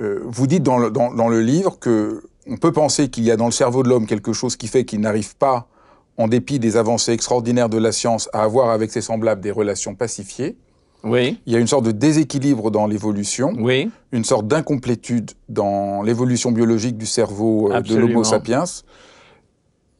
Euh, 0.00 0.20
vous 0.24 0.46
dites 0.46 0.62
dans 0.62 0.78
le, 0.78 0.90
dans, 0.90 1.28
le 1.28 1.40
livre 1.40 1.78
que 1.78 2.22
on 2.46 2.56
peut 2.56 2.72
penser 2.72 3.08
qu'il 3.08 3.24
y 3.24 3.30
a 3.30 3.36
dans 3.36 3.46
le 3.46 3.52
cerveau 3.52 3.82
de 3.82 3.88
l'homme 3.88 4.06
quelque 4.06 4.32
chose 4.32 4.56
qui 4.56 4.68
fait 4.68 4.84
qu'il 4.84 5.00
n'arrive 5.00 5.36
pas, 5.36 5.68
en 6.16 6.28
dépit 6.28 6.58
des 6.58 6.76
avancées 6.76 7.12
extraordinaires 7.12 7.68
de 7.68 7.78
la 7.78 7.92
science, 7.92 8.28
à 8.32 8.42
avoir 8.42 8.70
avec 8.70 8.90
ses 8.90 9.00
semblables 9.00 9.40
des 9.40 9.50
relations 9.50 9.94
pacifiées. 9.94 10.56
Oui. 11.04 11.40
Il 11.46 11.52
y 11.52 11.56
a 11.56 11.58
une 11.58 11.66
sorte 11.66 11.84
de 11.84 11.92
déséquilibre 11.92 12.70
dans 12.70 12.86
l'évolution, 12.86 13.52
oui. 13.58 13.90
une 14.12 14.24
sorte 14.24 14.48
d'incomplétude 14.48 15.30
dans 15.48 16.02
l'évolution 16.02 16.50
biologique 16.50 16.96
du 16.96 17.06
cerveau 17.06 17.72
euh, 17.72 17.80
de 17.80 17.94
l'Homo 17.96 18.24
sapiens. 18.24 18.64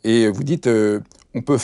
Et 0.05 0.29
vous 0.29 0.43
dites, 0.43 0.67
euh, 0.67 1.01
on, 1.35 1.43
peut 1.43 1.59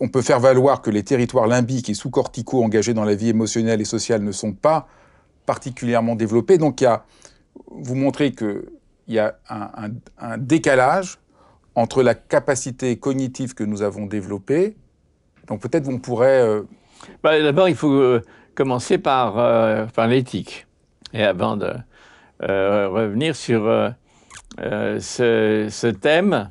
on 0.00 0.08
peut 0.08 0.22
faire 0.22 0.38
valoir 0.38 0.82
que 0.82 0.90
les 0.90 1.02
territoires 1.02 1.46
limbiques 1.46 1.88
et 1.88 1.94
sous-corticaux 1.94 2.62
engagés 2.62 2.94
dans 2.94 3.04
la 3.04 3.14
vie 3.14 3.30
émotionnelle 3.30 3.80
et 3.80 3.84
sociale 3.84 4.22
ne 4.22 4.32
sont 4.32 4.52
pas 4.52 4.86
particulièrement 5.46 6.14
développés. 6.14 6.58
Donc, 6.58 6.80
il 6.80 6.84
y 6.84 6.88
a, 6.88 7.04
vous 7.68 7.94
montrez 7.94 8.32
qu'il 8.32 8.64
y 9.08 9.18
a 9.18 9.38
un, 9.48 10.38
décalage 10.38 11.18
entre 11.74 12.02
la 12.02 12.14
capacité 12.14 12.96
cognitive 12.96 13.54
que 13.54 13.64
nous 13.64 13.82
avons 13.82 14.06
développée. 14.06 14.76
Donc, 15.48 15.60
peut-être 15.60 15.88
on 15.88 15.98
pourrait. 15.98 16.42
Euh, 16.42 16.62
bah, 17.22 17.40
d'abord, 17.40 17.68
il 17.68 17.76
faut 17.76 17.92
euh, 17.92 18.22
commencer 18.54 18.98
par, 18.98 19.34
par 19.92 20.06
l'éthique. 20.06 20.66
Et 21.12 21.22
avant 21.22 21.56
de 21.56 21.72
revenir 22.40 23.36
sur 23.36 23.92
ce, 24.58 25.90
thème, 25.90 26.50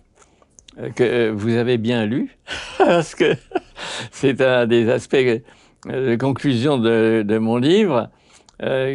euh, 0.79 0.89
que 0.89 1.03
euh, 1.03 1.31
vous 1.33 1.55
avez 1.55 1.77
bien 1.77 2.05
lu, 2.05 2.37
parce 2.77 3.15
que 3.15 3.33
c'est 4.11 4.41
un 4.41 4.67
des 4.67 4.89
aspects 4.89 5.15
euh, 5.15 5.39
de 5.85 6.15
conclusion 6.17 6.77
de 6.77 7.37
mon 7.37 7.57
livre 7.57 8.09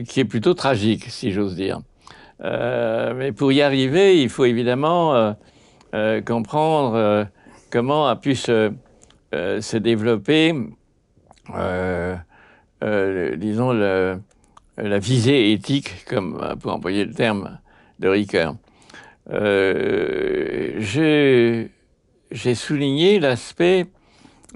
qui 0.08 0.20
est 0.20 0.24
plutôt 0.24 0.54
tragique, 0.54 1.04
si 1.10 1.32
j'ose 1.32 1.54
dire. 1.54 1.82
Mais 2.42 3.32
pour 3.32 3.52
y 3.52 3.62
arriver, 3.62 4.20
il 4.22 4.28
faut 4.28 4.44
évidemment 4.44 5.36
comprendre 6.26 7.26
comment 7.70 8.08
a 8.08 8.16
pu 8.16 8.34
se, 8.34 8.72
se 9.32 9.76
développer, 9.76 10.54
disons, 12.82 13.72
le, 13.72 14.20
la 14.76 14.98
visée 14.98 15.52
éthique, 15.52 16.04
comme 16.08 16.56
pour 16.60 16.72
employer 16.72 17.04
le 17.04 17.12
terme 17.12 17.58
de 17.98 18.08
Ricoeur. 18.08 18.54
Euh, 19.30 20.80
j'ai 22.30 22.54
souligné 22.54 23.20
l'aspect 23.20 23.86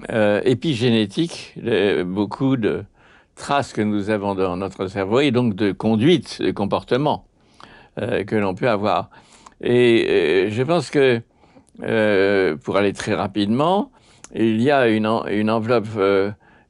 euh, 0.09 0.41
épigénétique, 0.43 1.53
de 1.57 2.03
beaucoup 2.03 2.57
de 2.57 2.83
traces 3.35 3.73
que 3.73 3.81
nous 3.81 4.09
avons 4.09 4.35
dans 4.35 4.57
notre 4.57 4.87
cerveau 4.87 5.19
et 5.19 5.31
donc 5.31 5.55
de 5.55 5.71
conduite, 5.71 6.41
de 6.41 6.51
comportement 6.51 7.24
euh, 7.24 7.24
que 7.97 8.35
l'on 8.35 8.55
peut 8.55 8.69
avoir. 8.69 9.09
Et 9.61 10.47
je 10.51 10.63
pense 10.63 10.89
que, 10.89 11.21
pour 12.55 12.77
aller 12.77 12.93
très 12.93 13.13
rapidement, 13.13 13.91
il 14.33 14.61
y 14.61 14.71
a 14.71 14.87
une, 14.87 15.07
enveloppe 15.07 15.87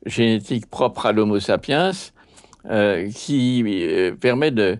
génétique 0.05 0.69
propre 0.69 1.07
à 1.07 1.11
l'Homo 1.11 1.39
sapiens 1.39 1.91
qui 3.13 3.63
permet 4.19 4.51
de, 4.51 4.77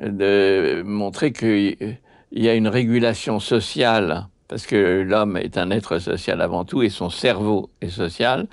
de 0.00 0.82
montrer 0.84 1.32
que 1.32 1.96
il 2.32 2.44
y 2.44 2.48
a 2.48 2.54
une 2.54 2.68
régulation 2.68 3.40
sociale, 3.40 4.28
parce 4.48 4.66
que 4.66 5.02
l'homme 5.02 5.36
est 5.36 5.58
un 5.58 5.70
être 5.70 5.98
social 5.98 6.40
avant 6.40 6.64
tout, 6.64 6.82
et 6.82 6.88
son 6.88 7.10
cerveau 7.10 7.70
est 7.80 7.90
social, 7.90 8.46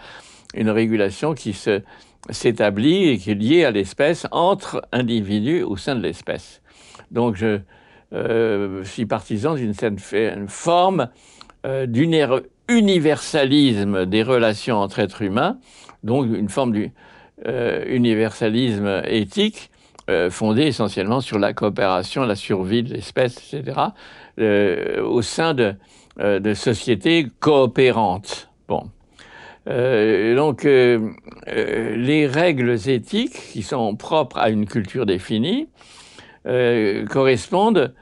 une 0.56 0.70
régulation 0.70 1.34
qui 1.34 1.54
se, 1.54 1.82
s'établit 2.30 3.10
et 3.10 3.18
qui 3.18 3.32
est 3.32 3.36
liée 3.36 3.66
à 3.66 3.72
l'espèce 3.72 4.26
entre 4.32 4.82
individus 4.92 5.64
au 5.64 5.78
sein 5.78 5.96
de 5.96 6.02
l'espèce. 6.02 6.62
Donc 7.12 7.36
je 7.36 7.60
euh, 8.14 8.86
suis 8.86 9.06
partisan 9.06 9.56
d'une 9.56 9.74
certaine 9.74 10.48
forme 10.48 11.10
euh, 11.66 11.86
d'universalisme 11.86 14.06
des 14.06 14.24
relations 14.24 14.78
entre 14.78 15.00
êtres 15.00 15.24
humains, 15.24 15.58
donc 16.04 16.28
une 16.28 16.48
forme 16.48 16.74
d'universalisme 17.46 18.86
euh, 18.86 19.02
éthique 19.08 19.72
fondée 20.30 20.68
essentiellement 20.68 21.20
sur 21.20 21.38
la 21.38 21.52
coopération, 21.52 22.24
la 22.24 22.38
survie 22.38 22.82
de 22.82 22.94
l'espèce, 22.94 23.54
etc., 23.54 23.78
au 25.04 25.22
sein 25.22 25.54
de, 25.54 25.76
de, 26.18 26.54
sociétés 26.54 27.28
coopérantes. 27.42 28.50
Bon. 28.70 28.90
donc, 29.66 30.64
les 30.64 32.26
règles 32.26 32.78
éthiques 32.88 33.52
qui 33.52 33.64
sont 33.64 33.98
propres 33.98 34.38
à 34.38 34.50
une 34.50 34.66
culture 34.66 35.06
définie 35.06 35.68
correspondent 37.10 37.94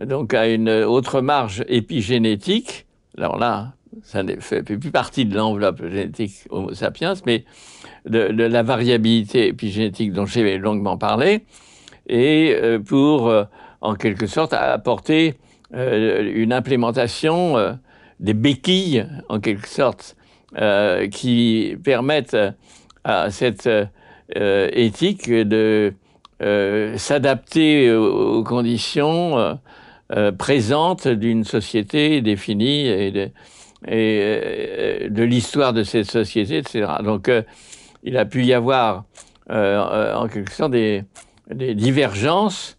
donc 0.00 0.34
à 0.34 0.48
une 0.48 0.68
autre 0.68 1.20
marge 1.20 1.64
épigénétique. 1.68 2.86
Alors 3.16 3.38
là, 3.38 3.74
ça 4.02 4.22
ne 4.22 4.36
fait 4.40 4.62
plus 4.62 4.90
partie 4.90 5.24
de 5.24 5.36
l'enveloppe 5.36 5.86
génétique 5.88 6.32
Homo 6.50 6.74
sapiens, 6.74 7.14
mais 7.26 7.44
de, 8.06 8.18
la 8.18 8.62
variabilité 8.62 9.48
épigénétique 9.48 10.12
dont 10.12 10.26
j'ai 10.26 10.58
longuement 10.58 10.98
parlé, 10.98 11.44
et 12.08 12.54
euh, 12.54 12.78
pour, 12.78 13.28
euh, 13.28 13.44
en 13.80 13.94
quelque 13.94 14.26
sorte, 14.26 14.52
apporter 14.52 15.34
euh, 15.74 16.32
une 16.34 16.52
implémentation 16.52 17.78
des 18.20 18.34
béquilles, 18.34 19.06
en 19.28 19.40
quelque 19.40 19.68
sorte, 19.68 20.16
qui 21.10 21.76
permettent 21.82 22.36
à 23.02 23.30
cette 23.32 23.68
éthique 24.30 25.28
de 25.28 25.92
s'adapter 26.40 27.92
aux, 27.92 28.42
conditions 28.44 29.58
présentes 30.38 31.08
d'une 31.08 31.44
société 31.44 32.20
définie 32.20 32.86
et 32.86 33.10
de, 33.90 35.22
l'histoire 35.22 35.72
de 35.72 35.82
cette 35.82 36.10
société, 36.10 36.58
etc. 36.58 36.86
Donc, 37.02 37.30
il 38.04 38.18
a 38.18 38.26
pu 38.26 38.44
y 38.44 38.52
avoir, 38.52 39.04
euh, 39.50 40.14
en 40.14 40.28
quelque 40.28 40.52
sorte, 40.52 40.72
des, 40.72 41.04
divergences 41.50 42.78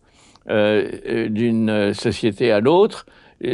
euh, 0.49 1.27
d'une 1.29 1.93
société 1.93 2.51
à 2.51 2.59
l'autre 2.59 3.05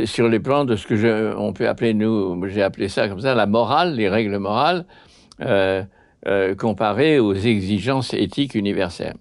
sur 0.05 0.29
les 0.29 0.39
plans 0.39 0.63
de 0.63 0.75
ce 0.75 0.85
que 0.85 0.95
je, 0.95 1.35
on 1.35 1.53
peut 1.53 1.67
appeler, 1.67 1.93
nous, 1.93 2.41
j'ai 2.47 2.61
appelé 2.61 2.87
ça 2.87 3.09
comme 3.09 3.19
ça, 3.19 3.33
la 3.33 3.47
morale, 3.47 3.95
les 3.95 4.09
règles 4.09 4.37
morales, 4.37 4.85
euh, 5.41 5.83
euh 6.27 6.55
comparées 6.55 7.19
aux 7.19 7.33
exigences 7.33 8.13
éthiques 8.13 8.55
universelles. 8.55 9.15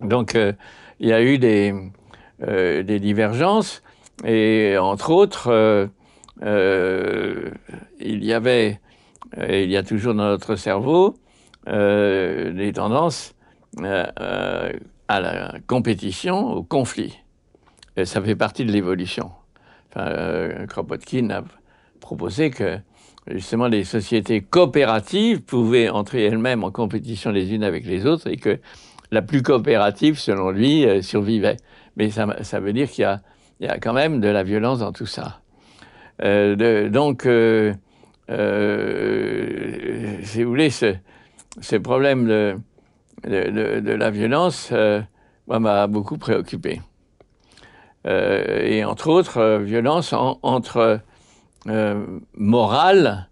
Donc, 0.00 0.34
euh, 0.34 0.52
il 0.98 1.08
y 1.08 1.12
a 1.12 1.22
eu 1.22 1.38
des, 1.38 1.74
euh, 2.42 2.82
divergences, 2.82 3.82
et 4.24 4.76
entre 4.78 5.10
autres, 5.10 5.88
il 6.42 8.24
y 8.24 8.32
avait 8.32 8.80
il 9.38 9.70
y 9.70 9.76
a 9.76 9.82
toujours 9.82 10.14
dans 10.14 10.24
notre 10.24 10.56
cerveau 10.56 11.14
des 11.66 12.72
tendances 12.74 13.34
à 13.78 15.20
la 15.20 15.54
compétition, 15.66 16.52
au 16.52 16.62
conflit. 16.62 17.18
Et 17.96 18.04
ça 18.04 18.20
fait 18.20 18.36
partie 18.36 18.64
de 18.64 18.72
l'évolution. 18.72 19.30
Kropotkin 20.68 21.30
a 21.30 21.44
proposé 22.00 22.50
que 22.50 22.78
justement 23.28 23.68
les 23.68 23.84
sociétés 23.84 24.40
coopératives 24.40 25.42
pouvaient 25.42 25.88
entrer 25.88 26.24
elles-mêmes 26.24 26.64
en 26.64 26.70
compétition 26.70 27.30
les 27.30 27.54
unes 27.54 27.64
avec 27.64 27.84
les 27.84 28.06
autres 28.06 28.28
et 28.28 28.36
que 28.36 28.58
la 29.10 29.22
plus 29.22 29.42
coopérative, 29.42 30.18
selon 30.18 30.50
lui, 30.50 30.86
euh, 30.86 31.02
survivait. 31.02 31.56
Mais 31.96 32.10
ça, 32.10 32.26
veut 32.60 32.72
dire 32.72 32.88
qu'il 32.88 33.20
y, 33.60 33.66
a, 33.66 33.78
quand 33.78 33.92
même 33.92 34.20
de 34.20 34.28
la 34.28 34.42
violence 34.42 34.78
dans 34.78 34.92
tout 34.92 35.06
ça. 35.06 35.40
Euh, 36.22 36.88
donc, 36.88 37.26
euh, 37.26 37.74
si 40.22 40.42
vous 40.42 40.48
voulez, 40.48 40.70
ce, 40.70 41.76
problème 41.76 42.26
de, 42.26 42.56
la 43.24 44.10
violence 44.10 44.72
m'a 45.48 45.86
beaucoup 45.88 46.16
préoccupé. 46.16 46.80
et 48.06 48.84
entre 48.84 49.08
autres, 49.08 49.58
violence 49.58 50.12
en, 50.12 50.38
entre 50.42 51.00
morales 52.36 53.28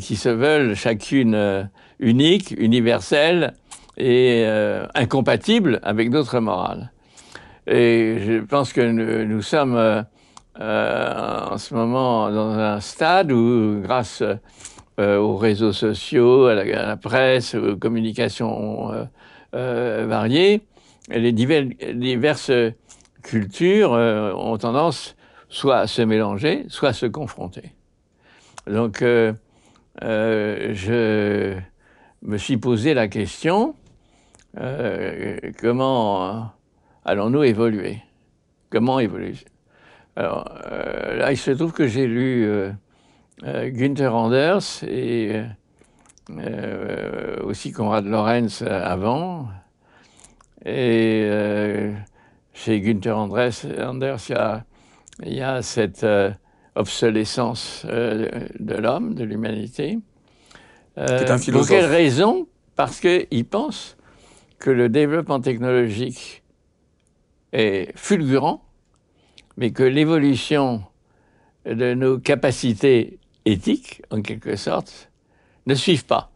qui 0.00 0.16
se 0.16 0.28
veulent 0.28 0.74
chacune 0.74 1.68
uniques, 1.98 2.54
universelles 2.58 3.54
et 3.96 4.46
incompatibles 4.94 5.80
avec 5.82 6.10
d'autres 6.10 6.40
morales. 6.40 6.92
Et 7.66 8.18
je 8.20 8.40
pense 8.44 8.72
que 8.72 8.80
nous, 8.80 9.42
sommes 9.42 9.76
en 10.58 11.58
ce 11.58 11.74
moment 11.74 12.30
dans 12.30 12.58
un 12.58 12.80
stade 12.80 13.32
où, 13.32 13.80
grâce 13.82 14.22
aux 14.98 15.36
réseaux 15.36 15.72
sociaux, 15.72 16.46
à 16.46 16.54
la, 16.54 16.96
presse, 16.96 17.54
aux 17.54 17.76
communications 17.76 19.08
variées, 19.52 20.62
les 21.10 21.32
diverses 21.32 22.52
cultures 23.22 23.92
ont 23.92 24.56
tendance 24.56 25.16
soit 25.50 25.78
à 25.78 25.86
se 25.86 26.00
mélanger, 26.00 26.64
soit 26.68 26.90
à 26.90 26.92
se 26.92 27.06
confronter. 27.06 27.72
Donc, 28.66 29.02
euh, 29.02 29.32
euh, 30.02 30.70
je 30.72 31.58
me 32.22 32.38
suis 32.38 32.56
posé 32.56 32.94
la 32.94 33.08
question, 33.08 33.74
euh, 34.58 35.38
comment 35.60 36.50
allons-nous 37.04 37.42
évoluer? 37.44 37.98
Comment 38.70 39.00
évoluer? 39.00 39.34
Alors, 40.16 40.50
euh, 40.70 41.16
là, 41.16 41.32
il 41.32 41.36
se 41.36 41.50
trouve 41.50 41.72
que 41.72 41.86
j'ai 41.86 42.06
lu 42.06 42.44
euh, 42.44 42.72
euh, 43.44 43.70
Günther 43.70 44.14
Anders 44.14 44.82
et 44.82 45.42
aussi 47.42 47.72
Konrad 47.72 48.04
Lorenz 48.04 48.62
avant. 48.62 49.48
Et 50.64 51.28
chez 52.52 52.80
Günther 52.80 53.16
Anders, 53.16 53.66
Anders 53.80 54.28
il 54.28 54.32
y 54.32 54.38
a 54.38 54.64
il 55.22 55.34
y 55.34 55.42
a 55.42 55.62
cette 55.62 56.04
euh, 56.04 56.30
obsolescence 56.74 57.84
euh, 57.88 58.28
de 58.58 58.74
l'homme, 58.74 59.14
de 59.14 59.24
l'humanité. 59.24 59.98
Euh, 60.98 61.38
pour 61.52 61.66
quelle 61.66 61.86
raison? 61.86 62.46
Parce 62.76 63.00
qu'il 63.00 63.44
pense 63.44 63.96
que 64.60 64.70
le 64.70 64.88
développement 64.88 65.40
technologique 65.40 66.42
est 67.52 67.90
fulgurant, 67.96 68.62
mais 69.56 69.72
que 69.72 69.82
l'évolution 69.82 70.82
de 71.66 71.94
nos 71.94 72.18
capacités 72.18 73.18
éthiques, 73.46 74.02
en 74.10 74.22
quelque 74.22 74.54
sorte, 74.56 75.10
ne 75.66 75.74
suivent 75.74 76.04
pas. 76.04 76.30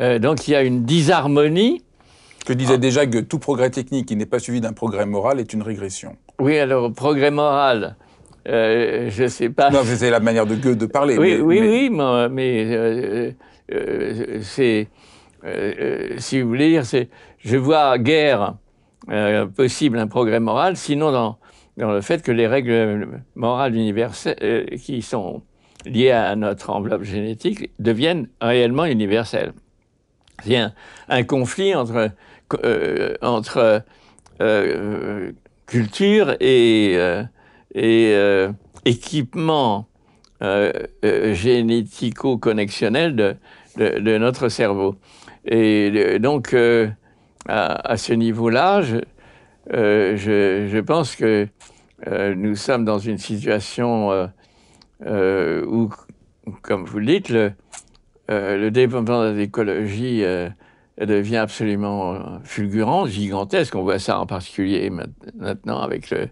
Euh, 0.00 0.18
donc 0.18 0.46
il 0.46 0.52
y 0.52 0.54
a 0.54 0.62
une 0.62 0.84
disharmonie. 0.84 1.82
Que 2.46 2.52
disait 2.52 2.74
ah. 2.74 2.78
déjà 2.78 3.06
que 3.06 3.18
tout 3.18 3.38
progrès 3.38 3.70
technique 3.70 4.06
qui 4.06 4.16
n'est 4.16 4.24
pas 4.24 4.38
suivi 4.38 4.60
d'un 4.60 4.72
progrès 4.72 5.04
moral 5.04 5.40
est 5.40 5.52
une 5.52 5.62
régression. 5.62 6.16
Oui, 6.38 6.56
alors, 6.56 6.92
progrès 6.92 7.32
moral, 7.32 7.96
euh, 8.48 9.10
je 9.10 9.24
ne 9.24 9.28
sais 9.28 9.50
pas. 9.50 9.70
Non, 9.70 9.80
c'est 9.84 10.10
la 10.10 10.20
manière 10.20 10.46
de 10.46 10.54
de 10.54 10.86
parler. 10.86 11.18
Oui, 11.18 11.34
mais, 11.34 11.40
oui, 11.40 11.60
mais... 11.60 11.68
oui, 11.68 11.90
mais, 11.90 12.28
mais 12.28 13.34
euh, 13.72 14.40
c'est. 14.42 14.88
Euh, 15.44 16.16
si 16.18 16.40
vous 16.40 16.48
voulez 16.48 16.68
dire, 16.68 16.84
c'est. 16.84 17.08
Je 17.38 17.56
vois 17.56 17.98
guère 17.98 18.56
euh, 19.10 19.46
possible 19.46 19.98
un 19.98 20.08
progrès 20.08 20.40
moral, 20.40 20.76
sinon 20.76 21.12
dans, 21.12 21.38
dans 21.76 21.92
le 21.92 22.00
fait 22.00 22.22
que 22.22 22.32
les 22.32 22.46
règles 22.46 23.22
morales 23.36 23.74
universelles 23.76 24.76
qui 24.80 25.02
sont 25.02 25.42
liées 25.86 26.10
à 26.10 26.34
notre 26.34 26.70
enveloppe 26.70 27.04
génétique 27.04 27.70
deviennent 27.78 28.28
réellement 28.40 28.86
universelles. 28.86 29.52
A 30.50 30.70
un, 31.08 31.24
conflit 31.24 31.74
entre, 31.74 32.10
entre 33.22 33.84
culture 35.68 36.34
et, 36.40 36.94
euh, 36.96 37.22
euh, 37.76 38.50
équipement 38.84 39.86
euh, 40.42 40.72
euh 41.04 41.34
génético-connexionnel 41.34 43.14
de, 43.14 43.36
de, 43.76 44.18
notre 44.18 44.48
cerveau. 44.48 44.96
Et 45.48 46.18
donc, 46.18 46.52
euh, 46.54 46.88
à, 47.46 47.96
ce 47.96 48.12
niveau-là, 48.12 48.82
je, 48.82 48.98
je, 49.70 50.80
pense 50.80 51.16
que 51.16 51.48
nous 52.34 52.54
sommes 52.54 52.84
dans 52.84 52.98
une 52.98 53.18
situation 53.18 54.28
où, 55.06 55.90
comme 56.62 56.84
vous 56.84 56.98
le 56.98 57.06
dites, 57.06 57.30
le, 57.30 58.70
développement 58.70 59.24
de 59.24 59.36
l'écologie 59.36 60.24
devient 61.06 61.36
absolument 61.36 62.14
euh, 62.14 62.18
fulgurant, 62.44 63.06
gigantesque. 63.06 63.74
On 63.74 63.82
voit 63.82 63.98
ça 63.98 64.18
en 64.20 64.26
particulier 64.26 64.90
maintenant 65.36 65.80
avec 65.80 66.10
le, 66.10 66.28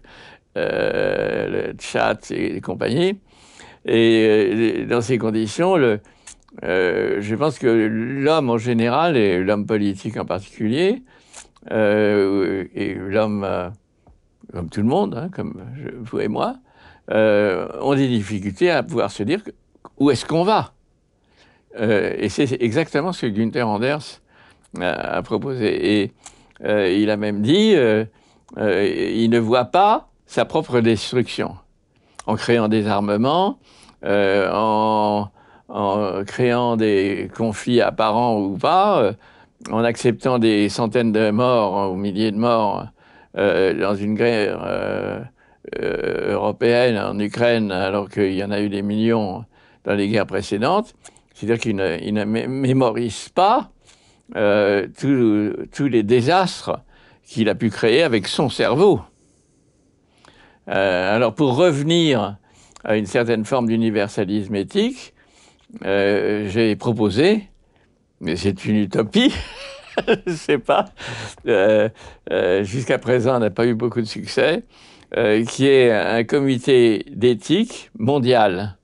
euh, 0.57 1.73
chat 1.79 2.31
et 2.31 2.59
compagnie. 2.61 3.19
Et 3.85 4.83
euh, 4.83 4.85
dans 4.85 5.01
ces 5.01 5.17
conditions, 5.17 5.77
le, 5.77 5.99
euh, 6.63 7.17
je 7.21 7.35
pense 7.35 7.59
que 7.59 7.67
l'homme 7.67 8.49
en 8.49 8.57
général, 8.57 9.15
et 9.15 9.43
l'homme 9.43 9.65
politique 9.65 10.17
en 10.17 10.25
particulier, 10.25 11.03
euh, 11.71 12.65
et 12.73 12.93
l'homme, 12.95 13.43
euh, 13.43 13.69
comme 14.53 14.69
tout 14.69 14.81
le 14.81 14.87
monde, 14.87 15.15
hein, 15.15 15.29
comme 15.31 15.61
vous 15.99 16.19
et 16.19 16.27
moi, 16.27 16.55
ont 17.09 17.95
des 17.95 18.07
difficultés 18.07 18.71
à 18.71 18.83
pouvoir 18.83 19.11
se 19.11 19.23
dire 19.23 19.39
où 19.97 20.11
est-ce 20.11 20.25
qu'on 20.25 20.43
va? 20.43 20.73
et 21.79 22.27
c'est 22.29 22.59
exactement 22.59 23.13
ce 23.13 23.27
que 23.27 23.31
Günther 23.31 23.67
Anders 23.67 24.21
a 24.81 25.21
proposé. 25.21 26.01
Et 26.01 26.13
il 27.01 27.09
a 27.11 27.17
même 27.17 27.41
dit, 27.43 27.75
il 28.57 29.29
ne 29.29 29.37
voit 29.37 29.65
pas 29.65 30.09
sa 30.25 30.43
propre 30.43 30.79
destruction 30.79 31.55
en 32.25 32.35
créant 32.35 32.67
des 32.67 32.87
armements, 32.87 33.59
en, 34.03 35.27
en, 35.69 36.23
créant 36.25 36.77
des 36.77 37.29
conflits 37.35 37.81
apparents 37.81 38.39
ou 38.39 38.57
pas, 38.57 39.01
euh, 39.01 39.13
en 39.71 39.83
acceptant 39.83 40.39
des 40.39 40.69
centaines 40.69 41.11
de 41.11 41.31
morts 41.31 41.91
ou 41.91 41.95
milliers 41.95 42.31
de 42.31 42.37
morts 42.37 42.87
euh, 43.37 43.73
dans 43.73 43.95
une 43.95 44.15
guerre 44.15 45.29
européenne 45.75 46.97
en 46.97 47.19
Ukraine, 47.19 47.71
alors 47.71 48.09
qu'il 48.09 48.33
y 48.33 48.43
en 48.43 48.51
a 48.51 48.61
eu 48.61 48.69
des 48.69 48.81
millions 48.81 49.43
dans 49.83 49.95
les 49.95 50.07
guerres 50.07 50.27
précédentes. 50.27 50.93
C'est-à-dire 51.33 51.59
qu'il 51.59 51.75
ne, 51.75 51.97
ne 52.11 52.23
mémorise 52.23 53.29
pas 53.29 53.69
euh, 54.35 54.87
tous 54.97 55.87
les 55.87 56.03
désastres 56.03 56.79
qu'il 57.25 57.47
a 57.47 57.55
pu 57.55 57.69
créer 57.69 58.03
avec 58.03 58.27
son 58.27 58.49
cerveau. 58.49 58.99
Euh, 60.67 61.15
alors 61.15 61.33
pour 61.33 61.55
revenir 61.55 62.37
à 62.83 62.97
une 62.97 63.05
certaine 63.05 63.45
forme 63.45 63.67
d'universalisme 63.67 64.55
éthique, 64.55 65.13
euh, 65.85 66.47
j'ai 66.49 66.75
proposé, 66.75 67.49
mais 68.19 68.35
c'est 68.35 68.65
une 68.65 68.77
utopie, 68.77 69.33
je 70.07 70.31
ne 70.31 70.35
sais 70.35 70.57
pas, 70.57 70.85
euh, 71.47 71.89
euh, 72.31 72.63
jusqu'à 72.63 72.97
présent 72.97 73.35
on 73.35 73.39
n'a 73.39 73.49
pas 73.49 73.65
eu 73.65 73.75
beaucoup 73.75 74.01
de 74.01 74.07
succès, 74.07 74.63
qui 75.47 75.67
est 75.67 75.89
un 75.89 76.25
comité 76.25 77.05
d'éthique 77.09 77.91
mondial 77.97 78.77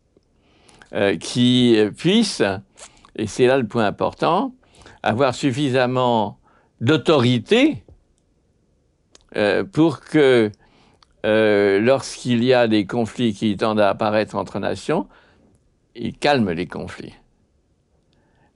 qui 1.20 1.78
puisse, 1.98 2.42
et 3.18 3.28
c'est 3.28 3.46
là 3.46 3.58
le 3.58 3.68
point 3.68 3.86
important, 3.86 4.54
avoir 5.02 5.36
suffisamment 5.36 6.40
d'autorité 6.80 7.84
pour 9.74 10.00
que 10.00 10.50
lorsqu'il 11.34 12.42
y 12.42 12.54
a 12.54 12.70
des 12.70 12.86
conflits 12.86 13.34
qui 13.34 13.58
tendent 13.58 13.82
à 13.82 13.90
apparaître 13.90 14.38
entre 14.38 14.60
nations, 14.60 15.10
il 15.96 16.18
calme 16.18 16.52
les 16.52 16.68
conflits. 16.68 17.14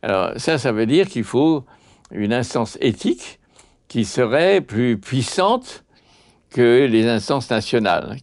Alors 0.01 0.31
ça, 0.37 0.57
ça 0.57 0.71
veut 0.71 0.85
dire 0.85 1.07
qu'il 1.07 1.23
faut 1.23 1.65
une 2.11 2.33
instance 2.33 2.77
éthique 2.81 3.39
qui 3.87 4.05
serait 4.05 4.61
plus 4.61 4.97
puissante 4.97 5.83
que 6.49 6.85
les 6.85 7.07
instances 7.07 7.49
nationales. 7.49 8.17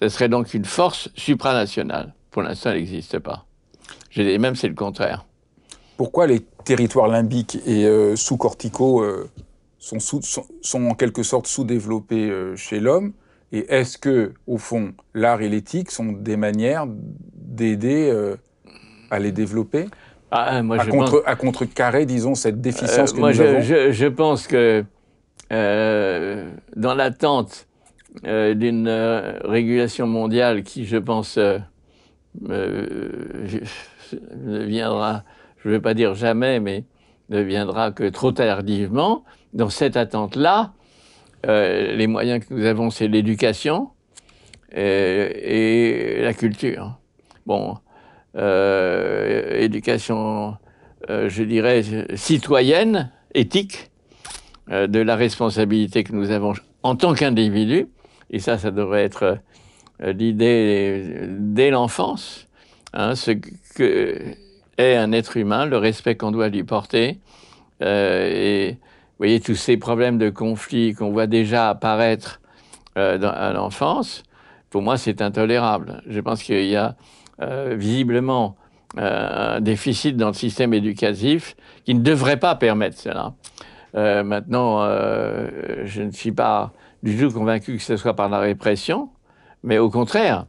Ce 0.00 0.08
serait 0.08 0.28
donc 0.28 0.54
une 0.54 0.64
force 0.64 1.10
supranationale. 1.14 2.14
Pour 2.30 2.42
l'instant, 2.42 2.70
elle 2.70 2.78
n'existe 2.78 3.18
pas. 3.18 3.46
Et 4.16 4.38
même 4.38 4.56
c'est 4.56 4.68
le 4.68 4.74
contraire. 4.74 5.26
Pourquoi 5.96 6.26
les 6.26 6.40
territoires 6.64 7.08
limbiques 7.08 7.58
et 7.66 8.16
sous-corticaux 8.16 9.04
sont, 9.78 9.98
sont, 10.00 10.86
en 10.86 10.94
quelque 10.94 11.22
sorte 11.22 11.46
sous-développés 11.46 12.32
chez 12.56 12.80
l'homme? 12.80 13.12
Et 13.52 13.66
est-ce 13.68 13.98
que, 13.98 14.32
au 14.46 14.58
fond, 14.58 14.94
l'art 15.12 15.42
et 15.42 15.48
l'éthique 15.48 15.90
sont 15.90 16.12
des 16.12 16.36
manières 16.36 16.86
d'aider 16.88 18.10
à 19.10 19.18
les 19.18 19.32
développer 19.32 19.86
ah, 20.32 20.62
moi, 20.62 20.80
à, 20.80 20.84
je 20.84 20.90
contre, 20.90 21.22
à 21.26 21.34
contrecarrer, 21.34 22.06
disons, 22.06 22.36
cette 22.36 22.60
déficience 22.60 23.12
que 23.12 23.18
moi, 23.18 23.30
nous 23.30 23.36
je, 23.36 23.42
avons 23.42 23.60
je, 23.60 23.90
je, 23.90 24.06
pense 24.06 24.46
que 24.46 24.84
dans 25.50 26.94
l'attente 26.94 27.66
euh, 28.26 28.54
d'une 28.54 28.88
euh, 28.88 29.38
régulation 29.44 30.06
mondiale 30.06 30.64
qui, 30.64 30.84
je 30.84 30.96
pense, 30.96 31.38
euh, 31.38 31.58
ne 32.40 33.60
viendra, 34.64 35.22
je 35.58 35.68
ne 35.68 35.74
vais 35.74 35.80
pas 35.80 35.94
dire 35.94 36.14
jamais, 36.16 36.58
mais 36.58 36.84
ne 37.28 37.40
viendra 37.40 37.92
que 37.92 38.08
trop 38.08 38.32
tardivement. 38.32 39.24
Dans 39.52 39.70
cette 39.70 39.96
attente-là, 39.96 40.72
les 41.44 42.06
moyens 42.08 42.44
que 42.44 42.52
nous 42.52 42.64
avons, 42.66 42.90
c'est 42.90 43.06
l'éducation 43.06 43.90
et, 44.72 46.18
et, 46.18 46.22
la 46.22 46.34
culture. 46.34 46.98
Bon, 47.46 47.78
éducation, 48.34 50.56
je 51.08 51.42
dirais, 51.42 51.82
citoyenne, 52.14 53.10
éthique, 53.34 53.90
de 54.68 55.00
la 55.00 55.16
responsabilité 55.16 56.04
que 56.04 56.12
nous 56.12 56.30
avons 56.30 56.52
en 56.82 56.96
tant 56.96 57.14
qu'individu, 57.14 57.88
et 58.30 58.38
ça, 58.38 58.58
ça 58.58 58.70
devrait 58.70 59.04
être 59.04 59.38
euh, 60.02 60.12
l'idée 60.12 61.26
dès 61.28 61.70
l'enfance, 61.70 62.48
hein, 62.92 63.14
ce 63.14 63.32
que 63.32 64.34
est 64.78 64.96
un 64.96 65.12
être 65.12 65.36
humain, 65.36 65.66
le 65.66 65.76
respect 65.76 66.16
qu'on 66.16 66.30
doit 66.30 66.48
lui 66.48 66.64
porter. 66.64 67.18
Euh, 67.82 68.30
et 68.32 68.72
vous 68.72 69.16
voyez, 69.18 69.40
tous 69.40 69.56
ces 69.56 69.76
problèmes 69.76 70.16
de 70.16 70.30
conflit 70.30 70.94
qu'on 70.94 71.10
voit 71.10 71.26
déjà 71.26 71.68
apparaître 71.68 72.40
euh, 72.96 73.20
à 73.20 73.52
l'enfance, 73.52 74.22
pour 74.70 74.80
moi, 74.80 74.96
c'est 74.96 75.20
intolérable. 75.20 76.02
Je 76.06 76.20
pense 76.20 76.42
qu'il 76.42 76.64
y 76.64 76.76
a 76.76 76.96
euh, 77.42 77.74
visiblement 77.76 78.56
euh, 78.98 79.56
un 79.56 79.60
déficit 79.60 80.16
dans 80.16 80.26
le 80.26 80.34
système 80.34 80.74
éducatif 80.74 81.54
qui 81.84 81.94
ne 81.94 82.00
devrait 82.00 82.38
pas 82.38 82.56
permettre 82.56 82.98
cela. 82.98 83.34
Euh, 83.94 84.24
maintenant, 84.24 84.84
je 85.84 86.02
ne 86.02 86.10
suis 86.10 86.32
pas 86.32 86.72
du 87.04 87.16
tout 87.16 87.30
convaincu 87.30 87.76
que 87.76 87.82
ce 87.82 87.96
soit 87.96 88.14
par 88.14 88.28
la 88.28 88.40
répression, 88.40 89.10
mais 89.62 89.78
au 89.78 89.90
contraire, 89.90 90.46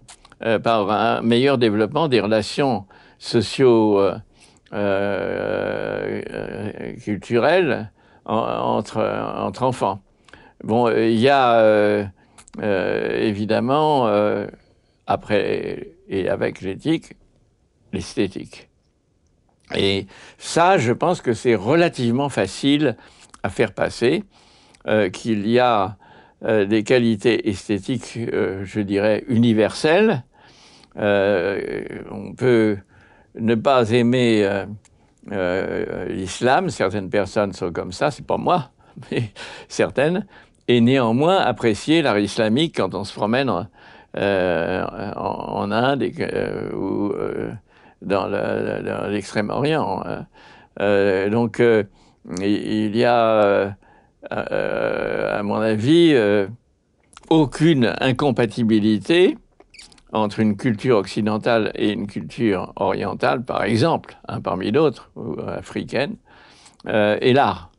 par 0.64 0.90
un 0.90 1.22
meilleur 1.22 1.60
développement 1.60 2.08
des 2.08 2.20
relations 2.20 2.86
euh, 4.74 6.22
culturelles 7.04 7.92
entre 8.26 9.62
enfants. 9.62 10.02
Bon, 10.64 10.90
il 10.90 11.20
y 11.20 11.30
a 11.30 12.10
évidemment, 12.60 14.08
après 15.06 15.92
et 16.12 16.30
avec 16.30 16.62
l'éthique, 16.62 17.16
l'esthétique. 17.92 18.70
Et 19.76 20.06
ça, 20.38 20.78
je 20.78 20.92
pense 20.92 21.22
que 21.22 21.34
c'est 21.34 21.56
relativement 21.56 22.30
facile 22.30 22.96
à 23.42 23.50
faire 23.50 23.74
passer, 23.74 24.24
qu'il 25.14 25.48
y 25.48 25.60
a 25.60 25.98
euh, 26.44 26.66
des 26.66 26.84
qualités 26.84 27.50
esthétiques, 27.50 28.18
euh, 28.18 28.66
je 28.66 28.80
dirais, 28.80 29.24
universelles. 29.28 30.24
Euh, 30.98 31.84
on 32.10 32.34
peut 32.34 32.78
ne 33.36 33.54
pas 33.54 33.92
aimer 33.92 34.66
l'islam, 36.10 36.70
certaines 36.72 37.12
personnes 37.12 37.54
sont 37.54 37.72
comme 37.72 37.92
ça, 37.92 38.10
c'est 38.10 38.26
pas 38.26 38.38
moi, 38.38 38.72
mais 39.12 39.32
certaines, 39.68 40.26
et 40.68 40.82
néanmoins 40.82 41.38
apprécier 41.38 42.02
l'art 42.02 42.18
islamique 42.18 42.76
quand 42.78 42.96
on 42.96 43.04
se 43.04 43.14
promène 43.14 43.50
en, 44.16 45.22
en 45.22 45.72
Inde 45.72 46.04
ou 46.74 47.14
dans 48.02 48.28
l'extrême-orient. 49.10 50.04
donc, 50.80 51.62
il 52.40 52.96
y 52.96 53.06
a 53.06 53.76
euh, 54.32 55.40
à 55.40 55.44
mon 55.44 55.56
avis, 55.56 56.12
euh, 56.14 56.48
aucune 57.30 57.96
incompatibilité 58.00 59.38
entre 60.14 60.40
une 60.40 60.58
culture 60.58 60.98
occidentale 60.98 61.72
et 61.76 61.92
une 61.92 62.08
culture 62.08 62.74
orientale, 62.76 63.44
par 63.44 63.64
exemple, 63.64 64.18
hein, 64.28 64.42
parmi 64.42 64.72
d'autres, 64.72 65.10
ou 65.16 65.38
africaine, 65.40 66.16
euh, 66.88 67.18
et 67.22 67.34
l'art. 67.34 67.72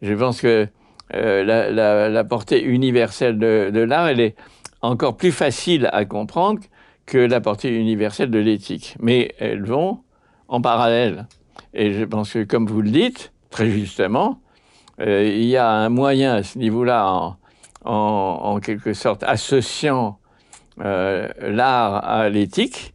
Je 0.00 0.14
pense 0.14 0.40
que 0.40 0.68
euh, 1.14 2.08
la, 2.08 2.24
portée 2.24 2.62
universelle 2.62 3.38
de, 3.38 3.70
de 3.72 3.80
l'art, 3.80 4.08
elle 4.08 4.20
est 4.20 4.36
encore 4.82 5.16
plus 5.16 5.32
facile 5.32 5.88
à 5.92 6.04
comprendre 6.04 6.60
que 7.06 7.18
la 7.18 7.40
portée 7.40 7.76
universelle 7.76 8.30
de 8.30 8.38
l'éthique. 8.38 8.96
Mais 9.00 9.34
elles 9.38 9.64
vont 9.64 10.00
en 10.48 10.60
parallèle. 10.60 11.26
Et 11.74 11.92
je 11.92 12.04
pense 12.04 12.32
que, 12.32 12.44
comme 12.44 12.66
vous 12.66 12.82
le 12.82 12.90
dites, 12.90 13.32
très 13.50 13.70
justement, 13.70 14.40
euh, 15.00 15.24
il 15.24 15.44
y 15.44 15.56
a 15.56 15.68
un 15.68 15.88
moyen 15.88 16.34
à 16.34 16.42
ce 16.42 16.58
niveau-là, 16.58 17.36
en, 17.84 18.60
quelque 18.60 18.92
sorte 18.92 19.22
associant 19.22 20.18
euh, 20.80 21.28
l'art 21.40 22.04
à 22.04 22.28
l'éthique, 22.28 22.94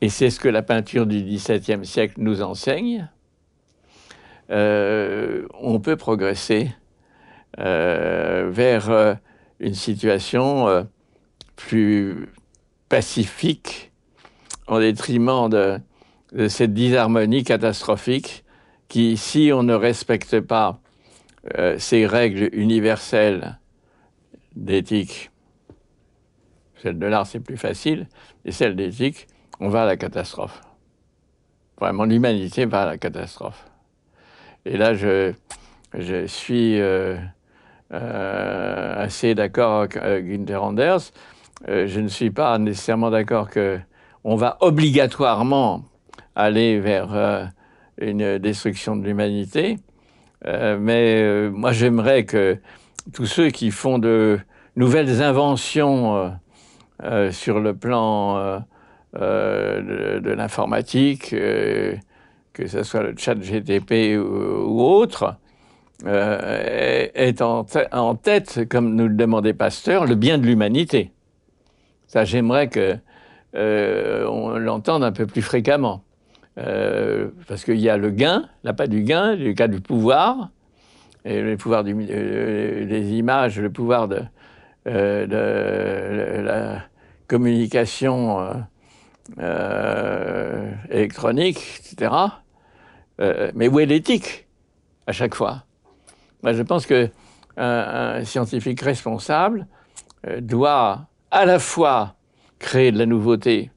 et 0.00 0.08
c'est 0.08 0.30
ce 0.30 0.38
que 0.38 0.48
la 0.48 0.62
peinture 0.62 1.06
du 1.06 1.22
XVIIe 1.22 1.84
siècle 1.86 2.14
nous 2.18 2.42
enseigne, 2.42 3.08
euh, 4.50 5.46
on 5.60 5.80
peut 5.80 5.96
progresser 5.96 6.70
vers 7.56 9.18
une 9.60 9.74
situation 9.74 10.86
plus 11.56 12.28
pacifique 12.88 13.92
en 14.66 14.78
détriment 14.78 15.48
de, 15.48 15.78
cette 16.48 16.72
disharmonie 16.72 17.44
catastrophique 17.44 18.44
qui, 18.88 19.16
si 19.16 19.50
on 19.52 19.62
ne 19.62 19.74
respecte 19.74 20.40
pas 20.40 20.80
euh, 21.58 21.78
ces 21.78 22.06
règles 22.06 22.48
universelles 22.52 23.58
d'éthique, 24.54 25.30
celle 26.76 26.98
de 26.98 27.06
l'art 27.06 27.26
c'est 27.26 27.40
plus 27.40 27.56
facile, 27.56 28.06
et 28.44 28.52
celle 28.52 28.76
d'éthique, 28.76 29.26
on 29.60 29.68
va 29.68 29.82
à 29.82 29.86
la 29.86 29.96
catastrophe. 29.96 30.60
Vraiment, 31.80 32.04
l'humanité 32.04 32.64
va 32.64 32.82
à 32.82 32.86
la 32.86 32.98
catastrophe. 32.98 33.64
Et 34.64 34.76
là, 34.76 34.94
je, 34.94 35.32
je 35.94 36.26
suis 36.26 36.80
euh, 36.80 37.16
euh, 37.92 39.04
assez 39.04 39.34
d'accord 39.34 39.86
avec 40.00 40.26
Günther 40.26 40.62
Anders. 40.62 41.12
Euh, 41.68 41.86
je 41.86 42.00
ne 42.00 42.08
suis 42.08 42.30
pas 42.30 42.58
nécessairement 42.58 43.10
d'accord 43.10 43.48
que 43.48 43.78
on 44.24 44.36
va 44.36 44.56
obligatoirement 44.60 45.84
aller 46.34 46.80
vers 46.80 47.14
euh, 47.14 47.44
une 47.98 48.38
destruction 48.38 48.96
de 48.96 49.04
l'humanité. 49.04 49.78
Euh, 50.46 50.76
mais 50.80 51.50
moi, 51.50 51.72
j'aimerais 51.72 52.24
que 52.24 52.58
tous 53.12 53.26
ceux 53.26 53.50
qui 53.50 53.70
font 53.70 53.98
de 53.98 54.40
nouvelles 54.76 55.22
inventions 55.22 56.32
sur 57.30 57.60
le 57.60 57.74
plan 57.74 58.62
de, 59.14 60.30
l'informatique, 60.30 61.30
que 61.30 62.66
ce 62.66 62.82
soit 62.82 63.02
le 63.02 63.14
chat 63.16 63.34
GTP 63.34 64.16
ou, 64.18 64.82
autre, 64.82 65.36
est 66.04 67.42
en, 67.42 68.14
tête, 68.14 68.68
comme 68.68 68.94
nous 68.94 69.08
le 69.08 69.14
demandait 69.14 69.52
Pasteur, 69.52 70.06
le 70.06 70.14
bien 70.14 70.38
de 70.38 70.46
l'humanité. 70.46 71.12
Ça, 72.12 72.24
j'aimerais 72.26 72.68
que 72.68 72.98
euh, 73.54 74.26
on 74.26 74.58
l'entende 74.58 75.02
un 75.02 75.12
peu 75.12 75.26
plus 75.26 75.40
fréquemment. 75.40 76.04
Euh, 76.58 77.30
parce 77.48 77.64
qu'il 77.64 77.80
y 77.80 77.88
a 77.88 77.96
le 77.96 78.10
gain, 78.10 78.50
là 78.64 78.74
pas 78.74 78.86
du 78.86 79.02
gain, 79.02 79.34
le 79.34 79.54
cas 79.54 79.66
du 79.66 79.80
pouvoir, 79.80 80.50
et 81.24 81.40
le 81.40 81.56
pouvoir 81.56 81.84
du, 81.84 81.96
euh, 82.10 82.84
des 82.84 83.12
images, 83.12 83.58
le 83.58 83.70
pouvoir 83.70 84.08
de, 84.08 84.20
la 86.44 86.82
communication 87.28 88.46
électronique, 90.90 91.80
etc. 91.80 92.12
mais 93.54 93.68
où 93.68 93.80
est 93.80 93.86
l'éthique 93.86 94.46
à 95.06 95.12
chaque 95.12 95.34
fois? 95.34 95.64
Moi, 96.42 96.52
Je 96.52 96.60
pense 96.60 96.84
que 96.84 97.08
un, 97.56 98.16
un 98.18 98.24
scientifique 98.24 98.82
responsable 98.82 99.66
doit 100.40 101.08
à 101.32 101.46
la 101.46 101.58
fois 101.58 102.14
créer 102.58 102.92
de 102.92 102.98
la 102.98 103.06
nouveauté, 103.06 103.70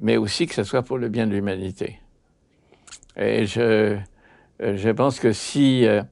mais 0.00 0.16
aussi 0.16 0.46
que 0.46 0.54
ce 0.54 0.64
soit 0.64 0.82
pour 0.82 0.98
le 0.98 1.08
bien 1.08 1.26
de 1.26 1.32
l'humanité. 1.32 2.00
Et 3.16 3.46
je, 3.46 3.96
je 4.60 4.90
pense 4.90 5.20
que 5.20 5.32
si 5.32 5.86
euh, 5.86 6.02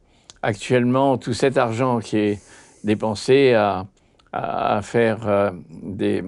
actuellement 0.43 1.19
tout 1.19 1.35
cet 1.35 1.59
argent 1.59 1.99
qui 1.99 2.17
est 2.17 2.41
dépensé 2.85 3.55
à, 3.55 3.87
à 4.33 4.81
faire 4.83 5.29
euh, 5.29 5.51
des, 5.69 6.23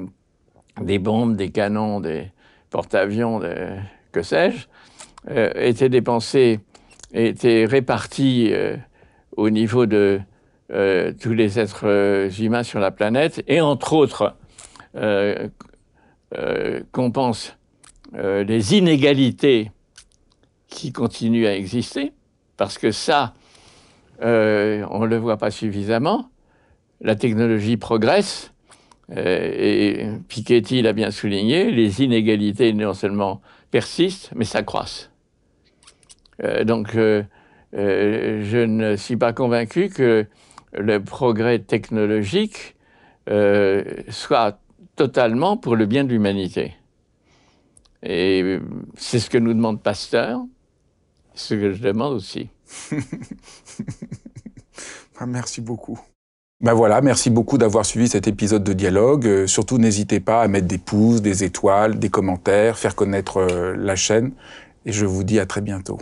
des 0.81 0.99
bombes, 0.99 1.37
des 1.37 1.51
canons, 1.51 2.01
des, 2.01 2.33
porte-avions, 2.71 3.41
que 4.13 4.21
sais-je, 4.21 4.67
étaient 5.59 5.89
dépensés, 5.89 6.61
étaient 7.15 7.65
répartis 7.65 8.53
au 9.39 9.49
niveau 9.49 9.87
de 9.87 10.21
tous 10.69 11.33
les 11.33 11.59
êtres 11.59 12.31
humains 12.41 12.63
sur 12.63 12.81
la 12.81 12.91
planète, 12.91 13.43
et 13.47 13.61
entre 13.61 13.93
autres, 13.95 14.37
compense 16.93 17.57
les 18.15 18.75
inégalités 18.75 19.71
qui 20.69 20.93
continuent 20.93 21.47
à 21.47 21.55
exister, 21.55 22.13
parce 22.57 22.79
que 22.79 22.91
ça, 22.91 23.35
euh, 24.23 24.85
on 24.91 25.01
ne 25.01 25.07
le 25.07 25.17
voit 25.17 25.37
pas 25.37 25.51
suffisamment. 25.51 26.31
La 27.01 27.15
technologie 27.15 27.77
progresse, 27.77 28.53
euh, 29.17 29.53
et 29.57 30.07
Piketty 30.29 30.83
l'a 30.83 30.93
bien 30.93 31.11
souligné, 31.11 31.71
les 31.71 32.03
inégalités 32.03 32.73
non 32.73 32.95
seulement 32.95 33.41
persistent, 33.71 34.31
mais 34.35 34.45
s'accroissent. 34.45 35.11
Euh, 36.43 36.65
donc, 36.65 36.93
je 37.73 38.65
ne 38.65 38.97
suis 38.97 39.17
pas 39.17 39.33
convaincu 39.33 39.89
que 39.89 40.27
le 40.73 41.03
progrès 41.03 41.59
technologique 41.59 42.77
soit 44.09 44.59
totalement 44.97 45.57
pour 45.57 45.77
le 45.77 45.87
bien 45.87 46.05
de 46.05 46.11
l'humanité. 46.11 46.75
Et 48.03 48.59
c'est 48.97 49.19
ce 49.19 49.29
que 49.29 49.39
nous 49.39 49.55
demande 49.55 49.83
Pasteur, 49.83 50.41
ce 51.35 51.55
que 51.55 51.73
je 51.73 51.83
demande 51.83 52.15
aussi. 52.15 52.49
Ah, 55.21 55.27
merci 55.27 55.61
beaucoup. 55.61 55.99
Ben 56.61 56.75
voilà, 56.75 57.01
merci 57.01 57.29
beaucoup 57.29 57.59
d'avoir 57.59 57.85
suivi 57.85 58.09
cet 58.09 58.29
épisode 58.29 58.63
de 58.63 58.73
dialogue. 58.73 59.27
Euh, 59.27 59.47
surtout, 59.49 59.79
n'hésitez 59.79 60.21
pas 60.21 60.43
à 60.43 60.49
mettre 60.49 60.69
des 60.69 60.79
pouces, 60.79 61.23
des 61.23 61.43
étoiles, 61.43 61.99
des 61.99 62.09
commentaires, 62.09 62.79
faire 62.79 62.95
connaître 62.95 63.39
euh, 63.39 63.75
la 63.77 63.97
chaîne. 63.97 64.33
Et 64.87 64.93
je 64.93 65.07
vous 65.07 65.25
dis 65.25 65.41
à 65.41 65.47
très 65.47 65.61
bientôt. 65.61 65.99